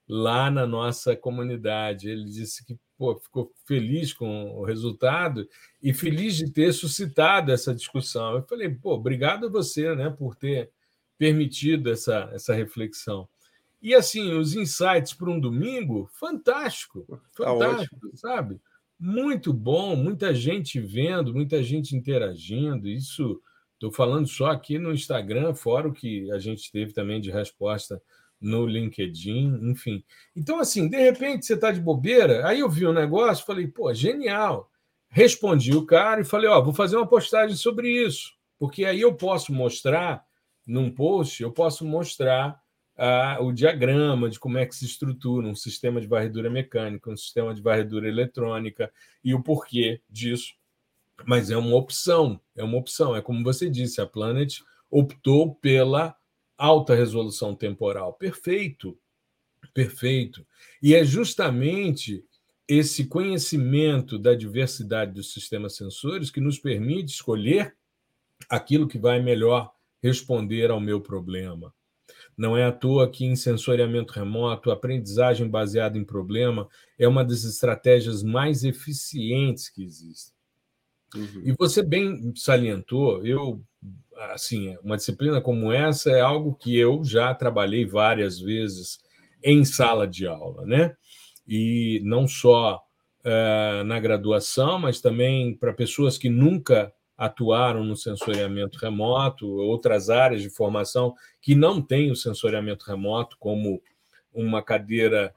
lá 0.09 0.51
na 0.51 0.67
nossa 0.67 1.17
comunidade. 1.17 2.09
Ele 2.09 2.25
disse 2.25 2.65
que 2.65 2.79
pô, 2.97 3.17
ficou 3.17 3.53
feliz 3.67 4.13
com 4.13 4.53
o 4.53 4.65
resultado 4.65 5.49
e 5.83 5.93
feliz 5.93 6.37
de 6.37 6.51
ter 6.51 6.73
suscitado 6.73 7.53
essa 7.53 7.75
discussão. 7.75 8.37
Eu 8.37 8.43
falei, 8.43 8.69
pô, 8.69 8.95
obrigado 8.95 9.47
a 9.47 9.51
você 9.51 9.95
né, 9.95 10.11
por 10.11 10.35
ter 10.35 10.71
permitido 11.19 11.91
essa, 11.91 12.31
essa 12.33 12.55
reflexão. 12.55 13.29
E 13.81 13.95
assim, 13.95 14.33
os 14.33 14.55
insights 14.55 15.13
para 15.13 15.31
um 15.31 15.39
domingo, 15.39 16.09
fantástico, 16.13 17.05
tá 17.37 17.45
fantástico, 17.45 18.11
tá 18.11 18.17
sabe? 18.17 18.61
Muito 18.99 19.53
bom, 19.53 19.95
muita 19.95 20.35
gente 20.35 20.81
vendo, 20.81 21.35
muita 21.35 21.63
gente 21.63 21.95
interagindo. 21.95 22.89
Isso, 22.89 23.41
estou 23.75 23.93
falando 23.93 24.27
só 24.27 24.47
aqui 24.47 24.79
no 24.79 24.93
Instagram, 24.93 25.55
fora 25.55 25.89
o 25.89 25.93
que 25.93 26.31
a 26.33 26.39
gente 26.39 26.73
teve 26.73 26.93
também 26.93 27.21
de 27.21 27.31
resposta 27.31 28.01
no 28.41 28.67
LinkedIn, 28.67 29.59
enfim. 29.63 30.05
Então, 30.35 30.59
assim, 30.59 30.89
de 30.89 30.97
repente 30.97 31.47
você 31.47 31.55
está 31.55 31.73
de 31.73 31.81
bobeira, 31.81 32.47
aí 32.47 32.61
eu 32.61 32.69
vi 32.69 32.87
um 32.87 32.93
negócio, 32.93 33.47
falei, 33.47 33.67
pô, 33.67 33.93
genial. 33.93 34.71
Respondi 35.09 35.75
o 35.75 35.87
cara 35.87 36.21
e 36.21 36.25
falei, 36.25 36.49
ó, 36.49 36.61
vou 36.61 36.75
fazer 36.75 36.97
uma 36.97 37.07
postagem 37.07 37.57
sobre 37.57 37.89
isso, 37.89 38.33
porque 38.59 38.85
aí 38.85 39.01
eu 39.01 39.15
posso 39.15 39.53
mostrar, 39.53 40.25
num 40.67 40.91
post, 40.91 41.43
eu 41.43 41.53
posso 41.53 41.85
mostrar 41.87 42.61
a, 42.97 43.39
o 43.41 43.53
diagrama 43.53 44.29
de 44.29 44.41
como 44.41 44.59
é 44.59 44.67
que 44.67 44.75
se 44.75 44.85
estrutura 44.85 45.47
um 45.47 45.55
sistema 45.55 46.01
de 46.01 46.07
varredura 46.07 46.51
mecânica, 46.51 47.11
um 47.11 47.17
sistema 47.17 47.55
de 47.55 47.63
varredura 47.63 48.09
eletrônica 48.09 48.91
e 49.23 49.35
o 49.35 49.43
porquê 49.43 50.01
disso. 50.09 50.55
Mas 51.25 51.51
é 51.51 51.57
uma 51.57 51.77
opção, 51.77 52.41
é 52.55 52.65
uma 52.65 52.79
opção. 52.79 53.15
É 53.15 53.23
como 53.23 53.43
você 53.45 53.71
disse, 53.71 54.01
a 54.01 54.07
Planet 54.07 54.59
optou 54.91 55.55
pela 55.55 56.15
alta 56.57 56.95
resolução 56.95 57.55
temporal. 57.55 58.15
Perfeito, 58.15 58.99
perfeito. 59.75 60.47
E 60.83 60.95
é 60.95 61.05
justamente 61.05 62.25
esse 62.69 63.07
conhecimento 63.07 64.19
da 64.19 64.35
diversidade 64.35 65.13
dos 65.13 65.33
sistemas 65.33 65.77
sensores 65.77 66.31
que 66.31 66.41
nos 66.41 66.59
permite 66.59 67.13
escolher 67.13 67.77
aquilo 68.49 68.89
que 68.89 68.99
vai 68.99 69.23
melhor 69.23 69.73
responder 70.03 70.71
ao 70.71 70.81
meu 70.81 71.01
problema. 71.01 71.73
Não 72.37 72.57
é 72.57 72.65
à 72.65 72.73
toa 72.73 73.11
que 73.11 73.25
em 73.25 73.35
sensoriamento 73.35 74.13
remoto, 74.13 74.71
aprendizagem 74.71 75.49
baseada 75.49 75.97
em 75.97 76.05
problema 76.05 76.69
é 76.99 77.09
uma 77.09 77.25
das 77.25 77.45
estratégias 77.45 78.23
mais 78.23 78.63
eficientes 78.63 79.69
que 79.69 79.83
existem. 79.83 80.35
Uhum. 81.15 81.43
E 81.45 81.53
você 81.53 81.83
bem 81.83 82.33
salientou, 82.37 83.25
eu 83.25 83.63
assim, 84.33 84.77
uma 84.83 84.97
disciplina 84.97 85.41
como 85.41 85.73
essa 85.73 86.11
é 86.11 86.21
algo 86.21 86.55
que 86.55 86.77
eu 86.77 87.05
já 87.05 87.35
trabalhei 87.35 87.85
várias 87.85 88.41
vezes 88.41 88.99
em 89.43 89.65
sala 89.65 90.07
de 90.07 90.27
aula, 90.27 90.65
né? 90.65 90.97
E 91.47 92.01
não 92.05 92.27
só 92.27 92.83
uh, 93.25 93.85
na 93.85 94.01
graduação, 94.01 94.79
mas 94.79 95.01
também 95.01 95.55
para 95.55 95.73
pessoas 95.73 96.19
que 96.19 96.29
nunca 96.29 96.93
atuaram 97.17 97.83
no 97.83 97.97
sensoriamento 97.97 98.79
remoto, 98.79 99.47
outras 99.47 100.11
áreas 100.11 100.43
de 100.43 100.51
formação 100.51 101.15
que 101.41 101.55
não 101.55 101.81
têm 101.81 102.11
o 102.11 102.17
sensoriamento 102.17 102.85
remoto 102.85 103.37
como 103.39 103.81
uma 104.35 104.63
cadeira 104.63 105.35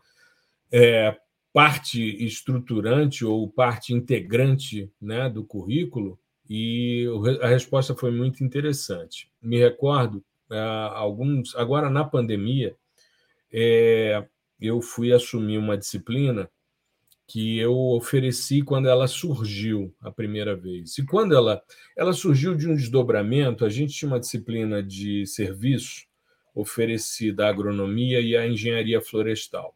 é, 0.72 1.16
parte 1.54 2.02
estruturante 2.24 3.24
ou 3.24 3.50
parte 3.50 3.94
integrante 3.94 4.92
né, 5.02 5.30
do 5.30 5.44
currículo, 5.44 6.19
e 6.50 7.06
a 7.41 7.47
resposta 7.47 7.95
foi 7.95 8.12
muito 8.12 8.43
interessante. 8.43 9.30
Me 9.41 9.60
recordo, 9.60 10.24
é, 10.52 10.60
alguns 10.60 11.56
agora 11.56 11.89
na 11.89 12.04
pandemia, 12.04 12.76
é, 13.54 14.26
eu 14.60 14.82
fui 14.82 15.14
assumir 15.14 15.58
uma 15.58 15.78
disciplina 15.78 16.50
que 17.28 17.60
eu 17.60 17.76
ofereci 17.76 18.64
quando 18.64 18.89
ela 18.89 19.08
surgiu 19.08 19.93
a 20.02 20.12
primeira 20.12 20.56
vez. 20.56 20.97
E 20.97 21.06
quando 21.06 21.36
ela, 21.36 21.62
ela 21.95 22.12
surgiu 22.12 22.56
de 22.56 22.68
um 22.68 22.76
desdobramento, 22.76 23.64
a 23.64 23.70
gente 23.70 23.93
tinha 23.93 24.10
uma 24.10 24.20
disciplina 24.20 24.82
de 24.82 25.28
serviço 25.28 26.08
oferecida 26.56 27.45
à 27.45 27.50
agronomia 27.50 28.20
e 28.20 28.36
à 28.36 28.47
engenharia 28.47 29.00
florestal. 29.00 29.76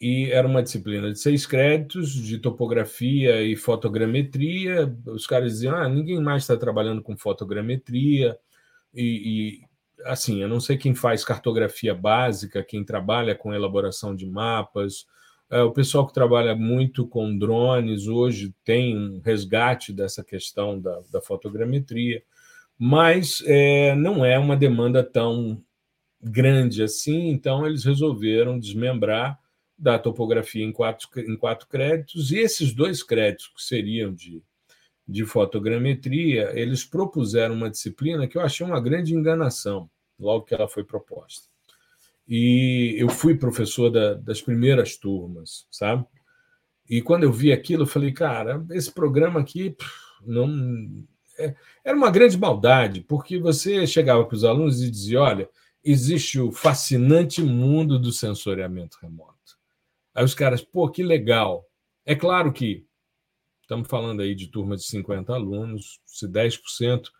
E 0.00 0.30
era 0.30 0.46
uma 0.46 0.62
disciplina 0.62 1.10
de 1.10 1.18
seis 1.18 1.46
créditos 1.46 2.12
de 2.12 2.38
topografia 2.38 3.42
e 3.42 3.56
fotogrametria. 3.56 4.94
Os 5.06 5.26
caras 5.26 5.52
diziam: 5.52 5.74
ah, 5.74 5.88
ninguém 5.88 6.20
mais 6.20 6.42
está 6.42 6.56
trabalhando 6.56 7.02
com 7.02 7.16
fotogrametria. 7.16 8.38
E, 8.94 9.60
e, 9.60 9.62
assim, 10.04 10.42
eu 10.42 10.48
não 10.48 10.60
sei 10.60 10.76
quem 10.76 10.94
faz 10.94 11.24
cartografia 11.24 11.94
básica, 11.94 12.62
quem 12.62 12.84
trabalha 12.84 13.34
com 13.34 13.54
elaboração 13.54 14.14
de 14.14 14.26
mapas, 14.26 15.06
é, 15.48 15.62
o 15.62 15.70
pessoal 15.70 16.06
que 16.06 16.12
trabalha 16.12 16.56
muito 16.56 17.06
com 17.06 17.36
drones 17.36 18.08
hoje 18.08 18.52
tem 18.64 18.96
um 18.96 19.20
resgate 19.20 19.92
dessa 19.92 20.24
questão 20.24 20.80
da, 20.80 21.00
da 21.12 21.20
fotogrametria, 21.20 22.22
mas 22.78 23.42
é, 23.46 23.94
não 23.94 24.24
é 24.24 24.38
uma 24.38 24.56
demanda 24.56 25.04
tão 25.04 25.62
grande 26.20 26.82
assim, 26.82 27.28
então 27.28 27.64
eles 27.64 27.84
resolveram 27.84 28.58
desmembrar 28.58 29.38
da 29.78 29.98
topografia 29.98 30.64
em 30.64 30.72
quatro, 30.72 31.08
em 31.16 31.36
quatro 31.36 31.68
créditos, 31.68 32.30
e 32.30 32.38
esses 32.38 32.72
dois 32.72 33.02
créditos 33.02 33.48
que 33.48 33.62
seriam 33.62 34.12
de, 34.12 34.42
de 35.06 35.24
fotogrametria, 35.24 36.50
eles 36.54 36.84
propuseram 36.84 37.54
uma 37.54 37.70
disciplina 37.70 38.26
que 38.26 38.38
eu 38.38 38.42
achei 38.42 38.66
uma 38.66 38.80
grande 38.80 39.14
enganação, 39.14 39.90
logo 40.18 40.44
que 40.44 40.54
ela 40.54 40.68
foi 40.68 40.84
proposta 40.84 41.48
e 42.28 42.96
eu 42.98 43.08
fui 43.08 43.36
professor 43.36 43.90
da, 43.90 44.14
das 44.14 44.40
primeiras 44.40 44.96
turmas, 44.96 45.66
sabe? 45.70 46.04
E 46.88 47.00
quando 47.00 47.22
eu 47.22 47.32
vi 47.32 47.52
aquilo, 47.52 47.82
eu 47.82 47.86
falei, 47.86 48.12
cara, 48.12 48.64
esse 48.70 48.90
programa 48.90 49.40
aqui 49.40 49.70
pff, 49.70 49.90
não 50.24 51.04
é, 51.38 51.54
era 51.84 51.96
uma 51.96 52.10
grande 52.10 52.36
maldade, 52.36 53.00
porque 53.02 53.38
você 53.38 53.86
chegava 53.86 54.24
para 54.24 54.34
os 54.34 54.44
alunos 54.44 54.82
e 54.82 54.90
dizia, 54.90 55.20
olha, 55.20 55.48
existe 55.84 56.40
o 56.40 56.50
fascinante 56.50 57.42
mundo 57.42 57.98
do 57.98 58.10
sensoriamento 58.10 58.98
remoto. 59.00 59.35
Aí 60.16 60.24
os 60.24 60.34
caras, 60.34 60.62
pô, 60.62 60.88
que 60.88 61.02
legal. 61.02 61.68
É 62.06 62.14
claro 62.14 62.50
que 62.50 62.86
estamos 63.60 63.86
falando 63.86 64.22
aí 64.22 64.34
de 64.34 64.46
turma 64.46 64.74
de 64.74 64.84
50 64.84 65.34
alunos, 65.34 66.00
se 66.06 66.26
10% 66.26 67.10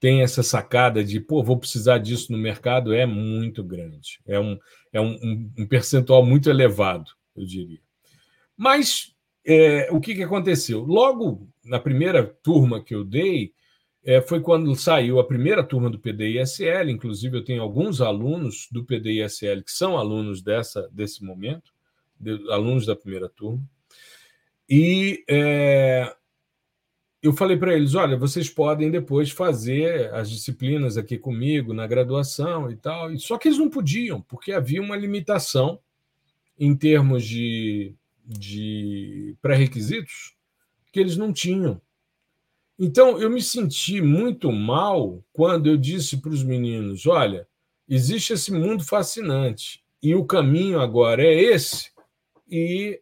tem 0.00 0.22
essa 0.22 0.42
sacada 0.42 1.04
de, 1.04 1.20
pô, 1.20 1.42
vou 1.42 1.58
precisar 1.58 1.98
disso 1.98 2.32
no 2.32 2.38
mercado, 2.38 2.94
é 2.94 3.04
muito 3.04 3.62
grande. 3.62 4.20
É 4.26 4.40
um, 4.40 4.58
é 4.90 5.00
um, 5.00 5.50
um 5.58 5.66
percentual 5.66 6.24
muito 6.24 6.48
elevado, 6.48 7.10
eu 7.36 7.44
diria. 7.44 7.80
Mas 8.56 9.14
é, 9.44 9.90
o 9.92 10.00
que, 10.00 10.14
que 10.14 10.22
aconteceu? 10.22 10.82
Logo 10.82 11.46
na 11.62 11.78
primeira 11.78 12.24
turma 12.24 12.82
que 12.82 12.94
eu 12.94 13.04
dei, 13.04 13.52
é, 14.02 14.22
foi 14.22 14.40
quando 14.40 14.74
saiu 14.74 15.18
a 15.18 15.26
primeira 15.26 15.62
turma 15.62 15.90
do 15.90 15.98
PDISL, 15.98 16.88
inclusive 16.88 17.36
eu 17.36 17.44
tenho 17.44 17.62
alguns 17.62 18.00
alunos 18.00 18.66
do 18.72 18.82
PDISL 18.82 19.62
que 19.62 19.72
são 19.72 19.98
alunos 19.98 20.40
dessa, 20.40 20.88
desse 20.90 21.22
momento, 21.22 21.75
de, 22.18 22.50
alunos 22.50 22.86
da 22.86 22.96
primeira 22.96 23.28
turma, 23.28 23.62
e 24.68 25.24
é, 25.28 26.14
eu 27.22 27.32
falei 27.32 27.56
para 27.56 27.74
eles: 27.74 27.94
olha, 27.94 28.16
vocês 28.16 28.48
podem 28.48 28.90
depois 28.90 29.30
fazer 29.30 30.12
as 30.14 30.30
disciplinas 30.30 30.96
aqui 30.96 31.18
comigo 31.18 31.72
na 31.72 31.86
graduação 31.86 32.70
e 32.70 32.76
tal. 32.76 33.16
Só 33.18 33.38
que 33.38 33.48
eles 33.48 33.58
não 33.58 33.68
podiam, 33.68 34.20
porque 34.22 34.52
havia 34.52 34.82
uma 34.82 34.96
limitação 34.96 35.80
em 36.58 36.74
termos 36.74 37.24
de, 37.24 37.94
de 38.24 39.36
pré-requisitos 39.42 40.34
que 40.92 41.00
eles 41.00 41.16
não 41.16 41.32
tinham. 41.32 41.80
Então, 42.78 43.18
eu 43.18 43.30
me 43.30 43.40
senti 43.40 44.00
muito 44.00 44.52
mal 44.52 45.24
quando 45.32 45.66
eu 45.66 45.76
disse 45.76 46.18
para 46.18 46.30
os 46.30 46.42
meninos: 46.42 47.06
olha, 47.06 47.46
existe 47.88 48.32
esse 48.32 48.52
mundo 48.52 48.84
fascinante 48.84 49.82
e 50.02 50.14
o 50.14 50.24
caminho 50.24 50.80
agora 50.80 51.22
é 51.22 51.34
esse, 51.34 51.90
e 52.48 53.00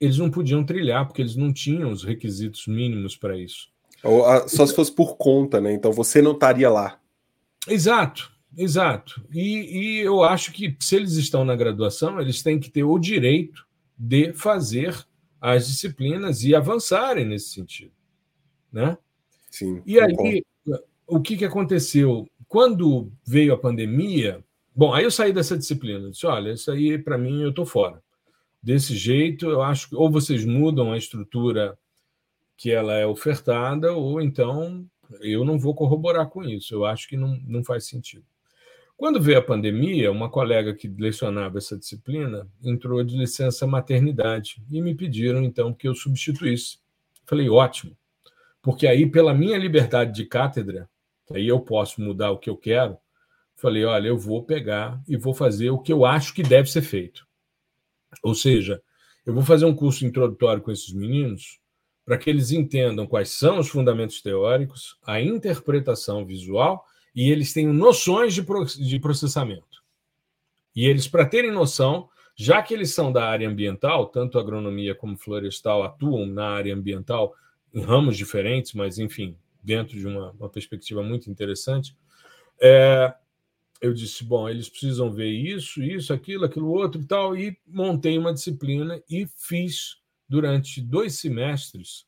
eles 0.00 0.16
não 0.16 0.30
podiam 0.30 0.64
trilhar, 0.64 1.06
porque 1.06 1.20
eles 1.20 1.36
não 1.36 1.52
tinham 1.52 1.92
os 1.92 2.02
requisitos 2.02 2.66
mínimos 2.66 3.16
para 3.16 3.36
isso. 3.36 3.68
Ou, 4.02 4.24
só 4.48 4.64
se 4.64 4.74
fosse 4.74 4.90
por 4.90 5.16
conta, 5.16 5.60
né? 5.60 5.72
Então 5.72 5.92
você 5.92 6.22
não 6.22 6.32
estaria 6.32 6.70
lá. 6.70 6.98
Exato, 7.68 8.32
exato. 8.56 9.22
E, 9.30 9.98
e 9.98 10.00
eu 10.00 10.24
acho 10.24 10.52
que 10.52 10.74
se 10.80 10.96
eles 10.96 11.12
estão 11.12 11.44
na 11.44 11.54
graduação, 11.54 12.18
eles 12.18 12.42
têm 12.42 12.58
que 12.58 12.70
ter 12.70 12.82
o 12.82 12.98
direito 12.98 13.66
de 13.98 14.32
fazer 14.32 15.06
as 15.38 15.66
disciplinas 15.66 16.42
e 16.44 16.54
avançarem 16.54 17.26
nesse 17.26 17.50
sentido. 17.50 17.92
Né? 18.72 18.96
Sim. 19.50 19.82
E 19.84 20.00
aí, 20.00 20.42
o 21.06 21.20
que, 21.20 21.36
que 21.36 21.44
aconteceu? 21.44 22.26
Quando 22.48 23.12
veio 23.26 23.52
a 23.52 23.58
pandemia, 23.58 24.42
bom, 24.74 24.94
aí 24.94 25.04
eu 25.04 25.10
saí 25.10 25.32
dessa 25.32 25.58
disciplina, 25.58 26.10
disse, 26.10 26.26
olha, 26.26 26.52
isso 26.52 26.70
aí 26.70 26.98
para 26.98 27.18
mim 27.18 27.42
eu 27.42 27.50
estou 27.50 27.66
fora 27.66 28.02
desse 28.62 28.96
jeito, 28.96 29.48
eu 29.48 29.62
acho 29.62 29.88
que 29.88 29.96
ou 29.96 30.10
vocês 30.10 30.44
mudam 30.44 30.92
a 30.92 30.98
estrutura 30.98 31.78
que 32.56 32.70
ela 32.70 32.94
é 32.94 33.06
ofertada, 33.06 33.92
ou 33.92 34.20
então 34.20 34.86
eu 35.20 35.44
não 35.44 35.58
vou 35.58 35.74
corroborar 35.74 36.28
com 36.28 36.44
isso. 36.44 36.74
Eu 36.74 36.84
acho 36.84 37.08
que 37.08 37.16
não, 37.16 37.40
não 37.46 37.64
faz 37.64 37.86
sentido. 37.86 38.24
Quando 38.96 39.20
veio 39.20 39.38
a 39.38 39.42
pandemia, 39.42 40.12
uma 40.12 40.28
colega 40.28 40.74
que 40.74 40.86
lecionava 40.86 41.56
essa 41.56 41.76
disciplina 41.78 42.46
entrou 42.62 43.02
de 43.02 43.16
licença 43.16 43.66
maternidade 43.66 44.62
e 44.70 44.82
me 44.82 44.94
pediram 44.94 45.42
então 45.42 45.72
que 45.72 45.88
eu 45.88 45.94
substituísse. 45.94 46.78
Falei, 47.24 47.48
ótimo, 47.48 47.96
porque 48.62 48.86
aí, 48.86 49.06
pela 49.06 49.32
minha 49.32 49.56
liberdade 49.56 50.12
de 50.12 50.26
cátedra, 50.26 50.88
aí 51.30 51.48
eu 51.48 51.60
posso 51.60 52.00
mudar 52.00 52.30
o 52.30 52.38
que 52.38 52.50
eu 52.50 52.56
quero. 52.56 52.98
Falei, 53.56 53.84
olha, 53.84 54.08
eu 54.08 54.18
vou 54.18 54.44
pegar 54.44 55.02
e 55.08 55.16
vou 55.16 55.32
fazer 55.32 55.70
o 55.70 55.78
que 55.78 55.92
eu 55.92 56.04
acho 56.04 56.34
que 56.34 56.42
deve 56.42 56.70
ser 56.70 56.82
feito. 56.82 57.26
Ou 58.22 58.34
seja, 58.34 58.82
eu 59.24 59.34
vou 59.34 59.42
fazer 59.42 59.64
um 59.64 59.74
curso 59.74 60.04
introdutório 60.04 60.62
com 60.62 60.70
esses 60.70 60.92
meninos 60.92 61.60
para 62.04 62.18
que 62.18 62.28
eles 62.28 62.50
entendam 62.50 63.06
quais 63.06 63.30
são 63.30 63.58
os 63.58 63.68
fundamentos 63.68 64.20
teóricos, 64.20 64.98
a 65.06 65.20
interpretação 65.20 66.26
visual 66.26 66.84
e 67.14 67.30
eles 67.30 67.52
tenham 67.52 67.72
noções 67.72 68.34
de, 68.34 68.98
processamento. 68.98 69.82
E 70.74 70.86
eles, 70.86 71.06
para 71.06 71.26
terem 71.26 71.52
noção, 71.52 72.08
já 72.34 72.62
que 72.62 72.72
eles 72.72 72.94
são 72.94 73.12
da 73.12 73.28
área 73.28 73.48
ambiental, 73.48 74.06
tanto 74.06 74.38
agronomia 74.38 74.94
como 74.94 75.16
florestal 75.16 75.82
atuam 75.82 76.26
na 76.26 76.48
área 76.48 76.74
ambiental 76.74 77.34
em 77.72 77.80
ramos 77.82 78.16
diferentes, 78.16 78.72
mas 78.72 78.98
enfim, 78.98 79.36
dentro 79.62 79.96
de 79.96 80.06
uma, 80.06 80.30
uma 80.32 80.48
perspectiva 80.48 81.02
muito 81.02 81.30
interessante, 81.30 81.94
é, 82.60 83.14
eu 83.80 83.94
disse: 83.94 84.24
bom, 84.24 84.48
eles 84.48 84.68
precisam 84.68 85.10
ver 85.10 85.30
isso, 85.30 85.82
isso, 85.82 86.12
aquilo, 86.12 86.44
aquilo 86.44 86.70
outro 86.70 87.00
e 87.00 87.06
tal, 87.06 87.36
e 87.36 87.56
montei 87.66 88.18
uma 88.18 88.32
disciplina 88.32 89.02
e 89.08 89.26
fiz 89.36 89.96
durante 90.28 90.80
dois 90.80 91.18
semestres 91.18 92.04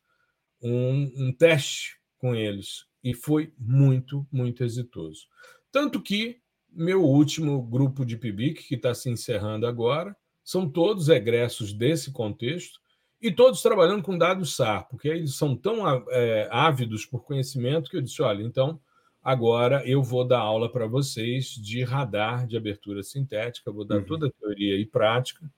um, 0.60 1.10
um 1.16 1.32
teste 1.32 1.98
com 2.18 2.34
eles 2.34 2.86
e 3.02 3.14
foi 3.14 3.52
muito, 3.58 4.26
muito 4.30 4.62
exitoso. 4.62 5.26
Tanto 5.72 6.00
que 6.00 6.40
meu 6.70 7.02
último 7.02 7.60
grupo 7.62 8.04
de 8.04 8.16
PIBIC, 8.16 8.62
que 8.62 8.74
está 8.76 8.94
se 8.94 9.10
encerrando 9.10 9.66
agora, 9.66 10.16
são 10.44 10.68
todos 10.68 11.08
egressos 11.08 11.72
desse 11.72 12.12
contexto 12.12 12.80
e 13.20 13.30
todos 13.30 13.62
trabalhando 13.62 14.02
com 14.02 14.16
dados 14.16 14.56
SAR, 14.56 14.88
porque 14.88 15.08
eles 15.08 15.34
são 15.34 15.56
tão 15.56 15.86
é, 16.10 16.48
ávidos 16.50 17.04
por 17.06 17.24
conhecimento 17.24 17.90
que 17.90 17.96
eu 17.96 18.02
disse: 18.02 18.22
olha, 18.22 18.42
então 18.42 18.80
agora 19.22 19.86
eu 19.86 20.02
vou 20.02 20.26
dar 20.26 20.40
aula 20.40 20.70
para 20.70 20.86
vocês 20.86 21.46
de 21.54 21.82
radar 21.82 22.46
de 22.46 22.56
abertura 22.56 23.02
sintética, 23.02 23.70
vou 23.70 23.84
dar 23.84 23.98
uhum. 23.98 24.04
toda 24.04 24.26
a 24.26 24.30
teoria 24.30 24.76
e 24.76 24.84
prática, 24.84 25.48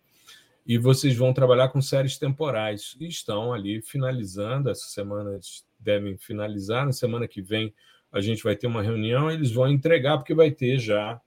e 0.67 0.79
vocês 0.79 1.17
vão 1.17 1.33
trabalhar 1.33 1.69
com 1.69 1.81
séries 1.81 2.19
temporais. 2.19 2.97
E 2.99 3.07
estão 3.07 3.53
ali 3.53 3.83
finalizando, 3.83 4.71
essa 4.71 4.87
semana 4.89 5.39
devem 5.79 6.17
finalizar, 6.17 6.87
na 6.87 6.93
semana 6.93 7.29
que 7.29 7.43
vem 7.43 7.75
a 8.11 8.21
gente 8.21 8.45
vai 8.45 8.55
ter 8.55 8.69
uma 8.69 8.83
reunião, 8.83 9.31
eles 9.31 9.51
vão 9.51 9.69
entregar, 9.69 10.17
porque 10.19 10.35
vai 10.35 10.51
ter 10.51 10.79
já 10.79 11.21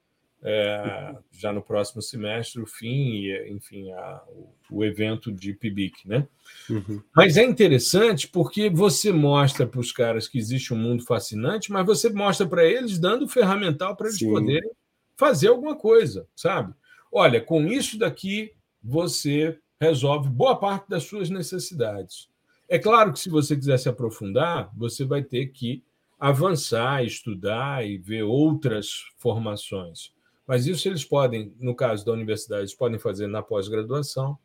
é, 0.43 1.15
já 1.31 1.51
no 1.51 1.61
próximo 1.61 2.01
semestre, 2.01 2.61
o 2.61 2.67
fim 2.67 3.15
e, 3.15 3.49
enfim, 3.49 3.91
a, 3.91 4.21
o, 4.69 4.85
evento 4.85 5.31
de 5.31 5.53
PIBIC, 5.53 6.07
né? 6.07 6.27
Uhum. 6.69 7.01
Mas 7.15 7.37
é 7.37 7.43
interessante 7.43 8.27
porque 8.27 8.69
você 8.69 9.11
mostra 9.11 9.65
para 9.65 9.79
os 9.79 9.91
caras 9.91 10.27
que 10.27 10.37
existe 10.37 10.73
um 10.73 10.77
mundo 10.77 11.03
fascinante, 11.03 11.71
mas 11.71 11.85
você 11.85 12.09
mostra 12.09 12.47
para 12.47 12.65
eles 12.65 12.99
dando 12.99 13.27
ferramental 13.27 13.95
para 13.95 14.07
eles 14.07 14.19
Sim. 14.19 14.29
poderem 14.29 14.69
fazer 15.15 15.47
alguma 15.47 15.75
coisa, 15.75 16.27
sabe? 16.35 16.73
Olha, 17.11 17.41
com 17.41 17.65
isso 17.65 17.97
daqui 17.97 18.53
você 18.81 19.57
resolve 19.81 20.29
boa 20.29 20.57
parte 20.57 20.87
das 20.89 21.03
suas 21.03 21.29
necessidades. 21.29 22.29
É 22.69 22.77
claro 22.77 23.13
que 23.13 23.19
se 23.19 23.29
você 23.29 23.55
quiser 23.55 23.77
se 23.77 23.89
aprofundar, 23.89 24.69
você 24.75 25.03
vai 25.05 25.23
ter 25.23 25.47
que 25.47 25.83
avançar, 26.19 27.03
estudar 27.03 27.85
e 27.85 27.97
ver 27.97 28.23
outras 28.23 29.05
formações. 29.17 30.11
Mas 30.47 30.65
isso 30.65 30.87
eles 30.87 31.03
podem, 31.03 31.53
no 31.59 31.75
caso 31.75 32.05
da 32.05 32.13
universidade, 32.13 32.61
eles 32.61 32.73
podem 32.73 32.97
fazer 32.97 33.27
na 33.27 33.43
pós-graduação. 33.43 34.37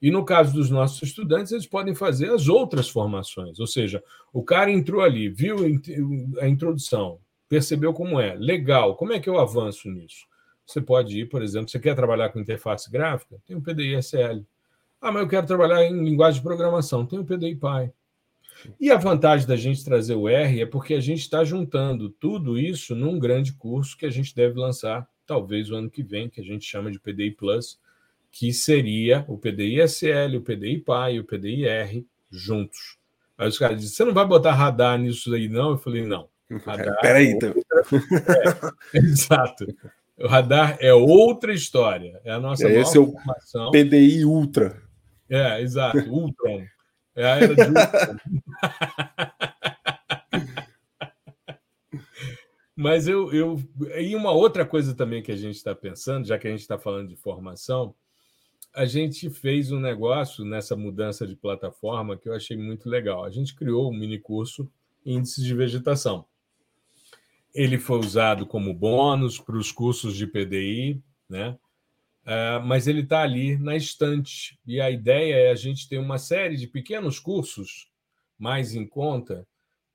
E 0.00 0.10
no 0.10 0.24
caso 0.24 0.54
dos 0.54 0.70
nossos 0.70 1.02
estudantes, 1.02 1.50
eles 1.50 1.66
podem 1.66 1.94
fazer 1.94 2.30
as 2.30 2.46
outras 2.46 2.88
formações. 2.88 3.58
Ou 3.58 3.66
seja, 3.66 4.02
o 4.32 4.44
cara 4.44 4.70
entrou 4.70 5.02
ali, 5.02 5.28
viu 5.28 5.56
a 6.40 6.48
introdução, 6.48 7.18
percebeu 7.48 7.92
como 7.92 8.20
é, 8.20 8.34
legal, 8.36 8.94
como 8.94 9.12
é 9.12 9.18
que 9.18 9.28
eu 9.28 9.38
avanço 9.40 9.90
nisso? 9.90 10.28
Você 10.64 10.80
pode 10.80 11.18
ir, 11.18 11.28
por 11.28 11.42
exemplo, 11.42 11.68
você 11.68 11.80
quer 11.80 11.96
trabalhar 11.96 12.28
com 12.28 12.38
interface 12.38 12.88
gráfica? 12.90 13.40
Tem 13.44 13.56
o 13.56 13.62
PDI-SL. 13.62 14.44
Ah, 15.00 15.10
mas 15.10 15.22
eu 15.22 15.28
quero 15.28 15.46
trabalhar 15.46 15.84
em 15.84 16.04
linguagem 16.04 16.40
de 16.40 16.46
programação. 16.46 17.06
Tem 17.06 17.18
o 17.18 17.24
PDI-PY. 17.24 17.92
E 18.78 18.90
a 18.90 18.96
vantagem 18.96 19.46
da 19.46 19.56
gente 19.56 19.84
trazer 19.84 20.14
o 20.14 20.28
R 20.28 20.60
é 20.60 20.66
porque 20.66 20.94
a 20.94 21.00
gente 21.00 21.20
está 21.20 21.42
juntando 21.42 22.10
tudo 22.10 22.58
isso 22.58 22.94
num 22.94 23.18
grande 23.18 23.52
curso 23.52 23.96
que 23.96 24.04
a 24.04 24.10
gente 24.10 24.34
deve 24.34 24.58
lançar 24.58 25.08
talvez 25.28 25.70
o 25.70 25.76
ano 25.76 25.90
que 25.90 26.02
vem, 26.02 26.30
que 26.30 26.40
a 26.40 26.44
gente 26.44 26.64
chama 26.64 26.90
de 26.90 26.98
PDI 26.98 27.32
Plus, 27.32 27.78
que 28.32 28.52
seria 28.52 29.24
o 29.28 29.36
PDI 29.36 29.82
SL, 29.86 30.36
o 30.36 30.40
PDI 30.40 30.78
PAI 30.78 31.14
e 31.16 31.20
o 31.20 31.24
PDI 31.24 31.66
R 31.66 32.06
juntos. 32.30 32.96
Aí 33.36 33.46
os 33.46 33.58
caras 33.58 33.78
dizem: 33.78 33.94
você 33.94 34.04
não 34.04 34.14
vai 34.14 34.26
botar 34.26 34.54
radar 34.54 34.98
nisso 34.98 35.32
aí, 35.34 35.48
não? 35.48 35.70
Eu 35.70 35.78
falei: 35.78 36.04
não. 36.04 36.28
Radar 36.64 36.98
Peraí, 37.00 37.26
é 37.26 37.30
então. 37.30 37.54
É, 38.94 38.98
exato. 38.98 39.66
O 40.16 40.26
radar 40.26 40.78
é 40.80 40.92
outra 40.92 41.52
história. 41.52 42.20
É 42.24 42.32
a 42.32 42.40
nossa 42.40 42.66
é, 42.66 42.80
esse 42.80 42.96
é 42.96 43.00
o 43.00 43.12
formação. 43.12 43.70
PDI 43.70 44.24
Ultra. 44.24 44.82
É, 45.28 45.60
exato. 45.60 45.98
Ultron. 46.10 46.64
É 47.14 47.24
a 47.24 47.36
era 47.36 47.54
de 47.54 47.62
Ultron. 47.62 48.16
Mas 52.80 53.08
eu, 53.08 53.32
eu. 53.32 53.60
E 53.98 54.14
uma 54.14 54.30
outra 54.30 54.64
coisa 54.64 54.94
também 54.94 55.20
que 55.20 55.32
a 55.32 55.36
gente 55.36 55.56
está 55.56 55.74
pensando, 55.74 56.28
já 56.28 56.38
que 56.38 56.46
a 56.46 56.50
gente 56.52 56.60
está 56.60 56.78
falando 56.78 57.08
de 57.08 57.16
formação, 57.16 57.92
a 58.72 58.86
gente 58.86 59.28
fez 59.30 59.72
um 59.72 59.80
negócio 59.80 60.44
nessa 60.44 60.76
mudança 60.76 61.26
de 61.26 61.34
plataforma 61.34 62.16
que 62.16 62.28
eu 62.28 62.34
achei 62.34 62.56
muito 62.56 62.88
legal. 62.88 63.24
A 63.24 63.30
gente 63.30 63.56
criou 63.56 63.90
um 63.90 63.98
mini 63.98 64.16
curso 64.16 64.70
Índices 65.04 65.42
de 65.42 65.52
Vegetação. 65.56 66.24
Ele 67.52 67.78
foi 67.78 67.98
usado 67.98 68.46
como 68.46 68.72
bônus 68.72 69.40
para 69.40 69.56
os 69.56 69.72
cursos 69.72 70.14
de 70.14 70.28
PDI, 70.28 71.02
né? 71.28 71.58
Uh, 72.24 72.64
mas 72.64 72.86
ele 72.86 73.00
está 73.00 73.22
ali 73.22 73.58
na 73.58 73.74
estante. 73.74 74.56
E 74.64 74.80
a 74.80 74.88
ideia 74.88 75.34
é 75.34 75.50
a 75.50 75.56
gente 75.56 75.88
ter 75.88 75.98
uma 75.98 76.16
série 76.16 76.56
de 76.56 76.68
pequenos 76.68 77.18
cursos 77.18 77.90
mais 78.38 78.72
em 78.72 78.86
conta 78.86 79.44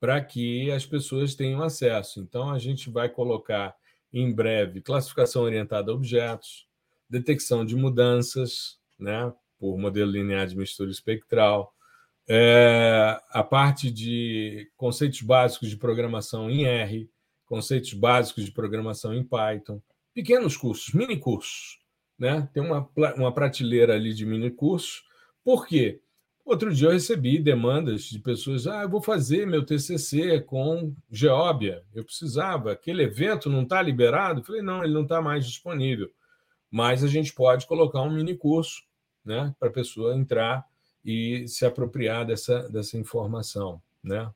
para 0.03 0.19
que 0.19 0.69
as 0.69 0.85
pessoas 0.85 1.33
tenham 1.33 1.63
acesso. 1.63 2.19
Então, 2.19 2.49
a 2.49 2.59
gente 2.59 2.89
vai 2.89 3.07
colocar 3.07 3.73
em 4.11 4.33
breve 4.33 4.81
classificação 4.81 5.43
orientada 5.43 5.93
a 5.93 5.95
objetos, 5.95 6.67
detecção 7.09 7.65
de 7.65 7.73
mudanças, 7.73 8.81
né, 8.99 9.33
por 9.57 9.77
modelo 9.77 10.11
linear 10.11 10.45
de 10.45 10.57
mistura 10.57 10.91
espectral, 10.91 11.73
é, 12.27 13.17
a 13.29 13.41
parte 13.45 13.89
de 13.89 14.69
conceitos 14.75 15.21
básicos 15.21 15.69
de 15.69 15.77
programação 15.77 16.51
em 16.51 16.65
R, 16.65 17.09
conceitos 17.45 17.93
básicos 17.93 18.43
de 18.43 18.51
programação 18.51 19.13
em 19.13 19.23
Python, 19.23 19.81
pequenos 20.13 20.57
cursos, 20.57 20.93
mini 20.93 21.17
cursos. 21.17 21.79
Né? 22.19 22.49
Tem 22.53 22.61
uma, 22.61 22.89
uma 23.15 23.33
prateleira 23.33 23.95
ali 23.95 24.13
de 24.13 24.25
mini 24.25 24.51
cursos. 24.51 25.05
Por 25.45 25.65
quê? 25.65 26.01
Outro 26.45 26.73
dia 26.73 26.89
eu 26.89 26.91
recebi 26.91 27.39
demandas 27.39 28.03
de 28.03 28.19
pessoas: 28.19 28.67
ah, 28.67 28.83
eu 28.83 28.89
vou 28.89 29.01
fazer 29.01 29.47
meu 29.47 29.65
TCC 29.65 30.41
com 30.41 30.93
Geóbia. 31.09 31.83
Eu 31.93 32.03
precisava, 32.03 32.71
aquele 32.73 33.03
evento 33.03 33.49
não 33.49 33.63
está 33.63 33.81
liberado? 33.81 34.41
Eu 34.41 34.43
falei: 34.43 34.61
não, 34.61 34.83
ele 34.83 34.93
não 34.93 35.03
está 35.03 35.21
mais 35.21 35.45
disponível. 35.45 36.11
Mas 36.69 37.03
a 37.03 37.07
gente 37.07 37.33
pode 37.33 37.65
colocar 37.65 38.01
um 38.01 38.11
mini 38.11 38.35
curso 38.35 38.83
né, 39.23 39.55
para 39.59 39.69
a 39.69 39.71
pessoa 39.71 40.15
entrar 40.15 40.65
e 41.03 41.47
se 41.47 41.65
apropriar 41.65 42.25
dessa, 42.25 42.67
dessa 42.69 42.97
informação. 42.97 43.81
Né? 44.03 44.29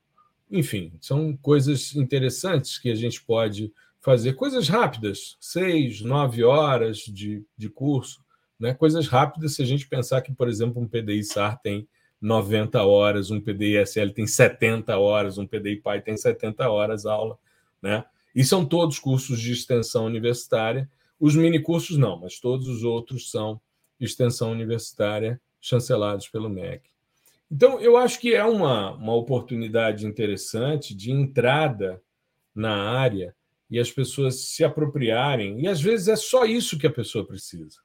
Enfim, 0.49 0.93
são 1.01 1.35
coisas 1.35 1.95
interessantes 1.95 2.77
que 2.77 2.89
a 2.89 2.95
gente 2.95 3.23
pode 3.23 3.73
fazer, 3.99 4.33
coisas 4.33 4.69
rápidas, 4.69 5.35
seis, 5.39 6.01
nove 6.01 6.43
horas 6.43 6.99
de, 6.99 7.43
de 7.57 7.69
curso, 7.69 8.23
né? 8.59 8.73
coisas 8.73 9.07
rápidas 9.07 9.55
se 9.55 9.61
a 9.61 9.65
gente 9.65 9.87
pensar 9.87 10.21
que, 10.21 10.31
por 10.31 10.47
exemplo, 10.47 10.81
um 10.81 10.87
PDI 10.87 11.23
SAR 11.23 11.59
tem 11.59 11.87
90 12.21 12.83
horas, 12.83 13.31
um 13.31 13.39
PDI 13.39 13.77
SL 13.85 14.09
tem 14.09 14.25
70 14.25 14.97
horas, 14.97 15.37
um 15.37 15.45
PDI 15.45 15.77
PAI 15.77 16.01
tem 16.01 16.17
70 16.17 16.69
horas 16.69 17.05
aula, 17.05 17.37
né? 17.81 18.03
E 18.35 18.43
são 18.43 18.65
todos 18.65 18.99
cursos 18.99 19.39
de 19.39 19.51
extensão 19.51 20.05
universitária. 20.05 20.89
Os 21.19 21.35
mini 21.35 21.59
cursos 21.59 21.97
não, 21.97 22.19
mas 22.19 22.39
todos 22.39 22.67
os 22.67 22.83
outros 22.83 23.31
são 23.31 23.59
extensão 23.99 24.51
universitária 24.51 25.41
chancelados 25.59 26.27
pelo 26.27 26.49
MEC. 26.49 26.89
Então, 27.49 27.79
eu 27.79 27.97
acho 27.97 28.19
que 28.19 28.35
é 28.35 28.43
uma, 28.43 28.91
uma 28.91 29.15
oportunidade 29.15 30.05
interessante 30.05 30.93
de 30.93 31.11
entrada 31.11 32.01
na 32.53 32.91
área 32.91 33.35
e 33.69 33.79
as 33.79 33.91
pessoas 33.91 34.41
se 34.49 34.63
apropriarem. 34.63 35.61
E 35.61 35.67
às 35.67 35.81
vezes 35.81 36.07
é 36.07 36.15
só 36.15 36.45
isso 36.45 36.77
que 36.77 36.87
a 36.87 36.91
pessoa 36.91 37.25
precisa. 37.25 37.79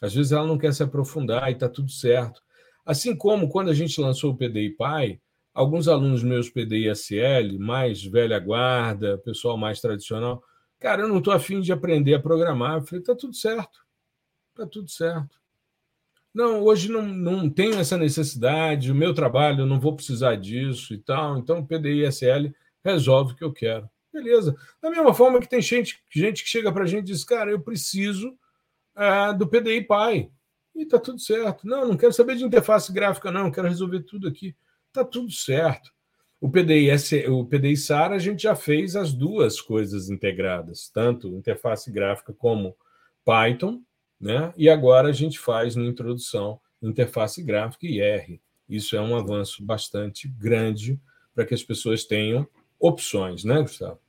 Às 0.00 0.14
vezes 0.14 0.32
ela 0.32 0.46
não 0.46 0.58
quer 0.58 0.72
se 0.72 0.82
aprofundar 0.82 1.48
e 1.48 1.52
está 1.52 1.68
tudo 1.68 1.90
certo. 1.90 2.42
Assim 2.84 3.14
como 3.14 3.48
quando 3.48 3.70
a 3.70 3.74
gente 3.74 4.00
lançou 4.00 4.32
o 4.32 4.36
PDI 4.36 4.70
Pai, 4.70 5.20
alguns 5.54 5.88
alunos 5.88 6.22
meus 6.22 6.50
PDI 6.50 6.88
SL, 6.94 7.58
mais 7.58 8.02
velha 8.02 8.38
guarda, 8.38 9.18
pessoal 9.18 9.56
mais 9.56 9.80
tradicional, 9.80 10.42
cara, 10.80 11.02
eu 11.02 11.08
não 11.08 11.18
estou 11.18 11.32
afim 11.32 11.60
de 11.60 11.72
aprender 11.72 12.14
a 12.14 12.20
programar. 12.20 12.78
Eu 12.78 12.82
falei, 12.82 13.00
está 13.00 13.14
tudo 13.14 13.34
certo, 13.34 13.86
está 14.50 14.66
tudo 14.66 14.90
certo. 14.90 15.40
Não, 16.34 16.62
hoje 16.62 16.90
não, 16.90 17.02
não 17.02 17.50
tenho 17.50 17.78
essa 17.78 17.96
necessidade, 17.96 18.90
o 18.90 18.94
meu 18.94 19.12
trabalho, 19.12 19.60
eu 19.60 19.66
não 19.66 19.78
vou 19.78 19.94
precisar 19.94 20.36
disso 20.36 20.94
e 20.94 20.98
tal, 20.98 21.36
então 21.36 21.58
o 21.58 21.66
PDI 21.66 22.06
SL 22.06 22.48
resolve 22.82 23.32
o 23.34 23.36
que 23.36 23.44
eu 23.44 23.52
quero. 23.52 23.88
Beleza. 24.12 24.56
Da 24.80 24.90
mesma 24.90 25.14
forma 25.14 25.40
que 25.40 25.48
tem 25.48 25.60
gente, 25.60 26.02
gente 26.10 26.42
que 26.42 26.48
chega 26.48 26.72
para 26.72 26.84
a 26.84 26.86
gente 26.86 27.04
e 27.04 27.12
diz, 27.12 27.22
cara, 27.22 27.50
eu 27.50 27.60
preciso 27.60 28.36
é, 28.96 29.32
do 29.34 29.46
PDI 29.46 29.82
Pai. 29.86 30.30
E 30.74 30.86
tá 30.86 30.98
tudo 30.98 31.20
certo. 31.20 31.66
Não, 31.66 31.88
não 31.88 31.96
quero 31.96 32.12
saber 32.12 32.36
de 32.36 32.44
interface 32.44 32.92
gráfica, 32.92 33.30
não, 33.30 33.50
quero 33.50 33.68
resolver 33.68 34.00
tudo 34.00 34.28
aqui. 34.28 34.54
Tá 34.92 35.04
tudo 35.04 35.30
certo. 35.30 35.92
O 36.40 36.50
PDI, 36.50 36.90
o 37.28 37.44
PDI 37.44 37.76
SAR, 37.76 38.12
a 38.12 38.18
gente 38.18 38.42
já 38.42 38.56
fez 38.56 38.96
as 38.96 39.12
duas 39.12 39.60
coisas 39.60 40.10
integradas, 40.10 40.90
tanto 40.92 41.28
interface 41.36 41.90
gráfica 41.90 42.32
como 42.32 42.76
Python, 43.24 43.80
né? 44.20 44.52
E 44.56 44.68
agora 44.68 45.08
a 45.08 45.12
gente 45.12 45.38
faz 45.38 45.76
na 45.76 45.84
introdução 45.84 46.60
interface 46.82 47.42
gráfica 47.42 47.86
e 47.86 48.00
R. 48.00 48.40
Isso 48.68 48.96
é 48.96 49.00
um 49.00 49.14
avanço 49.14 49.64
bastante 49.64 50.26
grande 50.26 50.98
para 51.34 51.46
que 51.46 51.54
as 51.54 51.62
pessoas 51.62 52.04
tenham 52.04 52.46
opções, 52.78 53.44
né, 53.44 53.60
Gustavo? 53.60 54.00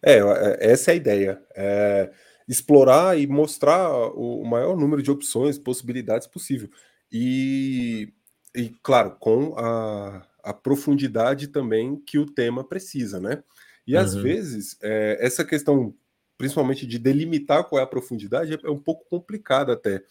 É, 0.00 0.20
essa 0.60 0.92
é 0.92 0.94
a 0.94 0.96
ideia. 0.96 1.42
É 1.54 2.10
explorar 2.50 3.16
e 3.16 3.28
mostrar 3.28 3.88
o 4.12 4.44
maior 4.44 4.76
número 4.76 5.00
de 5.00 5.10
opções, 5.10 5.56
possibilidades 5.56 6.26
possível. 6.26 6.68
E, 7.12 8.12
e 8.52 8.70
claro, 8.82 9.14
com 9.20 9.54
a, 9.56 10.26
a 10.42 10.52
profundidade 10.52 11.46
também 11.46 11.94
que 11.94 12.18
o 12.18 12.26
tema 12.26 12.64
precisa, 12.64 13.20
né? 13.20 13.44
E 13.86 13.94
uhum. 13.94 14.00
às 14.00 14.16
vezes, 14.16 14.76
é, 14.82 15.16
essa 15.20 15.44
questão, 15.44 15.94
principalmente 16.36 16.88
de 16.88 16.98
delimitar 16.98 17.62
qual 17.68 17.78
é 17.78 17.84
a 17.84 17.86
profundidade, 17.86 18.58
é 18.64 18.70
um 18.70 18.80
pouco 18.80 19.08
complicada 19.08 19.74
até. 19.74 20.02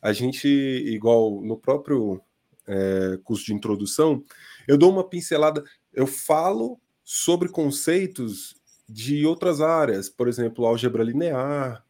A 0.00 0.14
gente, 0.14 0.48
igual 0.48 1.42
no 1.42 1.58
próprio 1.58 2.22
é, 2.66 3.18
curso 3.22 3.44
de 3.44 3.52
introdução, 3.52 4.24
eu 4.66 4.78
dou 4.78 4.90
uma 4.90 5.06
pincelada, 5.06 5.62
eu 5.92 6.06
falo 6.06 6.80
sobre 7.04 7.50
conceitos 7.50 8.54
de 8.88 9.24
outras 9.26 9.60
áreas, 9.60 10.08
por 10.08 10.28
exemplo, 10.28 10.66
álgebra 10.66 11.02
linear, 11.02 11.84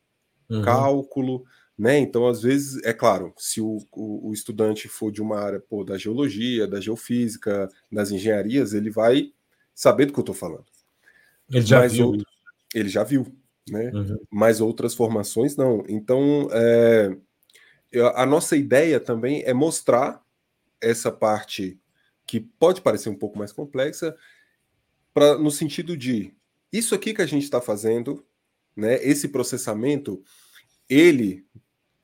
uhum. 0.48 0.62
cálculo, 0.62 1.44
né? 1.78 1.98
Então, 1.98 2.28
às 2.28 2.42
vezes, 2.42 2.82
é 2.84 2.92
claro, 2.92 3.32
se 3.36 3.60
o, 3.60 3.78
o, 3.92 4.28
o, 4.28 4.32
estudante 4.32 4.88
for 4.88 5.10
de 5.10 5.22
uma 5.22 5.38
área 5.38 5.58
pô, 5.60 5.82
da 5.82 5.98
geologia, 5.98 6.66
da 6.66 6.80
geofísica, 6.80 7.68
das 7.90 8.10
engenharias, 8.10 8.74
ele 8.74 8.90
vai 8.90 9.32
saber 9.74 10.06
do 10.06 10.12
que 10.12 10.18
eu 10.18 10.22
estou 10.22 10.34
falando. 10.34 10.66
Ele 11.50 11.66
já 11.66 11.80
Mas 11.80 11.92
viu. 11.92 12.06
Outro, 12.08 12.26
ele 12.74 12.88
já 12.88 13.02
viu, 13.02 13.26
né? 13.68 13.90
Uhum. 13.92 14.18
Mas 14.30 14.60
outras 14.60 14.94
formações 14.94 15.56
não. 15.56 15.84
Então, 15.88 16.48
é, 16.52 17.16
a 18.14 18.24
nossa 18.24 18.56
ideia 18.56 19.00
também 19.00 19.42
é 19.44 19.52
mostrar 19.52 20.22
essa 20.80 21.10
parte 21.10 21.78
que 22.26 22.40
pode 22.40 22.80
parecer 22.80 23.08
um 23.08 23.14
pouco 23.14 23.38
mais 23.38 23.52
complexa, 23.52 24.16
pra, 25.12 25.36
no 25.36 25.50
sentido 25.50 25.96
de 25.96 26.32
isso 26.72 26.94
aqui 26.94 27.12
que 27.12 27.22
a 27.22 27.26
gente 27.26 27.44
está 27.44 27.60
fazendo, 27.60 28.24
né? 28.74 28.94
Esse 29.04 29.28
processamento, 29.28 30.22
ele 30.88 31.46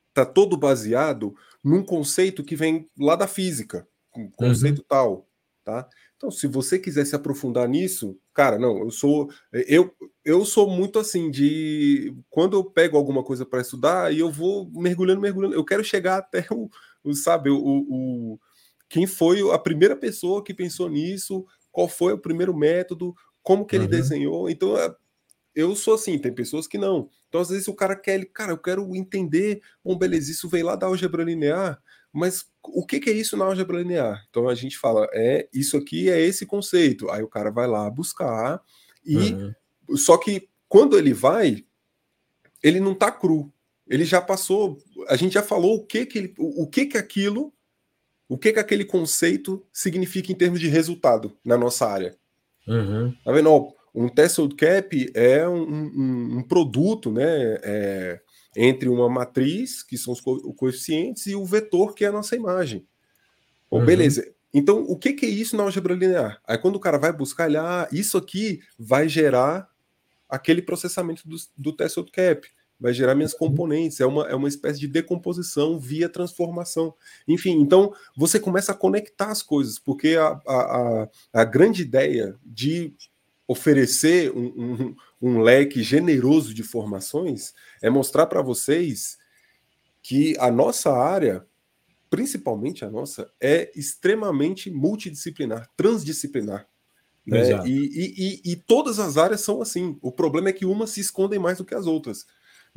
está 0.09 0.27
todo 0.27 0.57
baseado 0.57 1.35
num 1.63 1.83
conceito 1.83 2.45
que 2.45 2.57
vem 2.57 2.89
lá 2.99 3.17
da 3.17 3.27
física, 3.27 3.87
um 4.17 4.31
conceito 4.31 4.79
uhum. 4.79 4.85
tal, 4.89 5.29
tá? 5.65 5.89
Então, 6.17 6.31
se 6.33 6.49
você 6.49 6.79
quiser 6.79 7.05
se 7.07 7.15
aprofundar 7.15 7.69
nisso, 7.69 8.19
cara, 8.35 8.59
não, 8.59 8.79
eu 8.81 8.91
sou 8.91 9.31
eu 9.53 9.95
eu 10.25 10.45
sou 10.45 10.69
muito 10.69 10.99
assim 10.99 11.31
de 11.31 12.13
quando 12.29 12.57
eu 12.57 12.65
pego 12.65 12.97
alguma 12.97 13.23
coisa 13.23 13.47
para 13.47 13.61
estudar 13.61 14.13
e 14.13 14.19
eu 14.19 14.31
vou 14.31 14.69
mergulhando, 14.73 15.21
mergulhando, 15.21 15.55
eu 15.55 15.65
quero 15.65 15.85
chegar 15.85 16.19
até 16.19 16.45
o, 16.51 16.69
o 17.05 17.15
sabe, 17.15 17.51
o, 17.51 17.57
o 17.57 18.41
quem 18.89 19.07
foi 19.07 19.41
a 19.53 19.59
primeira 19.59 19.95
pessoa 19.95 20.43
que 20.43 20.53
pensou 20.53 20.89
nisso, 20.89 21.47
qual 21.71 21.87
foi 21.87 22.15
o 22.15 22.19
primeiro 22.19 22.57
método, 22.57 23.15
como 23.49 23.65
que 23.65 23.75
ele 23.75 23.85
uhum. 23.85 23.91
desenhou. 23.91 24.51
Então, 24.51 24.77
é, 24.77 24.95
eu 25.55 25.75
sou 25.75 25.95
assim, 25.95 26.19
tem 26.19 26.31
pessoas 26.31 26.67
que 26.67 26.77
não. 26.77 27.09
Então, 27.31 27.41
às 27.41 27.49
vezes, 27.49 27.67
o 27.67 27.73
cara 27.73 27.97
quer, 27.97 28.17
ele, 28.17 28.27
cara, 28.27 28.53
eu 28.53 28.59
quero 28.59 28.95
entender, 28.95 29.63
bom, 29.83 29.97
beleza, 29.97 30.31
isso 30.31 30.51
veio 30.51 30.67
lá 30.67 30.77
da 30.77 30.87
álgebra 30.87 31.25
linear, 31.25 31.83
mas 32.13 32.45
o 32.63 32.85
que, 32.85 33.01
que 33.01 33.09
é 33.09 33.15
isso 33.15 33.39
na 33.39 33.47
álgebra 33.47 33.79
linear? 33.79 34.23
Então 34.29 34.51
a 34.51 34.55
gente 34.55 34.77
fala, 34.77 35.09
é 35.15 35.49
isso 35.51 35.79
aqui 35.79 36.11
é 36.11 36.21
esse 36.21 36.45
conceito. 36.45 37.11
Aí 37.11 37.23
o 37.23 37.29
cara 37.29 37.51
vai 37.51 37.67
lá 37.67 37.89
buscar 37.89 38.63
e 39.03 39.17
uhum. 39.17 39.97
só 39.97 40.19
que 40.19 40.47
quando 40.69 40.99
ele 40.99 41.15
vai, 41.15 41.65
ele 42.63 42.81
não 42.81 42.95
tá 42.95 43.11
cru. 43.11 43.51
Ele 43.87 44.05
já 44.05 44.21
passou, 44.21 44.77
a 45.09 45.17
gente 45.17 45.33
já 45.33 45.43
falou 45.43 45.77
o 45.77 45.87
que 45.87 46.05
que 46.05 46.19
ele, 46.19 46.35
o, 46.39 46.65
o 46.65 46.67
que 46.67 46.85
que 46.85 46.99
aquilo, 46.99 47.51
o 48.29 48.37
que 48.37 48.53
que 48.53 48.59
aquele 48.59 48.85
conceito 48.85 49.67
significa 49.73 50.31
em 50.31 50.35
termos 50.35 50.61
de 50.61 50.69
resultado 50.69 51.35
na 51.43 51.57
nossa 51.57 51.87
área. 51.87 52.15
Uhum. 52.69 53.15
Tá 53.25 53.33
vendo? 53.33 53.75
um 53.95 54.09
threshold 54.09 54.55
cap 54.55 55.11
é 55.15 55.49
um, 55.49 55.63
um, 55.63 56.39
um 56.39 56.43
produto, 56.43 57.11
né? 57.11 57.59
É, 57.63 58.21
entre 58.57 58.89
uma 58.89 59.09
matriz, 59.09 59.83
que 59.83 59.97
são 59.97 60.13
os 60.13 60.21
co 60.21 60.53
coeficientes, 60.55 61.27
e 61.27 61.35
o 61.35 61.45
vetor, 61.45 61.95
que 61.95 62.05
é 62.05 62.09
a 62.09 62.13
nossa 62.13 62.35
imagem. 62.35 62.87
Bom, 63.71 63.81
uhum. 63.81 63.85
beleza. 63.85 64.27
Então, 64.53 64.83
o 64.83 64.97
que, 64.97 65.13
que, 65.13 65.27
é 65.27 65.29
isso 65.29 65.57
na 65.57 65.63
álgebra 65.65 65.95
linear? 65.95 66.41
Aí, 66.47 66.57
quando 66.57 66.77
o 66.77 66.81
cara 66.81 66.99
vai 66.99 67.13
buscar, 67.13 67.47
ele, 67.47 67.59
ah, 67.59 67.89
isso 67.93 68.17
aqui 68.17 68.61
vai 68.79 69.09
gerar 69.09 69.69
aquele 70.29 70.63
processamento 70.63 71.29
do, 71.29 71.37
do 71.57 71.73
threshold 71.73 72.11
cap, 72.11 72.49
vai 72.81 72.93
gerar 72.93 73.15
minhas 73.15 73.33
uhum. 73.33 73.39
componentes, 73.39 74.01
é 74.01 74.07
uma, 74.07 74.29
é 74.29 74.35
uma 74.35 74.49
espécie 74.49 74.79
de 74.79 74.87
decomposição 74.87 75.79
via 75.79 76.09
transformação. 76.09 76.95
Enfim, 77.27 77.61
então 77.61 77.93
você 78.17 78.39
começa 78.39 78.73
a 78.73 78.75
conectar 78.75 79.31
as 79.31 79.43
coisas, 79.43 79.79
porque 79.79 80.17
a, 80.17 80.41
a, 80.47 81.03
a, 81.03 81.09
a 81.33 81.45
grande 81.45 81.83
ideia 81.83 82.37
de 82.45 82.95
oferecer 83.47 84.31
um, 84.37 84.47
um, 84.47 84.97
um, 85.23 85.41
leque 85.41 85.83
generoso 85.83 86.53
de 86.53 86.63
formações 86.63 87.55
é 87.83 87.89
mostrar 87.89 88.27
para 88.27 88.43
vocês 88.43 89.17
que 90.03 90.37
a 90.39 90.51
nossa 90.51 90.93
área, 90.93 91.47
principalmente 92.11 92.85
a 92.85 92.91
nossa, 92.91 93.31
é 93.41 93.73
extremamente 93.75 94.71
multidisciplinar, 94.71 95.69
transdisciplinar. 95.77 96.69
Né? 97.27 97.67
E, 97.67 97.71
e, 97.71 98.15
e, 98.17 98.53
e, 98.53 98.57
todas 98.57 98.99
as 98.99 99.19
áreas 99.19 99.43
são 99.43 99.61
assim. 99.61 99.99
O 100.01 100.11
problema 100.11 100.49
é 100.49 100.53
que 100.53 100.65
umas 100.65 100.91
se 100.91 101.01
escondem 101.01 101.39
mais 101.39 101.59
do 101.59 101.65
que 101.65 101.75
as 101.75 101.87
outras. 101.87 102.27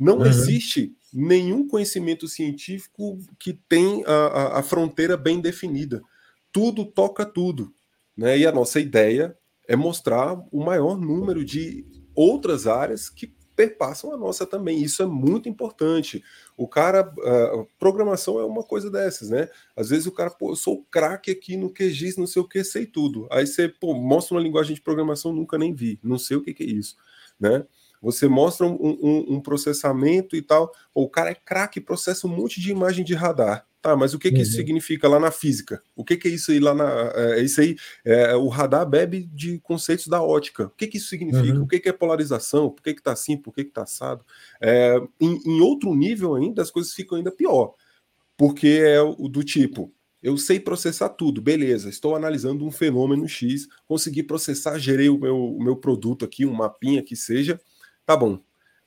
Não 0.02 0.18
uhum. 0.18 0.26
existe 0.26 0.96
nenhum 1.12 1.68
conhecimento 1.68 2.26
científico 2.26 3.18
que 3.38 3.52
tem 3.68 4.02
a, 4.04 4.12
a, 4.12 4.58
a 4.58 4.62
fronteira 4.62 5.16
bem 5.16 5.40
definida. 5.40 6.02
Tudo 6.50 6.84
toca 6.84 7.24
tudo. 7.24 7.72
Né? 8.16 8.38
E 8.38 8.46
a 8.46 8.50
nossa 8.50 8.80
ideia 8.80 9.36
é 9.68 9.76
mostrar 9.76 10.34
o 10.50 10.64
maior 10.64 10.98
número 10.98 11.44
de 11.44 11.86
outras 12.16 12.66
áreas 12.66 13.08
que 13.08 13.32
perpassam 13.54 14.12
a 14.12 14.16
nossa 14.16 14.44
também. 14.44 14.82
Isso 14.82 15.04
é 15.04 15.06
muito 15.06 15.48
importante. 15.48 16.24
O 16.56 16.66
cara, 16.66 17.08
uh, 17.08 17.68
programação 17.78 18.40
é 18.40 18.44
uma 18.44 18.64
coisa 18.64 18.90
dessas, 18.90 19.30
né? 19.30 19.48
Às 19.76 19.90
vezes 19.90 20.06
o 20.06 20.12
cara, 20.12 20.30
pô, 20.30 20.50
eu 20.50 20.56
sou 20.56 20.84
craque 20.90 21.30
aqui 21.30 21.56
no 21.56 21.70
QGIS, 21.70 22.16
não 22.16 22.26
sei 22.26 22.42
o 22.42 22.48
que, 22.48 22.64
sei 22.64 22.86
tudo. 22.86 23.28
Aí 23.30 23.46
você, 23.46 23.68
pô, 23.68 23.94
mostra 23.94 24.34
uma 24.34 24.42
linguagem 24.42 24.74
de 24.74 24.80
programação, 24.80 25.32
nunca 25.32 25.56
nem 25.56 25.72
vi, 25.72 26.00
não 26.02 26.18
sei 26.18 26.36
o 26.36 26.42
que, 26.42 26.52
que 26.52 26.64
é 26.64 26.66
isso, 26.66 26.96
né? 27.38 27.64
Você 28.02 28.26
mostra 28.26 28.66
um, 28.66 28.74
um, 28.74 29.36
um 29.36 29.40
processamento 29.40 30.34
e 30.34 30.42
tal, 30.42 30.72
o 30.92 31.08
cara 31.08 31.30
é 31.30 31.34
craque, 31.34 31.80
processa 31.80 32.26
um 32.26 32.30
monte 32.30 32.60
de 32.60 32.70
imagem 32.70 33.04
de 33.04 33.14
radar. 33.14 33.66
Tá, 33.82 33.96
mas 33.96 34.14
o 34.14 34.18
que, 34.18 34.30
que 34.30 34.36
uhum. 34.36 34.42
isso 34.42 34.52
significa 34.52 35.08
lá 35.08 35.18
na 35.18 35.32
física? 35.32 35.82
O 35.96 36.04
que, 36.04 36.16
que 36.16 36.28
é 36.28 36.30
isso 36.30 36.52
aí 36.52 36.60
lá 36.60 36.72
na. 36.72 37.12
É, 37.16 37.40
é 37.40 37.42
isso 37.42 37.60
aí, 37.60 37.74
é, 38.04 38.32
o 38.36 38.46
radar 38.46 38.88
bebe 38.88 39.28
de 39.32 39.58
conceitos 39.58 40.06
da 40.06 40.22
ótica. 40.22 40.66
O 40.66 40.70
que, 40.70 40.86
que 40.86 40.98
isso 40.98 41.08
significa? 41.08 41.58
Uhum. 41.58 41.64
O 41.64 41.66
que, 41.66 41.80
que 41.80 41.88
é 41.88 41.92
polarização? 41.92 42.70
Por 42.70 42.80
que, 42.80 42.94
que 42.94 43.02
tá 43.02 43.10
assim? 43.10 43.36
Por 43.36 43.52
que, 43.52 43.64
que 43.64 43.72
tá 43.72 43.82
assado? 43.82 44.24
É, 44.60 45.00
em, 45.20 45.36
em, 45.44 45.60
outro 45.60 45.92
nível 45.96 46.36
ainda, 46.36 46.62
as 46.62 46.70
coisas 46.70 46.92
ficam 46.94 47.18
ainda 47.18 47.32
pior. 47.32 47.74
Porque 48.36 48.68
é 48.68 49.02
o 49.02 49.28
do 49.28 49.42
tipo. 49.42 49.92
Eu 50.22 50.38
sei 50.38 50.60
processar 50.60 51.08
tudo, 51.08 51.42
beleza. 51.42 51.88
Estou 51.88 52.14
analisando 52.14 52.64
um 52.64 52.70
fenômeno 52.70 53.28
X, 53.28 53.66
consegui 53.84 54.22
processar, 54.22 54.78
gerei 54.78 55.08
o 55.08 55.18
meu, 55.18 55.36
o 55.36 55.60
meu 55.60 55.74
produto 55.74 56.24
aqui, 56.24 56.46
um 56.46 56.52
mapinha 56.52 57.02
que 57.02 57.16
seja, 57.16 57.60
tá 58.06 58.16
bom. 58.16 58.38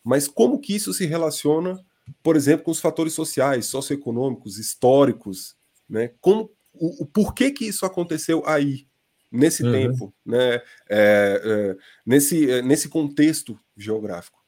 Mas 0.03 0.27
como 0.27 0.59
que 0.59 0.75
isso 0.75 0.93
se 0.93 1.05
relaciona 1.05 1.83
por 2.21 2.35
exemplo, 2.35 2.65
com 2.65 2.71
os 2.71 2.79
fatores 2.79 3.13
sociais, 3.13 3.65
socioeconômicos, 3.67 4.57
históricos, 4.57 5.55
né? 5.89 6.11
Como 6.21 6.51
o, 6.73 7.03
o 7.03 7.05
porquê 7.05 7.51
que 7.51 7.65
isso 7.65 7.85
aconteceu 7.85 8.43
aí, 8.45 8.87
nesse 9.31 9.63
uhum. 9.63 9.71
tempo, 9.71 10.13
né? 10.25 10.55
É, 10.55 10.61
é, 10.89 11.77
nesse, 12.05 12.49
é, 12.49 12.61
nesse 12.61 12.89
contexto 12.89 13.59
geográfico. 13.75 14.43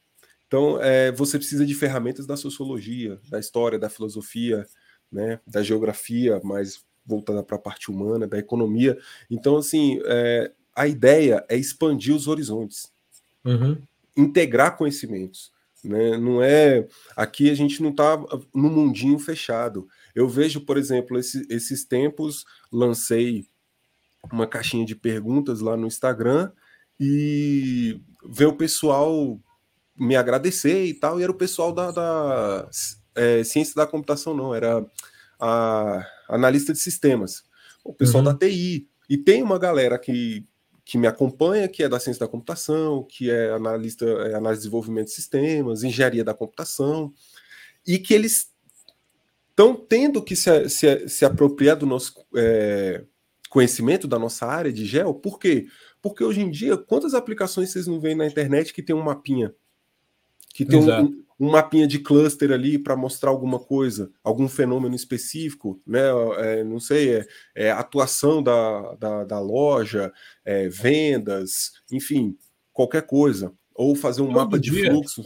Então, 0.48 0.82
é, 0.82 1.12
você 1.12 1.38
precisa 1.38 1.66
de 1.66 1.74
ferramentas 1.74 2.26
da 2.26 2.38
sociologia, 2.38 3.20
da 3.30 3.40
história, 3.40 3.80
da 3.80 3.90
filosofia, 3.90 4.66
né? 5.12 5.40
Da 5.46 5.62
geografia, 5.64 6.40
mais 6.44 6.86
voltada 7.06 7.42
para 7.42 7.56
a 7.56 7.60
parte 7.60 7.90
humana, 7.90 8.28
da 8.28 8.38
economia. 8.38 8.98
Então, 9.30 9.58
assim, 9.58 10.00
é, 10.06 10.52
a 10.76 10.88
ideia 10.88 11.44
é 11.50 11.58
expandir 11.58 12.16
os 12.16 12.28
horizontes, 12.28 12.92
uhum. 13.44 13.78
Integrar 14.18 14.76
conhecimentos. 14.76 15.52
Né? 15.84 16.18
Não 16.18 16.42
é. 16.42 16.88
Aqui 17.16 17.50
a 17.50 17.56
gente 17.56 17.82
não 17.82 17.92
está 17.92 18.18
no 18.54 18.70
mundinho 18.70 19.20
fechado. 19.20 19.88
Eu 20.16 20.28
vejo, 20.28 20.62
por 20.62 20.78
exemplo, 20.78 21.18
esse, 21.18 21.46
esses 21.50 21.86
tempos 21.86 22.44
lancei 22.72 23.48
uma 24.32 24.48
caixinha 24.48 24.86
de 24.86 24.96
perguntas 24.96 25.62
lá 25.62 25.78
no 25.78 25.88
Instagram 25.88 26.52
e 27.00 28.02
ver 28.28 28.48
o 28.48 28.58
pessoal 28.58 29.40
me 29.96 30.16
agradecer 30.16 30.86
e 30.86 30.94
tal, 30.94 31.20
e 31.20 31.24
era 31.24 31.32
o 31.32 31.36
pessoal 31.36 31.72
da, 31.72 31.92
da 31.92 32.70
é, 33.16 33.44
ciência 33.44 33.74
da 33.76 33.88
computação, 33.88 34.36
não, 34.36 34.54
era 34.54 34.86
a 35.40 36.06
analista 36.30 36.72
de 36.72 36.80
sistemas, 36.80 37.44
o 37.84 37.94
pessoal 37.94 38.24
uhum. 38.24 38.32
da 38.32 38.38
TI. 38.38 38.88
E 39.10 39.18
tem 39.18 39.42
uma 39.42 39.58
galera 39.58 39.98
que 39.98 40.46
que 40.88 40.98
me 40.98 41.06
acompanha, 41.06 41.68
que 41.68 41.84
é 41.84 41.90
da 41.90 42.00
ciência 42.00 42.22
da 42.22 42.32
computação, 42.32 43.04
que 43.04 43.30
é 43.30 43.52
analista, 43.52 44.06
é 44.06 44.36
análise 44.36 44.62
de 44.62 44.68
desenvolvimento 44.68 45.08
de 45.08 45.14
sistemas, 45.14 45.84
engenharia 45.84 46.24
da 46.24 46.34
computação, 46.34 47.14
e 47.86 48.00
que 48.00 48.14
eles 48.14 48.54
estão 49.50 49.76
tendo 49.76 50.24
que 50.24 50.34
se, 50.34 50.70
se, 50.70 51.10
se, 51.10 51.26
apropriar 51.26 51.76
do 51.76 51.86
nosso 51.86 52.14
é, 52.38 53.04
conhecimento 53.50 54.08
da 54.08 54.18
nossa 54.18 54.46
área 54.46 54.72
de 54.72 54.86
gel. 54.86 55.14
Por 55.14 55.38
quê? 55.38 55.68
Porque 56.02 56.24
hoje 56.24 56.40
em 56.40 56.50
dia, 56.50 56.78
quantas 56.78 57.14
aplicações 57.14 57.70
vocês 57.70 57.86
não 57.86 58.00
veem 58.00 58.16
na 58.16 58.26
internet 58.26 58.74
que 58.74 58.82
tem 58.82 58.96
um 58.96 59.04
mapinha? 59.04 59.54
Que 60.54 60.64
tem 60.64 60.80
um, 60.80 61.26
um 61.40 61.52
mapinha 61.52 61.88
de 61.88 62.00
cluster 62.00 62.52
ali 62.52 62.80
para 62.80 62.96
mostrar 62.96 63.30
alguma 63.30 63.60
coisa, 63.60 64.12
algum 64.24 64.48
fenômeno 64.48 64.96
específico, 64.96 65.80
né? 65.86 66.02
É, 66.38 66.64
não 66.64 66.80
sei, 66.80 67.18
é, 67.18 67.28
é 67.56 67.72
atuação 67.72 68.42
da, 68.42 68.96
da, 68.96 69.24
da 69.24 69.40
loja, 69.40 70.12
é, 70.44 70.68
vendas, 70.68 71.74
enfim, 71.92 72.36
qualquer 72.74 73.04
coisa. 73.04 73.54
Ou 73.76 73.96
fazer 73.96 74.24
um 74.24 74.28
todo 74.28 74.36
mapa 74.36 74.60
dia, 74.60 74.72
de 74.74 74.90
fluxo. 74.90 75.24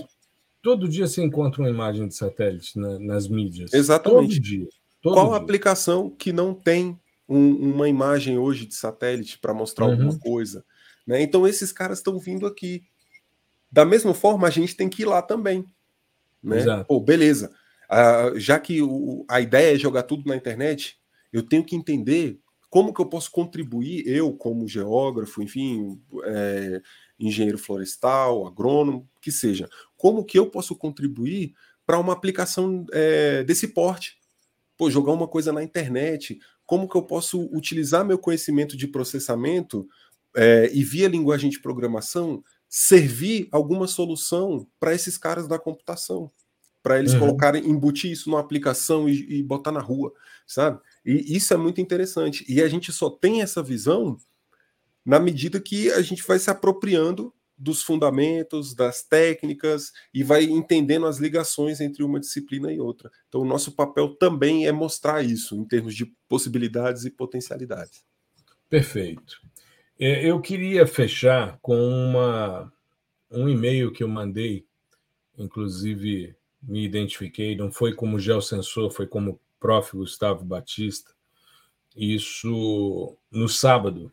Todo 0.62 0.88
dia 0.88 1.07
você 1.07 1.24
encontra 1.24 1.62
uma 1.62 1.70
imagem 1.70 2.07
de 2.07 2.16
satélite 2.16 2.78
na, 2.78 2.99
nas 2.99 3.30
mídias. 3.30 3.74
Exatamente. 3.74 4.36
Todo 4.36 4.41
dia. 4.41 4.68
Todo 5.01 5.14
Qual 5.14 5.30
dia. 5.30 5.38
aplicação 5.38 6.09
que 6.09 6.34
não 6.34 6.53
tem 6.53 6.99
um, 7.28 7.55
uma 7.74 7.88
imagem 7.88 8.38
hoje 8.38 8.66
de 8.66 8.76
satélite 8.76 9.39
para 9.39 9.53
mostrar 9.53 9.86
uhum. 9.86 9.91
alguma 9.93 10.20
coisa? 10.20 10.64
Né? 11.07 11.22
Então, 11.22 11.47
esses 11.47 11.72
caras 11.72 11.99
estão 11.99 12.20
vindo 12.20 12.45
aqui. 12.45 12.84
Da 13.72 13.86
mesma 13.86 14.14
forma, 14.14 14.47
a 14.47 14.51
gente 14.51 14.76
tem 14.76 14.89
que 14.89 15.03
ir 15.03 15.05
lá 15.05 15.22
também. 15.22 15.66
Né? 16.43 16.57
Exato. 16.57 16.85
Pô, 16.85 16.99
beleza. 16.99 17.51
Uh, 17.89 18.39
já 18.39 18.59
que 18.59 18.81
o, 18.81 19.25
a 19.29 19.41
ideia 19.41 19.75
é 19.75 19.79
jogar 19.79 20.03
tudo 20.03 20.27
na 20.27 20.35
internet, 20.35 20.97
eu 21.31 21.43
tenho 21.43 21.63
que 21.63 21.75
entender 21.75 22.39
como 22.71 22.93
que 22.93 23.01
eu 23.01 23.05
posso 23.05 23.29
contribuir, 23.29 24.07
eu 24.07 24.31
como 24.33 24.65
geógrafo, 24.65 25.43
enfim, 25.43 26.01
é, 26.23 26.81
engenheiro 27.19 27.57
florestal, 27.57 28.47
agrônomo, 28.47 29.09
que 29.21 29.29
seja, 29.29 29.67
como 29.97 30.23
que 30.23 30.39
eu 30.39 30.49
posso 30.49 30.73
contribuir 30.73 31.53
para 31.85 31.99
uma 31.99 32.13
aplicação 32.13 32.85
é, 32.93 33.43
desse 33.43 33.67
porte? 33.67 34.15
Pô, 34.77 34.89
jogar 34.89 35.11
uma 35.11 35.27
coisa 35.27 35.51
na 35.51 35.61
internet, 35.61 36.39
como 36.65 36.87
que 36.87 36.95
eu 36.95 37.03
posso 37.03 37.41
utilizar 37.53 38.05
meu 38.05 38.17
conhecimento 38.17 38.77
de 38.77 38.87
processamento 38.87 39.85
é, 40.33 40.71
e 40.73 40.81
via 40.81 41.09
linguagem 41.09 41.49
de 41.49 41.61
programação 41.61 42.41
servir 42.74 43.49
alguma 43.51 43.86
solução 43.86 44.65
para 44.80 44.95
esses 44.95 45.17
caras 45.17 45.45
da 45.45 45.59
computação, 45.59 46.32
para 46.82 46.97
eles 46.97 47.11
uhum. 47.11 47.19
colocarem, 47.19 47.69
embutir 47.69 48.09
isso 48.09 48.30
numa 48.30 48.39
aplicação 48.39 49.09
e, 49.09 49.39
e, 49.39 49.43
botar 49.43 49.74
na 49.74 49.82
rua, 49.82 50.13
sabe? 50.47 50.80
E 51.05 51.36
isso 51.36 51.53
é 51.53 51.57
muito 51.57 51.82
interessante. 51.82 52.45
E 52.47 52.63
a 52.63 52.69
gente 52.69 52.93
só 52.93 53.09
tem 53.09 53.41
essa 53.41 53.61
visão 53.61 54.17
na 55.05 55.19
medida 55.19 55.59
que 55.59 55.91
a 55.91 56.01
gente 56.01 56.24
vai 56.26 56.39
se 56.39 56.49
apropriando 56.49 57.34
dos 57.57 57.84
fundamentos, 57.84 58.74
das 58.74 59.03
técnicas 59.03 59.91
e 60.13 60.24
vai 60.24 60.45
entendendo 60.45 61.05
as 61.05 61.17
ligações 61.17 61.82
entre 61.82 62.03
uma 62.03 62.22
disciplina 62.22 62.72
e 62.72 62.80
outra. 62.80 63.11
Então, 63.28 63.41
o 63.41 63.45
nosso 63.45 63.74
papel 63.74 64.15
também 64.15 64.65
é 64.65 64.72
mostrar 64.72 65.24
isso 65.24 65.55
em 65.55 65.65
termos 65.65 65.93
de 65.93 66.05
possibilidades 66.28 67.03
e 67.03 67.11
potencialidades. 67.11 68.03
Perfeito. 68.69 69.41
É, 70.03 70.25
eu 70.27 70.41
queria 70.41 70.87
fechar 70.87 71.59
com 71.61 71.77
uma, 71.77 72.73
um 73.29 73.47
e-mail 73.47 73.91
que 73.91 74.03
eu 74.03 74.07
mandei, 74.07 74.65
inclusive 75.37 76.35
me 76.59 76.83
identifiquei, 76.83 77.55
não 77.55 77.71
foi 77.71 77.93
como 77.93 78.17
geosensor, 78.17 78.89
foi 78.89 79.05
como 79.05 79.39
prof. 79.59 79.95
Gustavo 79.95 80.43
Batista. 80.43 81.11
Isso 81.95 83.15
no 83.29 83.47
sábado, 83.47 84.11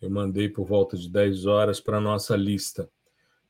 eu 0.00 0.08
mandei 0.08 0.48
por 0.48 0.64
volta 0.64 0.96
de 0.96 1.10
10 1.10 1.44
horas 1.44 1.78
para 1.78 1.98
a 1.98 2.00
nossa 2.00 2.34
lista. 2.34 2.88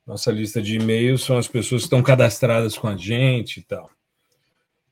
Nossa 0.05 0.33
lista 0.33 0.61
de 0.61 0.75
e-mails 0.75 1.23
são 1.23 1.37
as 1.37 1.47
pessoas 1.47 1.83
que 1.83 1.85
estão 1.85 2.03
cadastradas 2.03 2.77
com 2.77 2.89
a 2.89 2.97
gente 2.97 3.61
e 3.61 3.63
tal. 3.63 3.89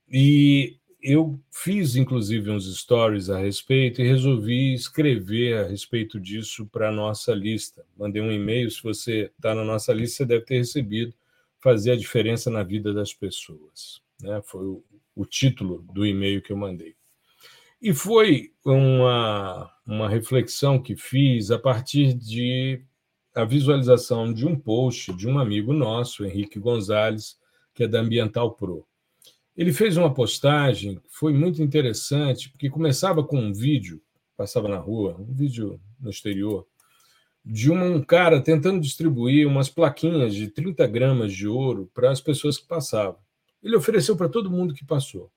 E 0.10 0.78
eu 1.02 1.40
fiz, 1.52 1.96
inclusive, 1.96 2.50
uns 2.50 2.66
stories 2.78 3.30
a 3.30 3.38
respeito 3.38 4.02
e 4.02 4.08
resolvi 4.08 4.74
escrever 4.74 5.58
a 5.58 5.68
respeito 5.68 6.20
disso 6.20 6.66
para 6.66 6.90
a 6.90 6.92
nossa 6.92 7.34
lista. 7.34 7.86
Mandei 7.96 8.22
um 8.22 8.32
e-mail, 8.32 8.70
se 8.70 8.82
você 8.82 9.32
está 9.36 9.54
na 9.54 9.64
nossa 9.64 9.94
lista, 9.94 10.18
você 10.18 10.26
deve 10.26 10.46
ter 10.46 10.58
recebido 10.58 11.14
Fazer 11.60 11.92
a 11.92 11.96
Diferença 11.96 12.50
na 12.50 12.64
Vida 12.64 12.94
das 12.94 13.14
Pessoas. 13.14 14.02
Né? 14.22 14.42
Foi 14.44 14.66
o, 14.66 14.84
o 15.16 15.26
título 15.26 15.86
do 15.94 16.06
e-mail 16.06 16.42
que 16.42 16.52
eu 16.52 16.58
mandei. 16.58 16.96
E 17.82 17.94
foi 17.94 18.52
uma, 18.66 19.72
uma 19.86 20.10
reflexão 20.10 20.82
que 20.82 20.96
fiz 20.96 21.52
a 21.52 21.60
partir 21.60 22.14
de 22.14 22.82
a 23.36 23.46
visualização 23.46 24.34
de 24.34 24.48
um 24.48 24.60
post 24.60 25.14
de 25.14 25.28
um 25.28 25.38
amigo 25.38 25.72
nosso, 25.72 26.26
Henrique 26.26 26.60
Gonzalez, 26.60 27.38
que 27.76 27.84
é 27.84 27.88
da 27.88 28.00
Ambiental 28.00 28.54
Pro. 28.56 28.84
Ele 29.58 29.74
fez 29.74 29.98
uma 29.98 30.14
postagem 30.14 30.98
que 30.98 31.02
foi 31.10 31.34
muito 31.34 31.64
interessante, 31.64 32.50
porque 32.50 32.70
começava 32.70 33.24
com 33.24 33.40
um 33.40 33.52
vídeo, 33.52 34.00
passava 34.38 34.68
na 34.68 34.78
rua, 34.78 35.16
um 35.20 35.34
vídeo 35.34 35.82
no 36.00 36.12
exterior, 36.12 36.68
de 37.44 37.72
um 37.72 38.04
cara 38.04 38.40
tentando 38.40 38.80
distribuir 38.80 39.48
umas 39.48 39.68
plaquinhas 39.68 40.36
de 40.36 40.48
30 40.48 40.86
gramas 40.86 41.34
de 41.34 41.48
ouro 41.48 41.90
para 41.92 42.12
as 42.12 42.22
pessoas 42.22 42.60
que 42.60 42.68
passavam. 42.68 43.18
Ele 43.64 43.76
ofereceu 43.76 44.16
para 44.16 44.30
todo 44.30 44.52
mundo 44.52 44.76
que 44.76 44.86
passou. 44.86 45.32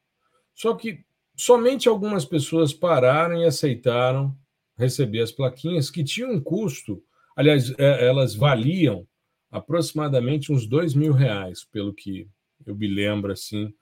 Só 0.55 0.75
que 0.75 1.03
somente 1.35 1.89
algumas 1.89 2.27
pessoas 2.27 2.75
pararam 2.75 3.41
e 3.41 3.47
aceitaram 3.47 4.37
receber 4.77 5.21
as 5.21 5.33
plaquinhas, 5.33 5.91
que 5.91 6.05
tinham 6.05 6.33
um 6.33 6.41
custo, 6.41 7.03
aliás, 7.37 7.73
é, 7.79 8.07
elas 8.07 8.35
valiam 8.35 9.07
aproximadamente 9.51 10.53
uns 10.53 10.67
dois 10.67 10.95
mil 10.95 11.13
reais, 11.13 11.65
pelo 11.65 11.95
que 11.95 12.29
eu 12.67 12.75
me 12.75 12.87
lembro 12.87 13.33
assim, 13.33 13.73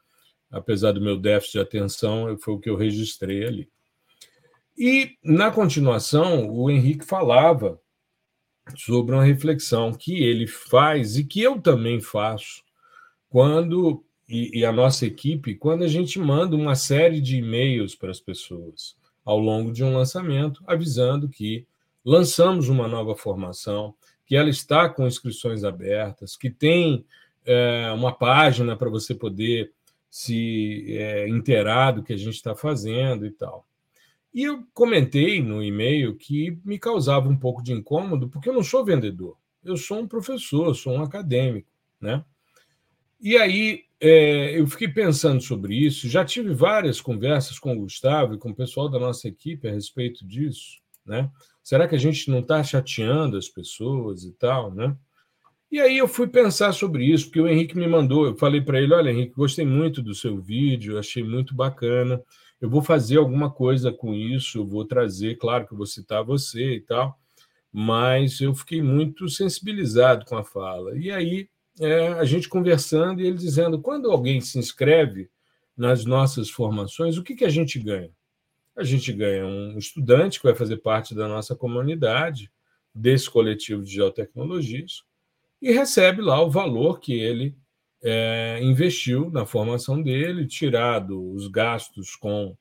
apesar 0.50 0.92
do 0.92 1.00
meu 1.00 1.16
déficit 1.16 1.52
de 1.52 1.60
atenção, 1.60 2.36
foi 2.38 2.54
o 2.54 2.58
que 2.58 2.70
eu 2.70 2.76
registrei 2.76 3.44
ali. 3.44 3.68
E, 4.76 5.16
na 5.24 5.50
continuação, 5.50 6.48
o 6.50 6.70
Henrique 6.70 7.04
falava 7.04 7.80
sobre 8.76 9.14
uma 9.14 9.24
reflexão 9.24 9.92
que 9.92 10.22
ele 10.22 10.46
faz 10.46 11.16
e 11.16 11.24
que 11.24 11.40
eu 11.40 11.60
também 11.60 12.00
faço 12.00 12.62
quando, 13.28 14.04
e, 14.28 14.60
e 14.60 14.64
a 14.64 14.72
nossa 14.72 15.04
equipe, 15.06 15.54
quando 15.54 15.84
a 15.84 15.88
gente 15.88 16.18
manda 16.18 16.54
uma 16.54 16.74
série 16.74 17.20
de 17.20 17.36
e-mails 17.36 17.94
para 17.94 18.10
as 18.10 18.20
pessoas 18.20 18.96
ao 19.24 19.38
longo 19.38 19.72
de 19.72 19.84
um 19.84 19.94
lançamento, 19.94 20.62
avisando 20.66 21.28
que 21.28 21.66
lançamos 22.04 22.68
uma 22.68 22.88
nova 22.88 23.14
formação, 23.14 23.94
que 24.24 24.36
ela 24.36 24.48
está 24.48 24.88
com 24.88 25.06
inscrições 25.06 25.64
abertas, 25.64 26.36
que 26.36 26.48
tem 26.48 27.04
é, 27.44 27.90
uma 27.92 28.12
página 28.12 28.76
para 28.76 28.88
você 28.88 29.14
poder 29.14 29.72
se 30.10 30.96
é, 30.96 31.26
do 31.94 32.02
que 32.02 32.12
a 32.12 32.16
gente 32.16 32.34
está 32.34 32.54
fazendo 32.54 33.26
e 33.26 33.30
tal. 33.30 33.66
E 34.32 34.44
eu 34.44 34.64
comentei 34.72 35.42
no 35.42 35.62
e-mail 35.62 36.16
que 36.16 36.58
me 36.64 36.78
causava 36.78 37.28
um 37.28 37.36
pouco 37.36 37.62
de 37.62 37.72
incômodo, 37.72 38.28
porque 38.28 38.48
eu 38.48 38.54
não 38.54 38.62
sou 38.62 38.84
vendedor, 38.84 39.36
eu 39.64 39.76
sou 39.76 40.00
um 40.00 40.08
professor, 40.08 40.74
sou 40.74 40.94
um 40.94 41.02
acadêmico, 41.02 41.70
né? 42.00 42.24
E 43.20 43.36
aí 43.36 43.84
é, 44.00 44.58
eu 44.58 44.66
fiquei 44.66 44.88
pensando 44.88 45.40
sobre 45.40 45.74
isso, 45.74 46.08
já 46.08 46.24
tive 46.24 46.54
várias 46.54 47.00
conversas 47.00 47.58
com 47.58 47.72
o 47.72 47.80
Gustavo 47.80 48.34
e 48.34 48.38
com 48.38 48.50
o 48.50 48.54
pessoal 48.54 48.88
da 48.88 48.98
nossa 48.98 49.26
equipe 49.26 49.66
a 49.66 49.72
respeito 49.72 50.24
disso, 50.26 50.80
né? 51.04 51.30
Será 51.62 51.88
que 51.88 51.94
a 51.94 51.98
gente 51.98 52.30
não 52.30 52.38
está 52.38 52.62
chateando 52.62 53.36
as 53.36 53.48
pessoas 53.48 54.24
e 54.24 54.32
tal, 54.32 54.72
né? 54.72 54.96
E 55.70 55.80
aí 55.80 55.98
eu 55.98 56.08
fui 56.08 56.26
pensar 56.26 56.72
sobre 56.72 57.04
isso, 57.04 57.26
porque 57.26 57.40
o 57.40 57.48
Henrique 57.48 57.76
me 57.76 57.86
mandou, 57.86 58.24
eu 58.24 58.34
falei 58.34 58.60
para 58.60 58.80
ele, 58.80 58.94
olha, 58.94 59.10
Henrique, 59.10 59.34
gostei 59.34 59.66
muito 59.66 60.00
do 60.00 60.14
seu 60.14 60.40
vídeo, 60.40 60.98
achei 60.98 61.22
muito 61.22 61.54
bacana, 61.54 62.22
eu 62.58 62.70
vou 62.70 62.80
fazer 62.80 63.18
alguma 63.18 63.50
coisa 63.50 63.92
com 63.92 64.14
isso, 64.14 64.64
vou 64.64 64.84
trazer, 64.86 65.36
claro 65.36 65.66
que 65.66 65.74
eu 65.74 65.76
vou 65.76 65.86
citar 65.86 66.24
você 66.24 66.76
e 66.76 66.80
tal, 66.80 67.18
mas 67.70 68.40
eu 68.40 68.54
fiquei 68.54 68.82
muito 68.82 69.28
sensibilizado 69.28 70.24
com 70.24 70.36
a 70.36 70.44
fala. 70.44 70.96
E 70.96 71.10
aí 71.10 71.48
é, 71.80 72.08
a 72.08 72.24
gente 72.24 72.48
conversando 72.48 73.20
e 73.20 73.26
ele 73.26 73.36
dizendo, 73.36 73.80
quando 73.80 74.10
alguém 74.10 74.40
se 74.40 74.58
inscreve 74.58 75.28
nas 75.76 76.04
nossas 76.04 76.50
formações, 76.50 77.18
o 77.18 77.22
que, 77.22 77.36
que 77.36 77.44
a 77.44 77.50
gente 77.50 77.78
ganha? 77.78 78.10
A 78.74 78.82
gente 78.84 79.12
ganha 79.12 79.46
um 79.46 79.76
estudante 79.76 80.38
que 80.40 80.46
vai 80.46 80.54
fazer 80.54 80.78
parte 80.78 81.14
da 81.14 81.28
nossa 81.28 81.54
comunidade, 81.54 82.50
desse 82.94 83.30
coletivo 83.30 83.82
de 83.82 83.92
geotecnologias, 83.92 85.02
e 85.60 85.72
recebe 85.72 86.22
lá 86.22 86.40
o 86.40 86.50
valor 86.50 87.00
que 87.00 87.12
ele 87.12 87.56
é, 88.02 88.60
investiu 88.62 89.30
na 89.30 89.44
formação 89.44 90.00
dele, 90.02 90.46
tirado 90.46 91.32
os 91.32 91.48
gastos 91.48 92.14
com 92.14 92.56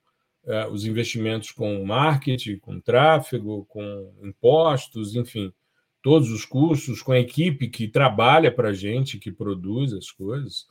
é, 0.46 0.68
os 0.68 0.86
investimentos 0.86 1.52
com 1.52 1.84
marketing, 1.86 2.58
com 2.58 2.80
tráfego, 2.80 3.66
com 3.66 4.14
impostos, 4.24 5.16
enfim, 5.16 5.54
todos 6.02 6.32
os 6.32 6.46
custos, 6.46 7.02
com 7.02 7.12
a 7.12 7.20
equipe 7.20 7.68
que 7.68 7.88
trabalha 7.88 8.52
para 8.52 8.70
a 8.70 8.74
gente, 8.74 9.20
que 9.20 9.32
produz 9.32 9.94
as 9.94 10.10
coisas. 10.10 10.66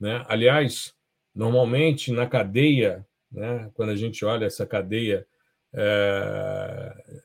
Né? 0.00 0.24
Aliás, 0.28 0.94
normalmente 1.34 2.10
na 2.10 2.26
cadeia, 2.26 3.06
né, 3.30 3.70
quando 3.74 3.90
a 3.90 3.96
gente 3.96 4.24
olha 4.24 4.46
essa 4.46 4.66
cadeia, 4.66 5.26
é, 5.74 7.22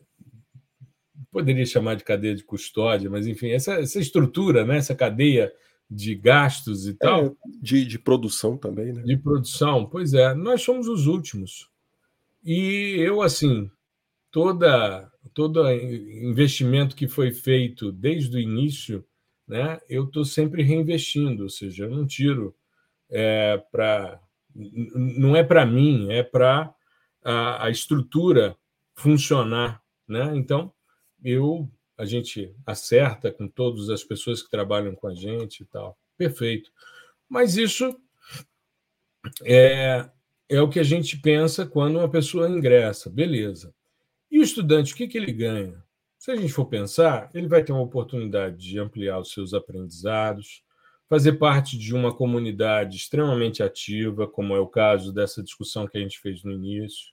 poderia 1.34 1.66
chamar 1.66 1.96
de 1.96 2.04
cadeia 2.04 2.36
de 2.36 2.44
custódia, 2.44 3.10
mas 3.10 3.26
enfim, 3.26 3.50
essa, 3.50 3.74
essa 3.74 4.00
estrutura, 4.00 4.64
né, 4.64 4.78
essa 4.78 4.94
cadeia 4.94 5.52
de 5.90 6.16
gastos 6.16 6.88
e 6.88 6.92
é, 6.92 6.94
tal. 6.94 7.36
De, 7.62 7.86
de 7.86 8.00
produção 8.00 8.56
também, 8.56 8.94
né? 8.94 9.02
De 9.02 9.18
produção, 9.18 9.86
pois 9.86 10.14
é, 10.14 10.34
nós 10.34 10.62
somos 10.62 10.88
os 10.88 11.08
últimos. 11.08 11.70
E 12.44 12.96
eu, 13.00 13.22
assim, 13.22 13.70
toda 14.32 15.12
todo 15.34 15.72
investimento 15.72 16.96
que 16.96 17.08
foi 17.08 17.32
feito 17.32 17.92
desde 17.92 18.36
o 18.36 18.40
início, 18.40 19.06
né, 19.48 19.80
eu 19.90 20.04
estou 20.04 20.26
sempre 20.26 20.64
reinvestindo, 20.64 21.44
ou 21.44 21.50
seja, 21.50 21.86
eu 21.86 21.90
não 21.90 22.06
tiro 22.06 22.54
é 23.10 23.58
para 23.72 24.20
não 24.56 25.36
é 25.36 25.44
para 25.44 25.66
mim, 25.66 26.12
é 26.12 26.22
para 26.22 26.74
a, 27.24 27.66
a, 27.66 27.70
estrutura 27.70 28.56
funcionar, 28.94 29.82
né? 30.08 30.36
Então 30.36 30.73
eu 31.24 31.70
a 31.98 32.06
gente 32.06 32.54
acerta 32.66 33.32
com 33.32 33.48
todas 33.48 33.90
as 33.90 34.04
pessoas 34.04 34.42
que 34.42 34.50
trabalham 34.50 34.96
com 34.96 35.08
a 35.08 35.14
gente 35.14 35.62
e 35.62 35.66
tal, 35.66 35.98
perfeito. 36.18 36.72
Mas 37.30 37.56
isso 37.56 37.96
é, 39.44 40.10
é 40.50 40.62
o 40.62 40.70
que 40.70 40.80
a 40.80 40.84
gente 40.84 41.18
pensa 41.18 41.66
quando 41.66 41.98
uma 41.98 42.10
pessoa 42.10 42.50
ingressa, 42.50 43.10
beleza. 43.10 43.74
E 44.30 44.40
o 44.40 44.44
estudante, 44.44 44.94
o 44.94 44.96
que, 44.96 45.08
que 45.08 45.18
ele 45.18 45.32
ganha? 45.32 45.84
Se 46.18 46.32
a 46.32 46.36
gente 46.36 46.52
for 46.52 46.66
pensar, 46.66 47.30
ele 47.34 47.48
vai 47.48 47.64
ter 47.64 47.72
uma 47.72 47.82
oportunidade 47.82 48.58
de 48.58 48.80
ampliar 48.80 49.20
os 49.20 49.32
seus 49.32 49.54
aprendizados, 49.54 50.64
fazer 51.08 51.34
parte 51.34 51.78
de 51.78 51.94
uma 51.94 52.14
comunidade 52.14 52.98
extremamente 52.98 53.62
ativa, 53.62 54.28
como 54.28 54.56
é 54.56 54.60
o 54.60 54.68
caso 54.68 55.14
dessa 55.14 55.44
discussão 55.44 55.86
que 55.88 55.98
a 55.98 56.02
gente 56.02 56.20
fez 56.20 56.44
no 56.44 56.52
início. 56.52 57.13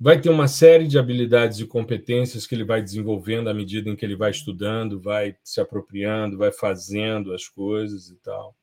Vai 0.00 0.20
ter 0.20 0.30
uma 0.30 0.46
série 0.46 0.86
de 0.86 0.96
habilidades 0.96 1.58
e 1.58 1.66
competências 1.66 2.46
que 2.46 2.54
ele 2.54 2.64
vai 2.64 2.80
desenvolvendo 2.80 3.48
à 3.48 3.54
medida 3.54 3.90
em 3.90 3.96
que 3.96 4.04
ele 4.04 4.14
vai 4.14 4.30
estudando, 4.30 5.00
vai 5.00 5.36
se 5.42 5.60
apropriando, 5.60 6.38
vai 6.38 6.52
fazendo 6.52 7.34
as 7.34 7.48
coisas 7.48 8.08
e 8.08 8.14
tal. 8.16 8.54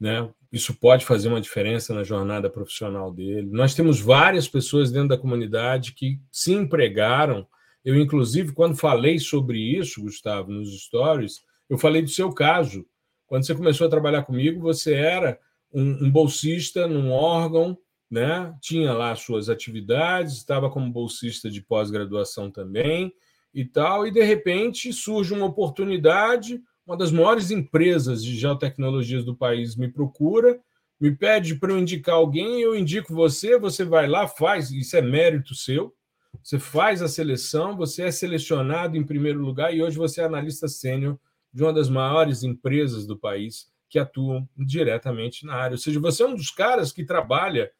Né? 0.00 0.26
Isso 0.50 0.74
pode 0.74 1.04
fazer 1.04 1.28
uma 1.28 1.40
diferença 1.40 1.94
na 1.94 2.02
jornada 2.02 2.48
profissional 2.48 3.12
dele. 3.12 3.48
Nós 3.52 3.74
temos 3.74 4.00
várias 4.00 4.48
pessoas 4.48 4.90
dentro 4.90 5.08
da 5.08 5.18
comunidade 5.18 5.92
que 5.92 6.18
se 6.30 6.52
empregaram. 6.52 7.46
Eu, 7.84 7.96
inclusive, 7.96 8.52
quando 8.52 8.74
falei 8.74 9.18
sobre 9.18 9.58
isso, 9.58 10.02
Gustavo, 10.02 10.50
nos 10.50 10.82
stories, 10.84 11.42
eu 11.68 11.76
falei 11.76 12.00
do 12.00 12.10
seu 12.10 12.32
caso. 12.32 12.86
Quando 13.26 13.46
você 13.46 13.54
começou 13.54 13.86
a 13.86 13.90
trabalhar 13.90 14.22
comigo, 14.22 14.60
você 14.60 14.94
era 14.94 15.38
um, 15.72 16.06
um 16.06 16.10
bolsista 16.10 16.86
num 16.86 17.10
órgão, 17.10 17.78
né? 18.12 18.54
tinha 18.60 18.92
lá 18.92 19.16
suas 19.16 19.48
atividades, 19.48 20.36
estava 20.36 20.70
como 20.70 20.92
bolsista 20.92 21.50
de 21.50 21.60
pós-graduação 21.60 22.50
também 22.50 23.12
e 23.52 23.64
tal, 23.64 24.06
e 24.06 24.10
de 24.10 24.22
repente 24.22 24.92
surge 24.92 25.34
uma 25.34 25.46
oportunidade 25.46 26.62
uma 26.86 26.96
das 26.96 27.12
maiores 27.12 27.50
empresas 27.50 28.24
de 28.24 28.36
geotecnologias 28.36 29.24
do 29.24 29.36
país 29.36 29.76
me 29.76 29.88
procura, 29.88 30.60
me 31.00 31.14
pede 31.14 31.54
para 31.54 31.72
eu 31.72 31.78
indicar 31.78 32.16
alguém, 32.16 32.60
eu 32.60 32.76
indico 32.76 33.14
você, 33.14 33.58
você 33.58 33.84
vai 33.84 34.06
lá, 34.06 34.26
faz, 34.26 34.70
isso 34.70 34.96
é 34.96 35.02
mérito 35.02 35.54
seu. 35.54 35.94
Você 36.42 36.58
faz 36.58 37.02
a 37.02 37.08
seleção, 37.08 37.76
você 37.76 38.04
é 38.04 38.10
selecionado 38.10 38.96
em 38.96 39.04
primeiro 39.04 39.40
lugar 39.40 39.74
e 39.74 39.82
hoje 39.82 39.96
você 39.96 40.22
é 40.22 40.24
analista 40.24 40.66
sênior 40.66 41.18
de 41.52 41.62
uma 41.62 41.72
das 41.72 41.88
maiores 41.88 42.42
empresas 42.42 43.06
do 43.06 43.18
país 43.18 43.70
que 43.88 43.98
atuam 43.98 44.48
diretamente 44.56 45.44
na 45.44 45.54
área. 45.54 45.74
Ou 45.74 45.78
seja, 45.78 46.00
você 46.00 46.22
é 46.22 46.26
um 46.26 46.34
dos 46.34 46.50
caras 46.50 46.92
que 46.92 47.04
trabalha 47.04 47.70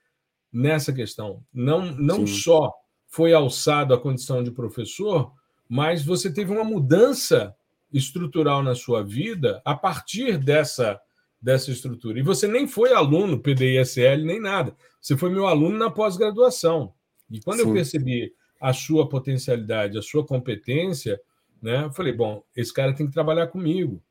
nessa 0.52 0.92
questão. 0.92 1.42
Não, 1.52 1.86
não 1.92 2.26
só 2.26 2.72
foi 3.08 3.32
alçado 3.32 3.94
à 3.94 4.00
condição 4.00 4.42
de 4.42 4.50
professor, 4.50 5.32
mas 5.68 6.04
você 6.04 6.32
teve 6.32 6.52
uma 6.52 6.64
mudança 6.64 7.54
estrutural 7.92 8.62
na 8.62 8.74
sua 8.74 9.02
vida 9.02 9.60
a 9.64 9.74
partir 9.74 10.38
dessa, 10.38 11.00
dessa 11.40 11.70
estrutura. 11.70 12.18
E 12.18 12.22
você 12.22 12.46
nem 12.46 12.66
foi 12.66 12.92
aluno 12.92 13.38
PDISL 13.38 14.24
nem 14.24 14.40
nada. 14.40 14.74
Você 15.00 15.16
foi 15.16 15.30
meu 15.30 15.46
aluno 15.46 15.78
na 15.78 15.90
pós-graduação. 15.90 16.92
E 17.30 17.40
quando 17.40 17.60
Sim. 17.60 17.68
eu 17.68 17.72
percebi 17.72 18.32
a 18.60 18.72
sua 18.72 19.08
potencialidade, 19.08 19.98
a 19.98 20.02
sua 20.02 20.24
competência, 20.24 21.20
né, 21.60 21.84
eu 21.84 21.92
falei, 21.92 22.12
bom, 22.12 22.42
esse 22.56 22.72
cara 22.72 22.94
tem 22.94 23.06
que 23.06 23.12
trabalhar 23.12 23.48
comigo. 23.48 24.02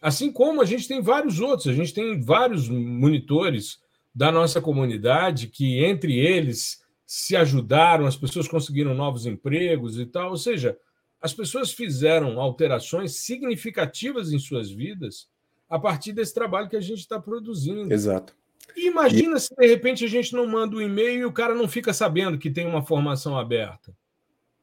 Assim 0.00 0.32
como 0.32 0.62
a 0.62 0.64
gente 0.64 0.88
tem 0.88 1.02
vários 1.02 1.40
outros, 1.40 1.68
a 1.68 1.74
gente 1.74 1.92
tem 1.92 2.20
vários 2.20 2.68
monitores 2.68 3.78
da 4.14 4.30
nossa 4.32 4.60
comunidade 4.60 5.46
que, 5.46 5.84
entre 5.84 6.18
eles, 6.18 6.82
se 7.06 7.36
ajudaram, 7.36 8.06
as 8.06 8.16
pessoas 8.16 8.48
conseguiram 8.48 8.94
novos 8.94 9.26
empregos 9.26 9.98
e 9.98 10.06
tal. 10.06 10.30
Ou 10.30 10.36
seja, 10.36 10.78
as 11.20 11.34
pessoas 11.34 11.72
fizeram 11.72 12.40
alterações 12.40 13.16
significativas 13.16 14.32
em 14.32 14.38
suas 14.38 14.70
vidas 14.70 15.28
a 15.68 15.78
partir 15.78 16.12
desse 16.12 16.34
trabalho 16.34 16.68
que 16.68 16.76
a 16.76 16.80
gente 16.80 17.00
está 17.00 17.20
produzindo. 17.20 17.92
Exato. 17.92 18.34
E 18.76 18.88
imagina 18.88 19.36
e... 19.36 19.40
se 19.40 19.54
de 19.54 19.66
repente 19.66 20.04
a 20.04 20.08
gente 20.08 20.32
não 20.32 20.46
manda 20.46 20.76
um 20.76 20.80
e-mail 20.80 21.20
e 21.20 21.24
o 21.24 21.32
cara 21.32 21.54
não 21.54 21.68
fica 21.68 21.92
sabendo 21.92 22.38
que 22.38 22.50
tem 22.50 22.66
uma 22.66 22.82
formação 22.82 23.38
aberta. 23.38 23.94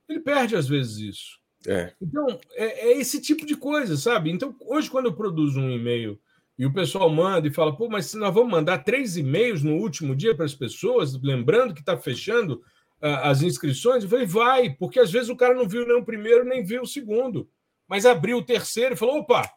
Ele 0.08 0.20
perde 0.20 0.56
às 0.56 0.68
vezes 0.68 0.98
isso. 0.98 1.40
É. 1.66 1.94
Então, 2.02 2.40
é, 2.54 2.90
é, 2.90 2.98
esse 2.98 3.22
tipo 3.22 3.46
de 3.46 3.56
coisa, 3.56 3.98
sabe? 3.98 4.32
Então, 4.32 4.56
hoje, 4.62 4.90
quando 4.90 5.08
eu 5.08 5.14
produzo 5.14 5.60
um 5.60 5.70
e-mail 5.70 6.20
e 6.58 6.66
o 6.66 6.74
pessoal 6.74 7.10
manda 7.10 7.48
e 7.48 7.54
fala, 7.54 7.76
pô, 7.76 7.88
mas 7.88 8.08
se 8.08 8.18
nós 8.18 8.34
vamos 8.34 8.52
mandar 8.52 8.80
três 8.80 9.16
e-mails 9.16 9.62
no 9.62 9.76
último 9.76 10.16
dia 10.16 10.36
para 10.36 10.46
as 10.46 10.56
pessoas, 10.56 11.20
lembrando 11.22 11.74
que 11.74 11.82
está 11.82 11.96
fechando 11.96 12.64
as 13.00 13.44
inscrições? 13.44 14.04
Eu 14.04 14.10
falei, 14.10 14.26
vai, 14.26 14.70
porque 14.72 15.00
às 15.00 15.12
vezes 15.12 15.30
o 15.30 15.36
cara 15.36 15.54
não 15.54 15.70
viu 15.70 15.88
nem 15.88 15.98
o 15.98 16.06
primeiro, 16.06 16.44
nem 16.44 16.64
viu 16.64 16.82
o 16.82 16.88
segundo. 16.88 17.48
Mas 17.88 18.06
abriu 18.06 18.38
o 18.38 18.44
terceiro 18.44 18.94
e 18.94 18.98
falou: 18.98 19.20
opa, 19.20 19.50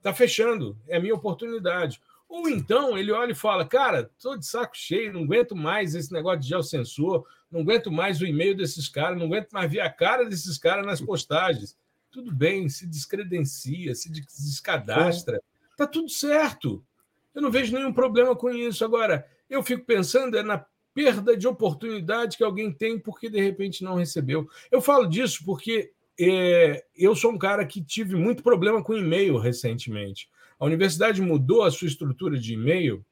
tá 0.00 0.14
fechando, 0.14 0.78
é 0.88 0.96
a 0.96 1.00
minha 1.00 1.14
oportunidade. 1.14 2.00
Ou 2.28 2.48
então 2.48 2.96
ele 2.96 3.12
olha 3.12 3.32
e 3.32 3.34
fala: 3.34 3.66
cara, 3.66 4.10
tô 4.18 4.36
de 4.36 4.46
saco 4.46 4.76
cheio, 4.76 5.12
não 5.12 5.24
aguento 5.24 5.54
mais 5.54 5.94
esse 5.94 6.12
negócio 6.12 6.40
de 6.40 6.48
geosensor, 6.48 7.26
não 7.50 7.60
aguento 7.60 7.90
mais 7.90 8.20
o 8.20 8.26
e-mail 8.26 8.56
desses 8.56 8.88
caras, 8.88 9.18
não 9.18 9.26
aguento 9.26 9.50
mais 9.52 9.70
ver 9.70 9.80
a 9.80 9.90
cara 9.90 10.24
desses 10.24 10.56
caras 10.56 10.86
nas 10.86 11.00
postagens. 11.00 11.76
Tudo 12.10 12.32
bem, 12.32 12.68
se 12.68 12.86
descredencia, 12.86 13.94
se 13.94 14.10
descadastra, 14.10 15.40
tá 15.80 15.86
tudo 15.86 16.10
certo. 16.10 16.84
Eu 17.34 17.40
não 17.40 17.50
vejo 17.50 17.74
nenhum 17.74 17.92
problema 17.92 18.36
com 18.36 18.50
isso. 18.50 18.84
Agora, 18.84 19.26
eu 19.48 19.62
fico 19.62 19.84
pensando 19.86 20.36
é 20.36 20.42
na 20.42 20.62
perda 20.92 21.34
de 21.34 21.48
oportunidade 21.48 22.36
que 22.36 22.44
alguém 22.44 22.70
tem 22.70 22.98
porque 22.98 23.30
de 23.30 23.40
repente 23.40 23.82
não 23.82 23.94
recebeu. 23.94 24.46
Eu 24.70 24.82
falo 24.82 25.06
disso 25.06 25.42
porque 25.44 25.92
é, 26.18 26.84
eu 26.94 27.14
sou 27.14 27.32
um 27.32 27.38
cara 27.38 27.64
que 27.64 27.82
tive 27.82 28.14
muito 28.14 28.42
problema 28.42 28.82
com 28.82 28.94
e-mail 28.94 29.38
recentemente. 29.38 30.28
A 30.58 30.66
universidade 30.66 31.22
mudou 31.22 31.62
a 31.62 31.70
sua 31.70 31.88
estrutura 31.88 32.38
de 32.38 32.52
e-mail 32.52 33.02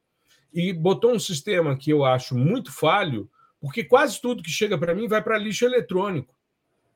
e 0.52 0.72
botou 0.72 1.14
um 1.14 1.18
sistema 1.18 1.74
que 1.74 1.90
eu 1.90 2.04
acho 2.04 2.36
muito 2.36 2.70
falho, 2.70 3.30
porque 3.58 3.82
quase 3.82 4.20
tudo 4.20 4.42
que 4.42 4.50
chega 4.50 4.76
para 4.76 4.94
mim 4.94 5.08
vai 5.08 5.22
para 5.22 5.38
lixo 5.38 5.64
eletrônico. 5.64 6.34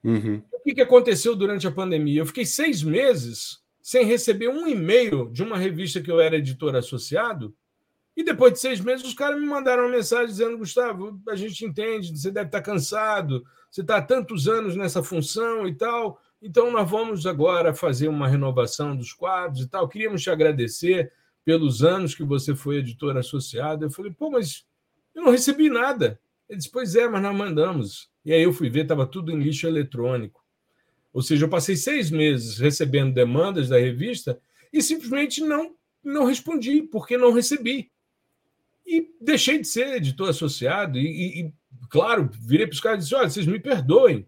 Uhum. 0.05 0.43
O 0.53 0.61
que, 0.61 0.75
que 0.75 0.83
aconteceu 0.83 1.35
durante 1.35 1.66
a 1.66 1.73
pandemia? 1.73 2.20
Eu 2.20 2.27
fiquei 2.27 2.45
seis 2.45 2.83
meses 2.83 3.61
sem 3.83 4.07
receber 4.07 4.49
um 4.49 4.66
e-mail 4.66 5.28
de 5.30 5.43
uma 5.43 5.59
revista 5.59 6.01
que 6.01 6.11
eu 6.11 6.20
era 6.20 6.37
editor 6.37 6.74
associado 6.76 7.55
e 8.16 8.22
depois 8.22 8.53
de 8.53 8.61
seis 8.61 8.80
meses, 8.80 9.07
os 9.07 9.14
caras 9.14 9.41
me 9.41 9.47
mandaram 9.47 9.85
uma 9.85 9.97
mensagem 9.97 10.26
dizendo: 10.26 10.59
Gustavo, 10.59 11.20
a 11.28 11.35
gente 11.35 11.64
entende, 11.64 12.16
você 12.16 12.30
deve 12.30 12.47
estar 12.47 12.61
cansado, 12.61 13.43
você 13.70 13.80
está 13.80 13.97
há 13.97 14.03
tantos 14.03 14.49
anos 14.49 14.76
nessa 14.76 15.03
função 15.03 15.66
e 15.66 15.74
tal. 15.74 16.20
Então, 16.41 16.70
nós 16.70 16.89
vamos 16.91 17.26
agora 17.26 17.74
fazer 17.74 18.09
uma 18.09 18.28
renovação 18.28 18.97
dos 18.97 19.12
quadros 19.12 19.62
e 19.62 19.68
tal. 19.68 19.89
Queríamos 19.89 20.22
te 20.22 20.30
agradecer 20.30 21.12
pelos 21.45 21.83
anos 21.83 22.14
que 22.14 22.24
você 22.24 22.55
foi 22.55 22.76
editor 22.76 23.16
associado. 23.16 23.87
Eu 23.87 23.91
falei: 23.91 24.12
pô, 24.12 24.30
mas 24.30 24.66
eu 25.14 25.22
não 25.22 25.33
recebi 25.33 25.70
nada. 25.70 26.20
Ele 26.49 26.59
disse: 26.59 26.70
pois 26.70 26.95
é, 26.95 27.09
mas 27.09 27.22
nós 27.22 27.35
mandamos. 27.35 28.11
E 28.24 28.33
aí 28.33 28.43
eu 28.43 28.53
fui 28.53 28.68
ver, 28.68 28.83
estava 28.83 29.07
tudo 29.07 29.33
em 29.33 29.41
lixo 29.41 29.66
eletrônico. 29.66 30.41
Ou 31.12 31.22
seja, 31.22 31.44
eu 31.44 31.48
passei 31.48 31.76
seis 31.76 32.10
meses 32.10 32.58
recebendo 32.58 33.12
demandas 33.12 33.68
da 33.68 33.78
revista 33.78 34.40
e 34.72 34.80
simplesmente 34.80 35.42
não, 35.42 35.74
não 36.02 36.24
respondi, 36.24 36.82
porque 36.82 37.16
não 37.16 37.32
recebi. 37.32 37.90
E 38.86 39.10
deixei 39.20 39.58
de 39.58 39.68
ser 39.68 39.96
editor 39.96 40.30
associado. 40.30 40.98
E, 40.98 41.40
e 41.40 41.52
claro, 41.88 42.30
virei 42.32 42.66
para 42.66 42.74
os 42.74 42.80
caras 42.80 42.98
e 42.98 43.02
disse: 43.02 43.14
olha, 43.14 43.28
vocês 43.28 43.46
me 43.46 43.60
perdoem. 43.60 44.26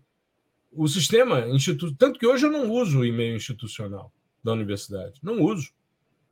O 0.70 0.88
sistema, 0.88 1.46
institu... 1.48 1.94
tanto 1.94 2.18
que 2.18 2.26
hoje 2.26 2.46
eu 2.46 2.50
não 2.50 2.70
uso 2.70 3.00
o 3.00 3.04
e-mail 3.04 3.36
institucional 3.36 4.12
da 4.42 4.52
universidade. 4.52 5.20
Não 5.22 5.40
uso. 5.40 5.72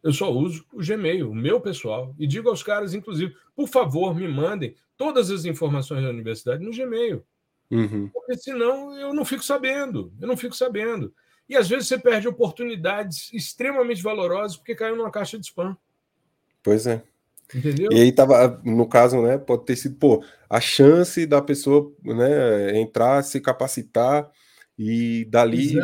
Eu 0.02 0.12
só 0.12 0.32
uso 0.32 0.66
o 0.72 0.84
Gmail, 0.84 1.30
o 1.30 1.34
meu 1.34 1.60
pessoal. 1.60 2.14
E 2.18 2.26
digo 2.26 2.48
aos 2.48 2.62
caras, 2.62 2.92
inclusive, 2.92 3.34
por 3.54 3.68
favor, 3.68 4.14
me 4.14 4.26
mandem 4.26 4.74
todas 4.96 5.30
as 5.30 5.44
informações 5.44 6.02
da 6.02 6.10
universidade 6.10 6.64
no 6.64 6.72
Gmail. 6.72 7.24
Uhum. 7.72 8.10
Porque 8.12 8.36
senão 8.36 8.94
eu 8.98 9.14
não 9.14 9.24
fico 9.24 9.42
sabendo. 9.42 10.12
Eu 10.20 10.28
não 10.28 10.36
fico 10.36 10.54
sabendo. 10.54 11.12
E 11.48 11.56
às 11.56 11.68
vezes 11.68 11.88
você 11.88 11.98
perde 11.98 12.28
oportunidades 12.28 13.32
extremamente 13.32 14.02
valorosas 14.02 14.56
porque 14.56 14.74
caiu 14.74 14.94
numa 14.94 15.10
caixa 15.10 15.38
de 15.38 15.46
spam. 15.46 15.76
Pois 16.62 16.86
é. 16.86 17.02
Entendeu? 17.54 17.90
E 17.92 18.00
aí 18.00 18.12
tava, 18.12 18.60
no 18.64 18.86
caso, 18.86 19.20
né, 19.20 19.36
pode 19.36 19.64
ter 19.64 19.76
sido, 19.76 19.96
pô, 19.96 20.24
a 20.48 20.60
chance 20.60 21.26
da 21.26 21.42
pessoa, 21.42 21.92
né, 22.02 22.78
entrar, 22.78 23.22
se 23.22 23.40
capacitar 23.40 24.30
e 24.78 25.26
dali, 25.26 25.74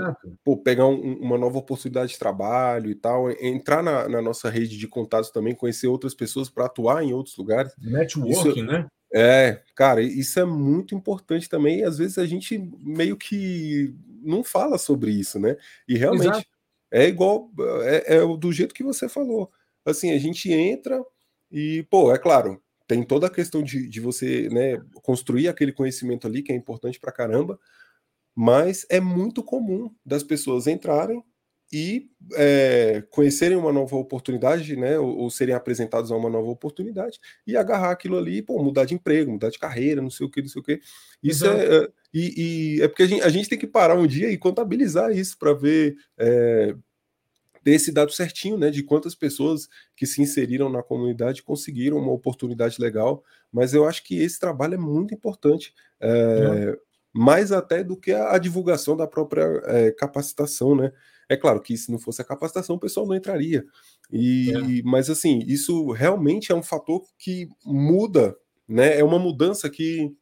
pô, 0.42 0.56
pegar 0.56 0.86
um, 0.86 1.18
uma 1.20 1.36
nova 1.36 1.58
oportunidade 1.58 2.12
de 2.12 2.18
trabalho 2.18 2.90
e 2.90 2.94
tal, 2.94 3.30
entrar 3.30 3.82
na, 3.82 4.08
na 4.08 4.22
nossa 4.22 4.48
rede 4.48 4.78
de 4.78 4.88
contatos 4.88 5.30
também, 5.30 5.54
conhecer 5.54 5.88
outras 5.88 6.14
pessoas 6.14 6.48
para 6.48 6.66
atuar 6.66 7.04
em 7.04 7.12
outros 7.12 7.36
lugares. 7.36 7.72
Networking, 7.78 8.50
isso, 8.50 8.62
né? 8.64 8.86
É, 9.14 9.62
cara, 9.74 10.02
isso 10.02 10.38
é 10.38 10.44
muito 10.44 10.94
importante 10.94 11.48
também, 11.48 11.80
e 11.80 11.84
às 11.84 11.96
vezes 11.98 12.18
a 12.18 12.26
gente 12.26 12.58
meio 12.80 13.16
que 13.16 13.94
não 14.22 14.44
fala 14.44 14.76
sobre 14.78 15.10
isso, 15.12 15.38
né? 15.38 15.56
E 15.88 15.96
realmente 15.96 16.26
Exato. 16.34 16.46
é 16.92 17.08
igual, 17.08 17.50
é, 17.84 18.16
é 18.18 18.36
do 18.36 18.52
jeito 18.52 18.74
que 18.74 18.82
você 18.84 19.08
falou. 19.08 19.50
Assim, 19.84 20.12
a 20.12 20.18
gente 20.18 20.52
entra 20.52 21.02
E, 21.50 21.84
pô, 21.90 22.12
é 22.14 22.18
claro, 22.18 22.62
tem 22.86 23.02
toda 23.02 23.26
a 23.26 23.30
questão 23.30 23.62
de, 23.62 23.88
de 23.88 24.00
você 24.00 24.48
né, 24.50 24.78
construir 25.02 25.48
aquele 25.48 25.72
conhecimento 25.72 26.26
ali 26.26 26.42
que 26.42 26.52
é 26.52 26.56
importante 26.56 27.00
pra 27.00 27.10
caramba, 27.12 27.58
mas 28.34 28.86
é 28.90 29.00
muito 29.00 29.42
comum 29.42 29.90
das 30.04 30.22
pessoas 30.22 30.66
entrarem 30.66 31.22
e 31.72 32.10
é, 32.34 33.02
conhecerem 33.10 33.56
uma 33.56 33.72
nova 33.72 33.96
oportunidade, 33.96 34.74
né, 34.76 34.98
ou, 34.98 35.18
ou, 35.18 35.30
serem 35.30 35.54
apresentados 35.54 36.10
a 36.10 36.16
uma 36.16 36.30
nova 36.30 36.48
oportunidade 36.48 37.20
e 37.46 37.56
agarrar 37.56 37.90
aquilo 37.90 38.16
ali, 38.16 38.40
pô, 38.40 38.62
mudar 38.62 38.86
de 38.86 38.94
emprego, 38.94 39.32
mudar 39.32 39.50
de 39.50 39.58
carreira, 39.58 40.00
não 40.00 40.10
sei 40.10 40.26
o 40.26 40.30
que, 40.30 40.40
não 40.40 40.48
sei 40.48 40.60
o 40.60 40.64
que. 40.64 40.80
Isso 41.22 41.46
é, 41.46 41.76
é, 41.76 41.88
e, 42.12 42.76
e, 42.76 42.82
é 42.82 42.88
porque 42.88 43.02
a 43.02 43.06
gente, 43.06 43.22
a 43.22 43.28
gente, 43.28 43.48
tem 43.48 43.58
que 43.58 43.66
parar 43.66 43.96
um 43.96 44.06
dia 44.06 44.30
e 44.30 44.38
contabilizar 44.38 45.10
isso 45.10 45.36
para 45.38 45.52
ver 45.52 45.96
é, 46.16 46.74
ter 47.62 47.72
esse 47.72 47.92
dado 47.92 48.12
certinho, 48.12 48.56
né, 48.56 48.70
de 48.70 48.82
quantas 48.82 49.14
pessoas 49.14 49.68
que 49.94 50.06
se 50.06 50.22
inseriram 50.22 50.70
na 50.70 50.82
comunidade 50.82 51.42
conseguiram 51.42 51.98
uma 51.98 52.12
oportunidade 52.12 52.80
legal. 52.80 53.22
Mas 53.52 53.74
eu 53.74 53.86
acho 53.86 54.02
que 54.04 54.18
esse 54.20 54.40
trabalho 54.40 54.74
é 54.74 54.78
muito 54.78 55.12
importante. 55.12 55.74
É, 56.00 56.78
mais 57.18 57.50
até 57.50 57.82
do 57.82 57.96
que 57.96 58.12
a, 58.12 58.34
a 58.34 58.38
divulgação 58.38 58.96
da 58.96 59.04
própria 59.04 59.42
é, 59.64 59.90
capacitação, 59.90 60.76
né? 60.76 60.92
É 61.28 61.36
claro 61.36 61.60
que 61.60 61.76
se 61.76 61.90
não 61.90 61.98
fosse 61.98 62.22
a 62.22 62.24
capacitação, 62.24 62.76
o 62.76 62.80
pessoal 62.80 63.06
não 63.08 63.16
entraria. 63.16 63.66
E, 64.10 64.52
é. 64.52 64.82
Mas 64.84 65.10
assim, 65.10 65.40
isso 65.44 65.90
realmente 65.90 66.52
é 66.52 66.54
um 66.54 66.62
fator 66.62 67.04
que 67.18 67.48
muda, 67.64 68.36
né? 68.68 68.96
É 68.96 69.02
uma 69.02 69.18
mudança 69.18 69.68
que 69.68 70.14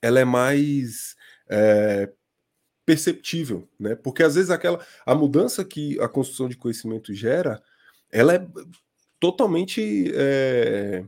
ela 0.00 0.18
é 0.18 0.24
mais 0.24 1.16
é, 1.50 2.10
perceptível, 2.86 3.68
né? 3.78 3.94
Porque 3.94 4.22
às 4.22 4.36
vezes 4.36 4.50
aquela 4.50 4.82
a 5.04 5.14
mudança 5.14 5.62
que 5.62 6.00
a 6.00 6.08
construção 6.08 6.48
de 6.48 6.56
conhecimento 6.56 7.12
gera, 7.12 7.62
ela 8.10 8.34
é 8.34 8.46
totalmente 9.20 10.10
é, 10.14 11.04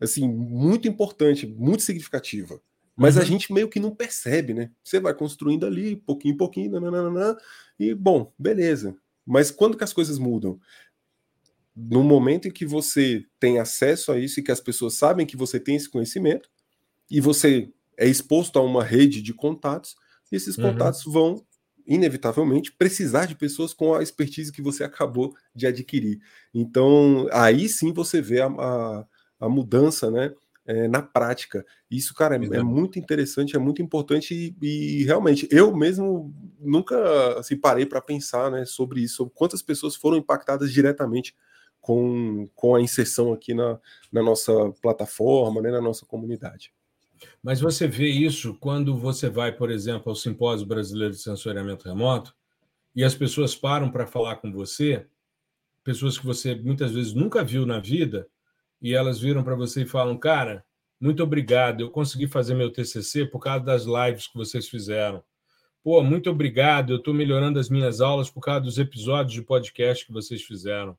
assim 0.00 0.26
muito 0.26 0.88
importante, 0.88 1.46
muito 1.46 1.82
significativa. 1.82 2.58
Mas 2.96 3.16
uhum. 3.16 3.22
a 3.22 3.24
gente 3.24 3.52
meio 3.52 3.68
que 3.68 3.80
não 3.80 3.94
percebe, 3.94 4.52
né? 4.52 4.70
Você 4.84 5.00
vai 5.00 5.14
construindo 5.14 5.66
ali, 5.66 5.96
pouquinho 5.96 6.34
em 6.34 6.36
pouquinho, 6.36 6.72
nananana, 6.72 7.36
e 7.78 7.94
bom, 7.94 8.32
beleza. 8.38 8.94
Mas 9.24 9.50
quando 9.50 9.76
que 9.76 9.84
as 9.84 9.92
coisas 9.92 10.18
mudam? 10.18 10.60
No 11.74 12.02
momento 12.02 12.48
em 12.48 12.50
que 12.50 12.66
você 12.66 13.24
tem 13.40 13.58
acesso 13.58 14.12
a 14.12 14.18
isso 14.18 14.38
e 14.38 14.42
que 14.42 14.52
as 14.52 14.60
pessoas 14.60 14.94
sabem 14.94 15.26
que 15.26 15.36
você 15.36 15.58
tem 15.58 15.76
esse 15.76 15.88
conhecimento, 15.88 16.50
e 17.10 17.20
você 17.20 17.72
é 17.96 18.06
exposto 18.06 18.58
a 18.58 18.62
uma 18.62 18.84
rede 18.84 19.22
de 19.22 19.32
contatos, 19.32 19.96
e 20.30 20.36
esses 20.36 20.56
uhum. 20.56 20.70
contatos 20.70 21.04
vão, 21.04 21.44
inevitavelmente, 21.86 22.72
precisar 22.72 23.26
de 23.26 23.34
pessoas 23.34 23.72
com 23.72 23.94
a 23.94 24.02
expertise 24.02 24.52
que 24.52 24.62
você 24.62 24.84
acabou 24.84 25.34
de 25.54 25.66
adquirir. 25.66 26.20
Então, 26.52 27.26
aí 27.32 27.68
sim 27.68 27.92
você 27.92 28.20
vê 28.20 28.40
a, 28.40 28.46
a, 28.46 29.06
a 29.40 29.48
mudança, 29.48 30.10
né? 30.10 30.32
É, 30.66 30.86
na 30.88 31.02
prática. 31.02 31.64
Isso, 31.90 32.14
cara, 32.14 32.36
é, 32.36 32.58
é, 32.58 32.62
muito 32.62 32.98
interessante, 32.98 33.56
é 33.56 33.58
muito 33.58 33.82
importante 33.82 34.34
e, 34.34 34.56
e, 34.66 35.04
realmente 35.04 35.48
eu 35.50 35.74
mesmo 35.74 36.32
nunca 36.60 37.38
assim, 37.38 37.56
parei 37.56 37.84
para 37.84 38.00
pensar 38.00 38.50
né, 38.50 38.64
sobre 38.64 39.00
isso, 39.00 39.16
sobre 39.16 39.34
quantas 39.34 39.62
pessoas 39.62 39.96
foram 39.96 40.16
impactadas 40.16 40.72
diretamente 40.72 41.34
com, 41.80 42.48
com 42.54 42.74
a 42.76 42.80
inserção 42.80 43.32
aqui 43.32 43.54
na, 43.54 43.78
na 44.10 44.22
nossa 44.22 44.52
plataforma, 44.80 45.60
né, 45.60 45.70
na 45.70 45.80
nossa 45.80 46.06
comunidade. 46.06 46.72
Mas 47.42 47.60
você 47.60 47.86
vê 47.86 48.08
isso 48.08 48.54
quando 48.54 48.96
você 48.96 49.28
vai, 49.28 49.52
por 49.52 49.70
exemplo, 49.70 50.10
ao 50.10 50.16
Simpósio 50.16 50.66
Brasileiro 50.66 51.12
de 51.12 51.20
Sensoriamento 51.20 51.88
Remoto 51.88 52.34
e 52.94 53.04
as 53.04 53.14
pessoas 53.14 53.54
param 53.54 53.90
para 53.90 54.06
falar 54.06 54.36
com 54.36 54.52
você, 54.52 55.06
pessoas 55.82 56.18
que 56.18 56.26
você 56.26 56.54
muitas 56.54 56.92
vezes 56.92 57.12
nunca 57.14 57.42
viu 57.42 57.66
na 57.66 57.80
vida, 57.80 58.28
e 58.82 58.94
elas 58.94 59.20
viram 59.20 59.44
para 59.44 59.54
você 59.54 59.82
e 59.82 59.86
falam: 59.86 60.18
Cara, 60.18 60.64
muito 61.00 61.22
obrigado, 61.22 61.80
eu 61.80 61.90
consegui 61.90 62.26
fazer 62.26 62.54
meu 62.54 62.70
TCC 62.70 63.24
por 63.24 63.38
causa 63.38 63.64
das 63.64 63.84
lives 63.84 64.26
que 64.26 64.36
vocês 64.36 64.68
fizeram. 64.68 65.22
Pô, 65.82 66.02
muito 66.02 66.28
obrigado, 66.30 66.92
eu 66.92 66.98
estou 66.98 67.14
melhorando 67.14 67.58
as 67.58 67.68
minhas 67.68 68.00
aulas 68.00 68.28
por 68.28 68.40
causa 68.40 68.60
dos 68.60 68.78
episódios 68.78 69.32
de 69.32 69.42
podcast 69.42 70.06
que 70.06 70.12
vocês 70.12 70.42
fizeram. 70.42 70.96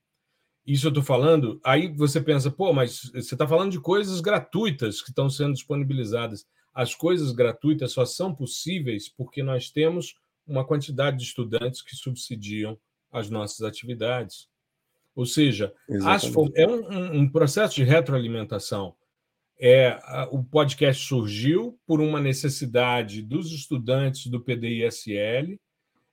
Isso 0.65 0.87
eu 0.87 0.89
estou 0.89 1.03
falando, 1.03 1.59
aí 1.63 1.93
você 1.93 2.21
pensa, 2.21 2.49
pô, 2.49 2.73
mas 2.73 3.11
você 3.13 3.35
está 3.35 3.47
falando 3.47 3.71
de 3.71 3.79
coisas 3.79 4.21
gratuitas 4.21 5.01
que 5.01 5.09
estão 5.09 5.29
sendo 5.29 5.53
disponibilizadas. 5.53 6.45
As 6.73 6.95
coisas 6.95 7.31
gratuitas 7.31 7.91
só 7.91 8.05
são 8.05 8.33
possíveis 8.33 9.09
porque 9.09 9.43
nós 9.43 9.69
temos 9.69 10.15
uma 10.47 10.65
quantidade 10.65 11.17
de 11.17 11.23
estudantes 11.23 11.81
que 11.81 11.95
subsidiam 11.95 12.77
as 13.11 13.29
nossas 13.29 13.61
atividades. 13.61 14.47
Ou 15.15 15.25
seja, 15.25 15.73
é 16.55 16.67
um, 16.67 17.19
um, 17.19 17.29
processo 17.29 17.75
de 17.75 17.83
retroalimentação. 17.83 18.95
É, 19.59 19.97
o 20.31 20.43
podcast 20.43 21.05
surgiu 21.05 21.79
por 21.85 22.01
uma 22.01 22.19
necessidade 22.19 23.21
dos 23.21 23.51
estudantes 23.51 24.27
do 24.27 24.41
PDISL, 24.41 25.57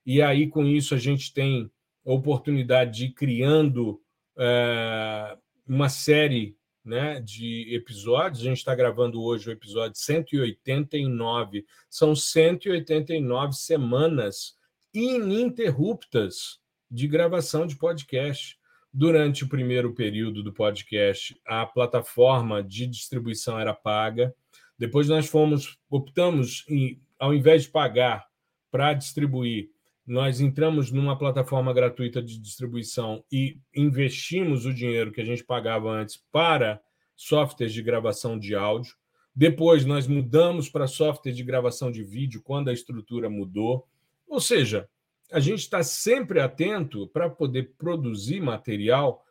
e 0.05 0.23
aí, 0.23 0.49
com 0.49 0.65
isso, 0.65 0.95
a 0.95 0.99
gente 0.99 1.33
tem 1.33 1.71
a 2.05 2.13
oportunidade 2.13 2.99
de 2.99 3.05
ir 3.07 3.13
criando 3.13 4.01
é, 4.39 5.37
uma 5.67 5.89
série 5.89 6.57
né, 6.85 7.21
de 7.21 7.75
episódios. 7.75 8.41
A 8.41 8.45
gente 8.45 8.59
está 8.59 8.75
gravando 8.75 9.23
hoje 9.23 9.49
o 9.49 9.53
episódio 9.53 9.99
189. 9.99 11.65
São 11.89 12.17
189 12.17 13.53
semanas 13.53 14.57
ininterruptas 14.93 16.59
de 16.91 17.07
gravação 17.07 17.67
de 17.67 17.77
podcast. 17.77 18.59
Durante 18.93 19.45
o 19.45 19.49
primeiro 19.49 19.95
período 19.95 20.43
do 20.43 20.53
podcast, 20.53 21.41
a 21.47 21.65
plataforma 21.65 22.63
de 22.63 22.87
distribuição 22.87 23.59
era 23.59 23.73
paga. 23.73 24.35
Depois 24.77 25.09
nós 25.09 25.29
fomos, 25.29 25.79
optamos 25.89 26.65
em, 26.69 27.01
ao 27.19 27.33
invés 27.33 27.63
de 27.63 27.71
pagar 27.71 28.27
para 28.71 28.93
distribuir, 28.93 29.71
nós 30.05 30.41
entramos 30.41 30.91
numa 30.91 31.17
plataforma 31.17 31.73
gratuita 31.73 32.21
de 32.21 32.37
distribuição 32.41 33.25
e 33.31 33.61
investimos 33.73 34.67
o 34.67 34.75
dinheiro 34.75 35.13
que 35.13 35.21
a 35.21 35.25
gente 35.25 35.45
pagava 35.45 35.89
antes 35.89 36.17
para 36.33 36.81
softwares 37.15 37.73
de 37.73 37.83
gravação 37.83 38.37
de 38.37 38.57
áudio. 38.57 38.97
Depois 39.33 39.85
nós 39.85 40.09
mudamos 40.09 40.69
para 40.69 40.89
software 40.89 41.33
de 41.33 41.45
gravação 41.45 41.93
de 41.93 42.03
vídeo 42.03 42.43
quando 42.43 42.71
a 42.71 42.73
estrutura 42.73 43.31
mudou. 43.31 43.87
Ou 44.27 44.41
seja, 44.41 44.89
a 45.33 45.41
gente 45.41 45.61
está 45.61 45.83
sempre 45.83 46.41
atento 46.41 47.09
para 47.09 47.29
poder 47.29 47.75
produzir 47.79 48.41
material 48.41 49.25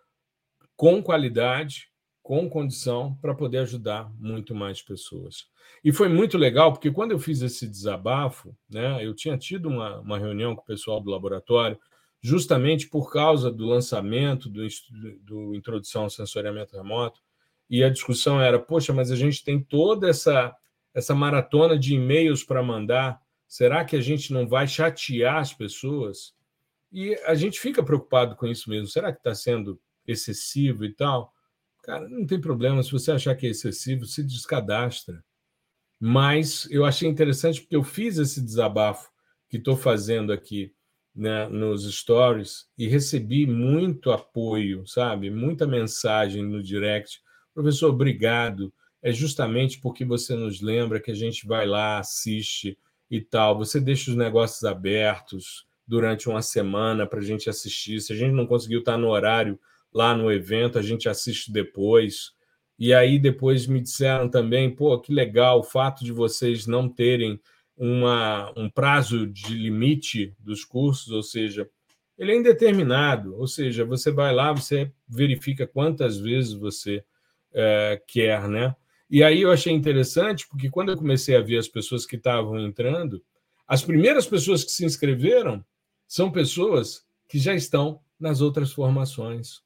com 0.76 1.04
qualidade, 1.04 1.89
com 2.22 2.50
condição, 2.50 3.16
para 3.22 3.34
poder 3.34 3.60
ajudar 3.60 4.12
muito 4.18 4.54
mais 4.54 4.82
pessoas. 4.82 5.47
E 5.84 5.91
foi 5.91 6.08
muito 6.08 6.38
legal, 6.38 6.72
porque 6.72 6.91
quando 6.91 7.12
eu 7.12 7.20
fiz 7.20 7.41
esse 7.41 7.68
desabafo, 7.68 8.56
né, 8.70 9.04
eu 9.06 9.14
tinha 9.14 9.38
tido 9.38 9.68
uma, 9.68 10.00
uma 10.00 10.18
reunião 10.18 10.56
com 10.56 10.62
o 10.62 10.66
pessoal 10.66 11.02
do 11.02 11.10
laboratório, 11.10 11.78
justamente 12.22 12.88
por 12.88 13.12
causa 13.12 13.52
do 13.52 13.66
lançamento 13.66 14.50
do, 14.50 14.66
do 15.22 15.56
Introdução 15.56 16.04
ao 16.04 16.10
Sensoriamento 16.10 16.76
Remoto, 16.76 17.20
e 17.70 17.84
a 17.84 17.89
discussão 17.89 18.41
era: 18.41 18.60
poxa, 18.60 18.91
mas 18.93 19.12
a 19.12 19.16
gente 19.16 19.43
tem 19.43 19.62
toda 19.62 20.10
essa, 20.10 20.56
essa 20.93 21.14
maratona 21.14 21.78
de 21.78 21.95
e-mails 21.95 22.43
para 22.43 22.64
mandar 22.64 23.22
Será 23.50 23.84
que 23.84 23.95
a 23.95 24.02
gente 24.02 24.32
não 24.32 24.47
vai 24.47 24.68
chatear 24.68 25.38
as 25.38 25.52
pessoas? 25.52 26.36
E 26.91 27.16
a 27.26 27.34
gente 27.34 27.60
fica 27.60 27.84
preocupado 27.84 28.36
com 28.36 28.45
isso 28.45 28.70
mesmo. 28.70 28.86
Será 28.86 29.12
que 29.12 29.18
está 29.18 29.34
sendo 29.34 29.82
excessivo 30.08 30.86
e 30.86 30.93
tal? 30.93 31.34
Cara, 31.82 32.08
não 32.08 32.28
tem 32.28 32.39
problema. 32.39 32.84
Se 32.84 32.91
você 32.91 33.12
achar 33.12 33.36
que 33.36 33.47
é 33.47 33.50
excessivo, 33.50 34.06
se 34.06 34.24
descadastra. 34.24 35.26
Mas 36.00 36.68
eu 36.70 36.86
achei 36.86 37.10
interessante 37.10 37.62
porque 37.62 37.76
eu 37.76 37.84
fiz 37.84 38.20
esse 38.20 38.39
desabafo 38.39 39.10
que 39.50 39.58
estou 39.58 39.76
fazendo 39.76 40.32
aqui 40.32 40.72
né, 41.16 41.47
nos 41.50 41.91
stories 41.91 42.70
e 42.78 42.88
recebi 42.88 43.47
muito 43.47 44.12
apoio, 44.12 44.86
sabe? 44.86 45.32
Muita 45.32 45.66
mensagem 45.66 46.43
no 46.43 46.62
direct. 46.62 47.20
Professor, 47.52 47.89
obrigado. 47.89 48.72
É 49.02 49.12
justamente 49.12 49.80
porque 49.82 50.06
você 50.06 50.36
nos 50.36 50.62
lembra 50.62 51.00
que 51.00 51.10
a 51.10 51.16
gente 51.16 51.47
vai 51.47 51.66
lá, 51.66 51.97
assiste, 51.97 52.78
e 53.10 53.22
tal. 53.22 53.57
Você 53.57 53.80
deixa 53.80 54.12
os 54.12 54.18
negócios 54.18 54.64
abertos 54.64 55.66
durante 55.88 56.30
uma 56.30 56.41
semana 56.41 57.05
para 57.07 57.20
a 57.20 57.24
gente 57.24 57.49
assistir. 57.49 57.99
Se 57.99 58.14
a 58.14 58.16
gente 58.16 58.34
não 58.34 58.45
conseguiu 58.45 58.80
estar 58.80 58.97
no 58.97 59.10
horário 59.10 59.60
lá 59.93 60.16
no 60.16 60.32
evento, 60.32 60.78
a 60.78 60.82
gente 60.82 61.10
assiste 61.10 61.51
depois. 61.51 62.34
E 62.78 62.93
aí 62.93 63.18
depois 63.18 63.66
me 63.66 63.82
disseram 63.82 64.30
também, 64.30 64.74
pô, 64.74 64.99
que 64.99 65.12
legal 65.12 65.60
o 65.60 65.64
fato 65.64 66.03
de 66.03 66.12
vocês 66.12 66.68
não 66.68 66.88
terem 66.88 67.39
uma, 67.76 68.53
um 68.55 68.70
prazo 68.70 69.26
de 69.26 69.53
limite 69.53 70.36
dos 70.39 70.64
cursos, 70.64 71.12
ou 71.12 71.24
seja, 71.24 71.70
ele 72.18 72.34
é 72.34 72.36
indeterminado, 72.36 73.36
ou 73.38 73.47
seja, 73.47 73.86
você 73.86 74.12
vai 74.12 74.36
lá, 74.36 74.51
você 74.51 74.91
verifica 75.07 75.66
quantas 75.66 76.20
vezes 76.20 76.53
você 76.53 77.03
é, 77.53 78.01
quer, 78.05 78.47
né? 78.49 78.76
E 79.10 79.24
aí 79.24 79.41
eu 79.41 79.51
achei 79.51 79.74
interessante, 79.74 80.47
porque 80.47 80.70
quando 80.70 80.89
eu 80.89 80.97
comecei 80.97 81.36
a 81.36 81.41
ver 81.41 81.57
as 81.57 81.68
pessoas 81.68 82.05
que 82.05 82.16
estavam 82.16 82.60
entrando, 82.60 83.24
as 83.68 83.84
primeiras 83.84 84.28
pessoas 84.28 84.64
que 84.64 84.72
se 84.72 84.86
inscreveram 84.86 85.64
são 86.07 86.32
pessoas 86.32 87.05
que 87.28 87.39
já 87.39 87.53
estão 87.53 87.99
nas 88.20 88.41
outras 88.41 88.72
formações, 88.72 89.62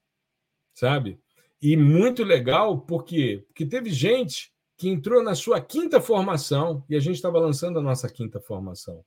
sabe? 0.73 1.19
E 1.61 1.75
muito 1.77 2.23
legal, 2.23 2.79
por 2.81 3.03
quê? 3.03 3.43
Porque 3.47 3.65
teve 3.65 3.89
gente 3.89 4.51
que 4.77 4.89
entrou 4.89 5.23
na 5.23 5.35
sua 5.35 5.61
quinta 5.61 6.01
formação 6.01 6.83
e 6.89 6.95
a 6.95 6.99
gente 6.99 7.15
estava 7.15 7.39
lançando 7.39 7.79
a 7.79 7.81
nossa 7.81 8.09
quinta 8.09 8.39
formação. 8.39 9.03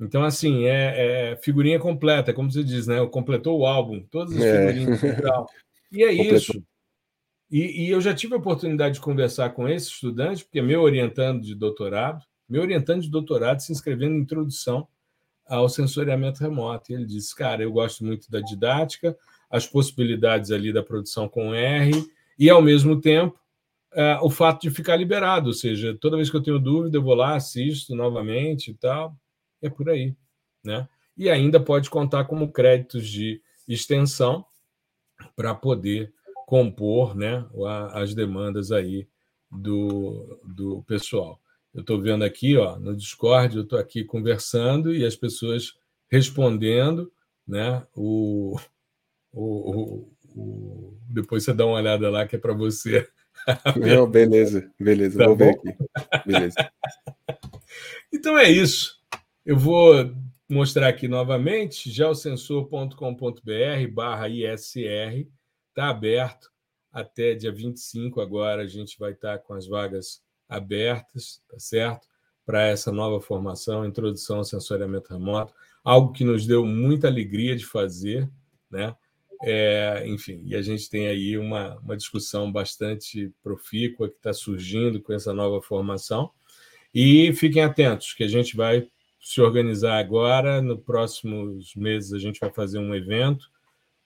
Então, 0.00 0.24
assim, 0.24 0.64
é, 0.64 1.30
é, 1.32 1.36
figurinha 1.36 1.78
completa, 1.78 2.32
como 2.32 2.50
você 2.50 2.64
diz, 2.64 2.86
né? 2.86 3.04
Completou 3.06 3.60
o 3.60 3.66
álbum, 3.66 4.04
todas 4.10 4.36
as 4.36 4.42
é. 4.42 4.72
figurinhas 4.72 5.02
e 5.02 5.22
tal. 5.22 5.48
E 5.92 6.02
é 6.02 6.08
Completou. 6.16 6.36
isso. 6.36 6.64
E, 7.54 7.84
e, 7.84 7.90
eu 7.90 8.00
já 8.00 8.12
tive 8.12 8.34
a 8.34 8.38
oportunidade 8.38 8.94
de 8.94 9.00
conversar 9.00 9.50
com 9.50 9.68
esse 9.68 9.86
estudante, 9.86 10.42
porque 10.42 10.58
é 10.58 10.62
meu 10.62 10.82
orientando 10.82 11.40
de 11.40 11.54
doutorado, 11.54 12.24
meu 12.48 12.62
orientando 12.62 13.02
de 13.02 13.08
doutorado 13.08 13.60
se 13.60 13.70
inscrevendo 13.70 14.16
em 14.16 14.22
introdução 14.22 14.88
ao 15.46 15.68
sensoriamento 15.68 16.40
remoto. 16.40 16.90
E 16.90 16.96
ele 16.96 17.06
disse, 17.06 17.32
cara, 17.32 17.62
eu 17.62 17.70
gosto 17.70 18.04
muito 18.04 18.28
da 18.28 18.40
didática, 18.40 19.16
as 19.48 19.68
possibilidades 19.68 20.50
ali 20.50 20.72
da 20.72 20.82
produção 20.82 21.28
com 21.28 21.54
R, 21.54 21.92
e, 22.36 22.50
ao 22.50 22.60
mesmo 22.60 23.00
tempo, 23.00 23.38
o 24.20 24.30
fato 24.30 24.62
de 24.62 24.70
ficar 24.72 24.96
liberado, 24.96 25.46
ou 25.46 25.54
seja, 25.54 25.96
toda 26.00 26.16
vez 26.16 26.28
que 26.28 26.36
eu 26.36 26.42
tenho 26.42 26.58
dúvida, 26.58 26.96
eu 26.96 27.02
vou 27.02 27.14
lá, 27.14 27.36
assisto 27.36 27.94
novamente 27.94 28.72
e 28.72 28.74
tal, 28.74 29.16
é 29.62 29.70
por 29.70 29.88
aí. 29.88 30.12
Né? 30.64 30.88
E 31.16 31.30
ainda 31.30 31.60
pode 31.60 31.88
contar 31.88 32.24
como 32.24 32.50
créditos 32.50 33.06
de 33.08 33.40
extensão 33.68 34.44
para 35.36 35.54
poder 35.54 36.12
compor 36.46 37.16
né, 37.16 37.44
as 37.92 38.14
demandas 38.14 38.70
aí 38.70 39.06
do, 39.50 40.40
do 40.44 40.82
pessoal. 40.84 41.40
Eu 41.72 41.80
estou 41.80 42.00
vendo 42.00 42.24
aqui 42.24 42.56
ó, 42.56 42.78
no 42.78 42.96
Discord, 42.96 43.56
eu 43.56 43.62
estou 43.62 43.78
aqui 43.78 44.04
conversando 44.04 44.94
e 44.94 45.04
as 45.04 45.16
pessoas 45.16 45.74
respondendo, 46.08 47.12
né? 47.46 47.84
O, 47.94 48.56
o, 49.32 49.42
o, 49.42 50.12
o, 50.36 50.98
depois 51.08 51.42
você 51.42 51.52
dá 51.52 51.66
uma 51.66 51.76
olhada 51.76 52.08
lá 52.10 52.26
que 52.26 52.36
é 52.36 52.38
para 52.38 52.54
você 52.54 53.08
Não, 53.76 54.08
beleza, 54.08 54.70
beleza, 54.78 55.18
tá 55.18 55.26
vou 55.26 55.36
bom? 55.36 55.44
ver 55.44 55.50
aqui. 55.50 55.76
Beleza. 56.26 56.70
então 58.12 58.38
é 58.38 58.50
isso. 58.50 58.98
Eu 59.44 59.58
vou 59.58 60.14
mostrar 60.48 60.88
aqui 60.88 61.08
novamente, 61.08 61.90
geosensor.com.br 61.90 63.92
barra 63.92 64.28
ISR, 64.28 65.26
está 65.74 65.88
aberto 65.88 66.52
até 66.92 67.34
dia 67.34 67.50
25 67.50 68.20
agora, 68.20 68.62
a 68.62 68.66
gente 68.66 68.96
vai 68.98 69.10
estar 69.10 69.38
com 69.40 69.54
as 69.54 69.66
vagas 69.66 70.22
abertas, 70.48 71.42
tá 71.50 71.58
certo? 71.58 72.06
Para 72.46 72.68
essa 72.68 72.92
nova 72.92 73.20
formação, 73.20 73.84
introdução 73.84 74.38
ao 74.38 74.44
sensoriamento 74.44 75.12
remoto, 75.12 75.52
algo 75.82 76.12
que 76.12 76.22
nos 76.22 76.46
deu 76.46 76.64
muita 76.64 77.08
alegria 77.08 77.56
de 77.56 77.66
fazer, 77.66 78.30
né? 78.70 78.94
É, 79.42 80.04
enfim, 80.06 80.42
e 80.46 80.54
a 80.54 80.62
gente 80.62 80.88
tem 80.88 81.08
aí 81.08 81.36
uma, 81.36 81.76
uma 81.80 81.96
discussão 81.96 82.50
bastante 82.50 83.32
profícua 83.42 84.08
que 84.08 84.16
está 84.16 84.32
surgindo 84.32 85.02
com 85.02 85.12
essa 85.12 85.34
nova 85.34 85.60
formação. 85.60 86.30
E 86.94 87.32
fiquem 87.34 87.62
atentos, 87.62 88.14
que 88.14 88.22
a 88.22 88.28
gente 88.28 88.56
vai 88.56 88.88
se 89.20 89.40
organizar 89.40 89.98
agora. 89.98 90.62
Nos 90.62 90.80
próximos 90.80 91.74
meses, 91.74 92.12
a 92.12 92.18
gente 92.18 92.38
vai 92.38 92.50
fazer 92.52 92.78
um 92.78 92.94
evento. 92.94 93.50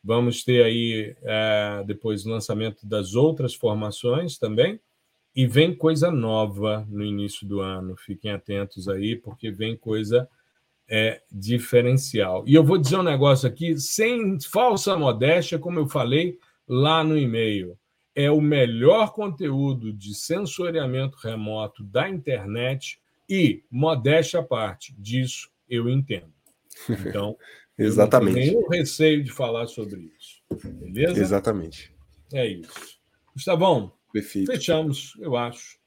Vamos 0.03 0.45
ter 0.45 0.65
aí 0.65 1.17
é, 1.23 1.83
depois 1.87 2.25
o 2.25 2.31
lançamento 2.31 2.87
das 2.87 3.15
outras 3.15 3.55
formações 3.55 4.39
também. 4.39 4.81
E 5.35 5.47
vem 5.47 5.75
coisa 5.75 6.11
nova 6.11 6.87
no 6.89 7.05
início 7.05 7.47
do 7.47 7.61
ano. 7.61 7.97
Fiquem 7.97 8.33
atentos 8.33 8.89
aí, 8.89 9.15
porque 9.17 9.51
vem 9.51 9.77
coisa 9.77 10.29
é 10.89 11.21
diferencial. 11.31 12.43
E 12.47 12.55
eu 12.55 12.65
vou 12.65 12.79
dizer 12.79 12.97
um 12.97 13.03
negócio 13.03 13.47
aqui, 13.47 13.79
sem 13.79 14.41
falsa 14.41 14.97
modéstia, 14.97 15.59
como 15.59 15.79
eu 15.79 15.87
falei 15.87 16.39
lá 16.67 17.05
no 17.05 17.17
e-mail. 17.17 17.79
É 18.15 18.31
o 18.31 18.41
melhor 18.41 19.13
conteúdo 19.13 19.93
de 19.93 20.15
sensoriamento 20.15 21.19
remoto 21.19 21.85
da 21.85 22.09
internet 22.09 22.99
e, 23.29 23.63
modéstia 23.71 24.41
à 24.41 24.43
parte, 24.43 24.95
disso 24.99 25.51
eu 25.69 25.89
entendo. 25.89 26.33
Então, 26.89 27.37
Exatamente. 27.79 28.39
eu 28.39 28.45
não 28.45 28.51
tenho 28.53 28.61
nenhum 28.61 28.69
receio 28.69 29.23
de 29.23 29.33
falar 29.33 29.67
sobre 29.67 30.11
isso. 30.19 30.43
Beleza? 30.91 31.21
Exatamente. 31.21 31.95
É 32.33 32.47
isso. 32.47 32.99
Gustavão, 33.33 33.93
Perfeito. 34.13 34.51
fechamos, 34.51 35.15
eu 35.21 35.37
acho. 35.37 35.79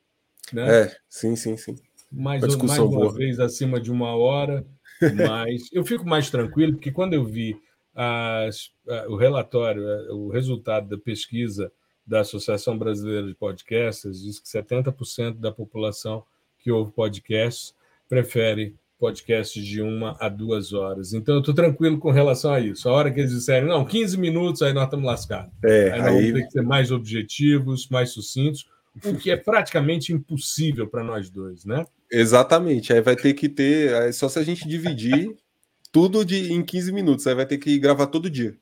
Né? 0.53 0.83
É, 0.83 0.95
sim, 1.09 1.35
sim, 1.35 1.57
sim. 1.57 1.75
Mais, 2.11 2.43
uma, 2.43 2.65
mais 2.65 2.79
uma 2.79 2.87
boa. 2.89 3.13
vez 3.13 3.39
acima 3.39 3.79
de 3.79 3.91
uma 3.91 4.15
hora. 4.15 4.65
Mas 5.01 5.63
eu 5.71 5.83
fico 5.83 6.07
mais 6.07 6.29
tranquilo, 6.29 6.73
porque 6.73 6.91
quando 6.91 7.13
eu 7.13 7.25
vi 7.25 7.59
as, 7.95 8.71
o 9.07 9.15
relatório, 9.15 9.83
o 10.13 10.29
resultado 10.29 10.87
da 10.87 10.97
pesquisa 10.97 11.71
da 12.05 12.21
Associação 12.21 12.77
Brasileira 12.77 13.27
de 13.27 13.33
Podcasts, 13.33 14.21
diz 14.21 14.39
que 14.39 14.47
70% 14.47 15.39
da 15.39 15.51
população 15.51 16.23
que 16.59 16.71
ouve 16.71 16.91
podcasts 16.91 17.75
prefere 18.07 18.75
podcasts 19.01 19.65
de 19.65 19.81
uma 19.81 20.15
a 20.19 20.29
duas 20.29 20.73
horas. 20.73 21.11
Então, 21.11 21.33
eu 21.33 21.39
estou 21.39 21.55
tranquilo 21.55 21.97
com 21.97 22.11
relação 22.11 22.53
a 22.53 22.59
isso. 22.59 22.87
A 22.87 22.91
hora 22.91 23.11
que 23.11 23.19
eles 23.19 23.31
disserem, 23.31 23.67
não, 23.67 23.83
15 23.83 24.15
minutos, 24.15 24.61
aí 24.61 24.71
nós 24.71 24.83
estamos 24.83 25.07
lascados. 25.07 25.51
É, 25.65 25.91
aí 25.91 25.99
nós 25.99 26.07
aí... 26.07 26.13
vamos 26.13 26.33
ter 26.33 26.45
que 26.45 26.51
ser 26.51 26.61
mais 26.61 26.91
objetivos, 26.91 27.89
mais 27.89 28.11
sucintos, 28.11 28.69
o 29.03 29.15
que 29.15 29.31
é 29.31 29.35
praticamente 29.35 30.13
impossível 30.13 30.87
para 30.87 31.03
nós 31.03 31.31
dois, 31.31 31.65
né? 31.65 31.83
Exatamente. 32.11 32.93
Aí 32.93 33.01
vai 33.01 33.15
ter 33.15 33.33
que 33.33 33.49
ter. 33.49 34.13
Só 34.13 34.29
se 34.29 34.37
a 34.37 34.43
gente 34.43 34.67
dividir 34.67 35.35
tudo 35.91 36.23
de, 36.23 36.53
em 36.53 36.63
15 36.63 36.91
minutos. 36.91 37.25
Aí 37.25 37.33
vai 37.33 37.47
ter 37.47 37.57
que 37.57 37.79
gravar 37.79 38.05
todo 38.05 38.29
dia. 38.29 38.55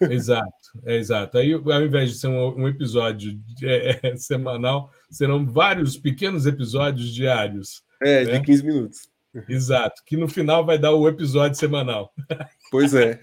Exato, 0.00 0.50
é 0.84 0.96
exato. 0.96 1.38
Aí, 1.38 1.52
ao 1.52 1.82
invés 1.82 2.10
de 2.10 2.18
ser 2.18 2.26
um, 2.26 2.62
um 2.62 2.68
episódio 2.68 3.38
é, 3.62 4.00
é, 4.02 4.16
semanal, 4.16 4.90
serão 5.08 5.46
vários 5.46 5.96
pequenos 5.96 6.46
episódios 6.46 7.14
diários. 7.14 7.84
É, 8.02 8.24
né? 8.24 8.38
de 8.38 8.44
15 8.44 8.64
minutos. 8.64 9.13
Exato, 9.48 10.02
que 10.04 10.16
no 10.16 10.28
final 10.28 10.64
vai 10.64 10.78
dar 10.78 10.92
o 10.92 11.08
episódio 11.08 11.58
semanal. 11.58 12.12
Pois 12.70 12.94
é. 12.94 13.20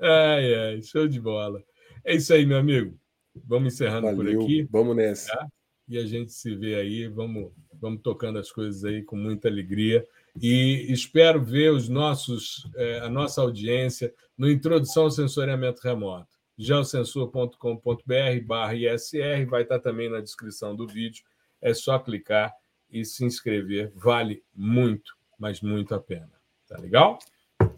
ai, 0.00 0.54
ai, 0.54 0.82
show 0.82 1.06
de 1.06 1.20
bola. 1.20 1.62
É 2.04 2.14
isso 2.14 2.32
aí, 2.32 2.44
meu 2.44 2.58
amigo. 2.58 2.98
Vamos 3.44 3.74
encerrando 3.74 4.06
Valeu, 4.06 4.38
por 4.38 4.44
aqui. 4.44 4.68
Vamos 4.70 4.96
nessa. 4.96 5.32
Tá? 5.32 5.48
e 5.88 5.98
a 5.98 6.04
gente 6.04 6.32
se 6.32 6.54
vê 6.54 6.74
aí. 6.74 7.08
Vamos, 7.08 7.50
vamos 7.80 8.02
tocando 8.02 8.38
as 8.38 8.52
coisas 8.52 8.84
aí 8.84 9.02
com 9.02 9.16
muita 9.16 9.48
alegria. 9.48 10.06
E 10.40 10.92
espero 10.92 11.42
ver 11.42 11.72
os 11.72 11.88
nossos, 11.88 12.68
é, 12.76 13.00
a 13.00 13.08
nossa 13.08 13.40
audiência 13.40 14.12
no 14.36 14.48
Introdução 14.50 15.04
ao 15.04 15.10
Sensoriamento 15.10 15.80
Remoto. 15.82 16.36
geosensor.com.br 16.56 18.44
barra 18.46 18.74
ISR, 18.74 19.46
vai 19.48 19.62
estar 19.62 19.80
também 19.80 20.10
na 20.10 20.20
descrição 20.20 20.76
do 20.76 20.86
vídeo. 20.86 21.24
É 21.60 21.72
só 21.72 21.98
clicar 21.98 22.52
e 22.90 23.04
se 23.04 23.24
inscrever. 23.24 23.92
Vale 23.94 24.42
muito, 24.54 25.16
mas 25.38 25.60
muito 25.60 25.94
a 25.94 26.00
pena. 26.00 26.30
Tá 26.66 26.78
legal? 26.78 27.18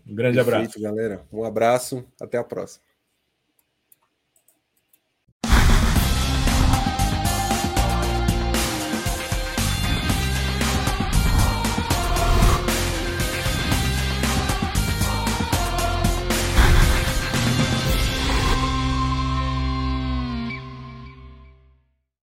Um 0.06 0.14
grande 0.14 0.36
Perfeito, 0.36 0.58
abraço. 0.58 0.80
galera. 0.80 1.26
Um 1.32 1.44
abraço. 1.44 2.04
Até 2.20 2.38
a 2.38 2.44
próxima. 2.44 2.89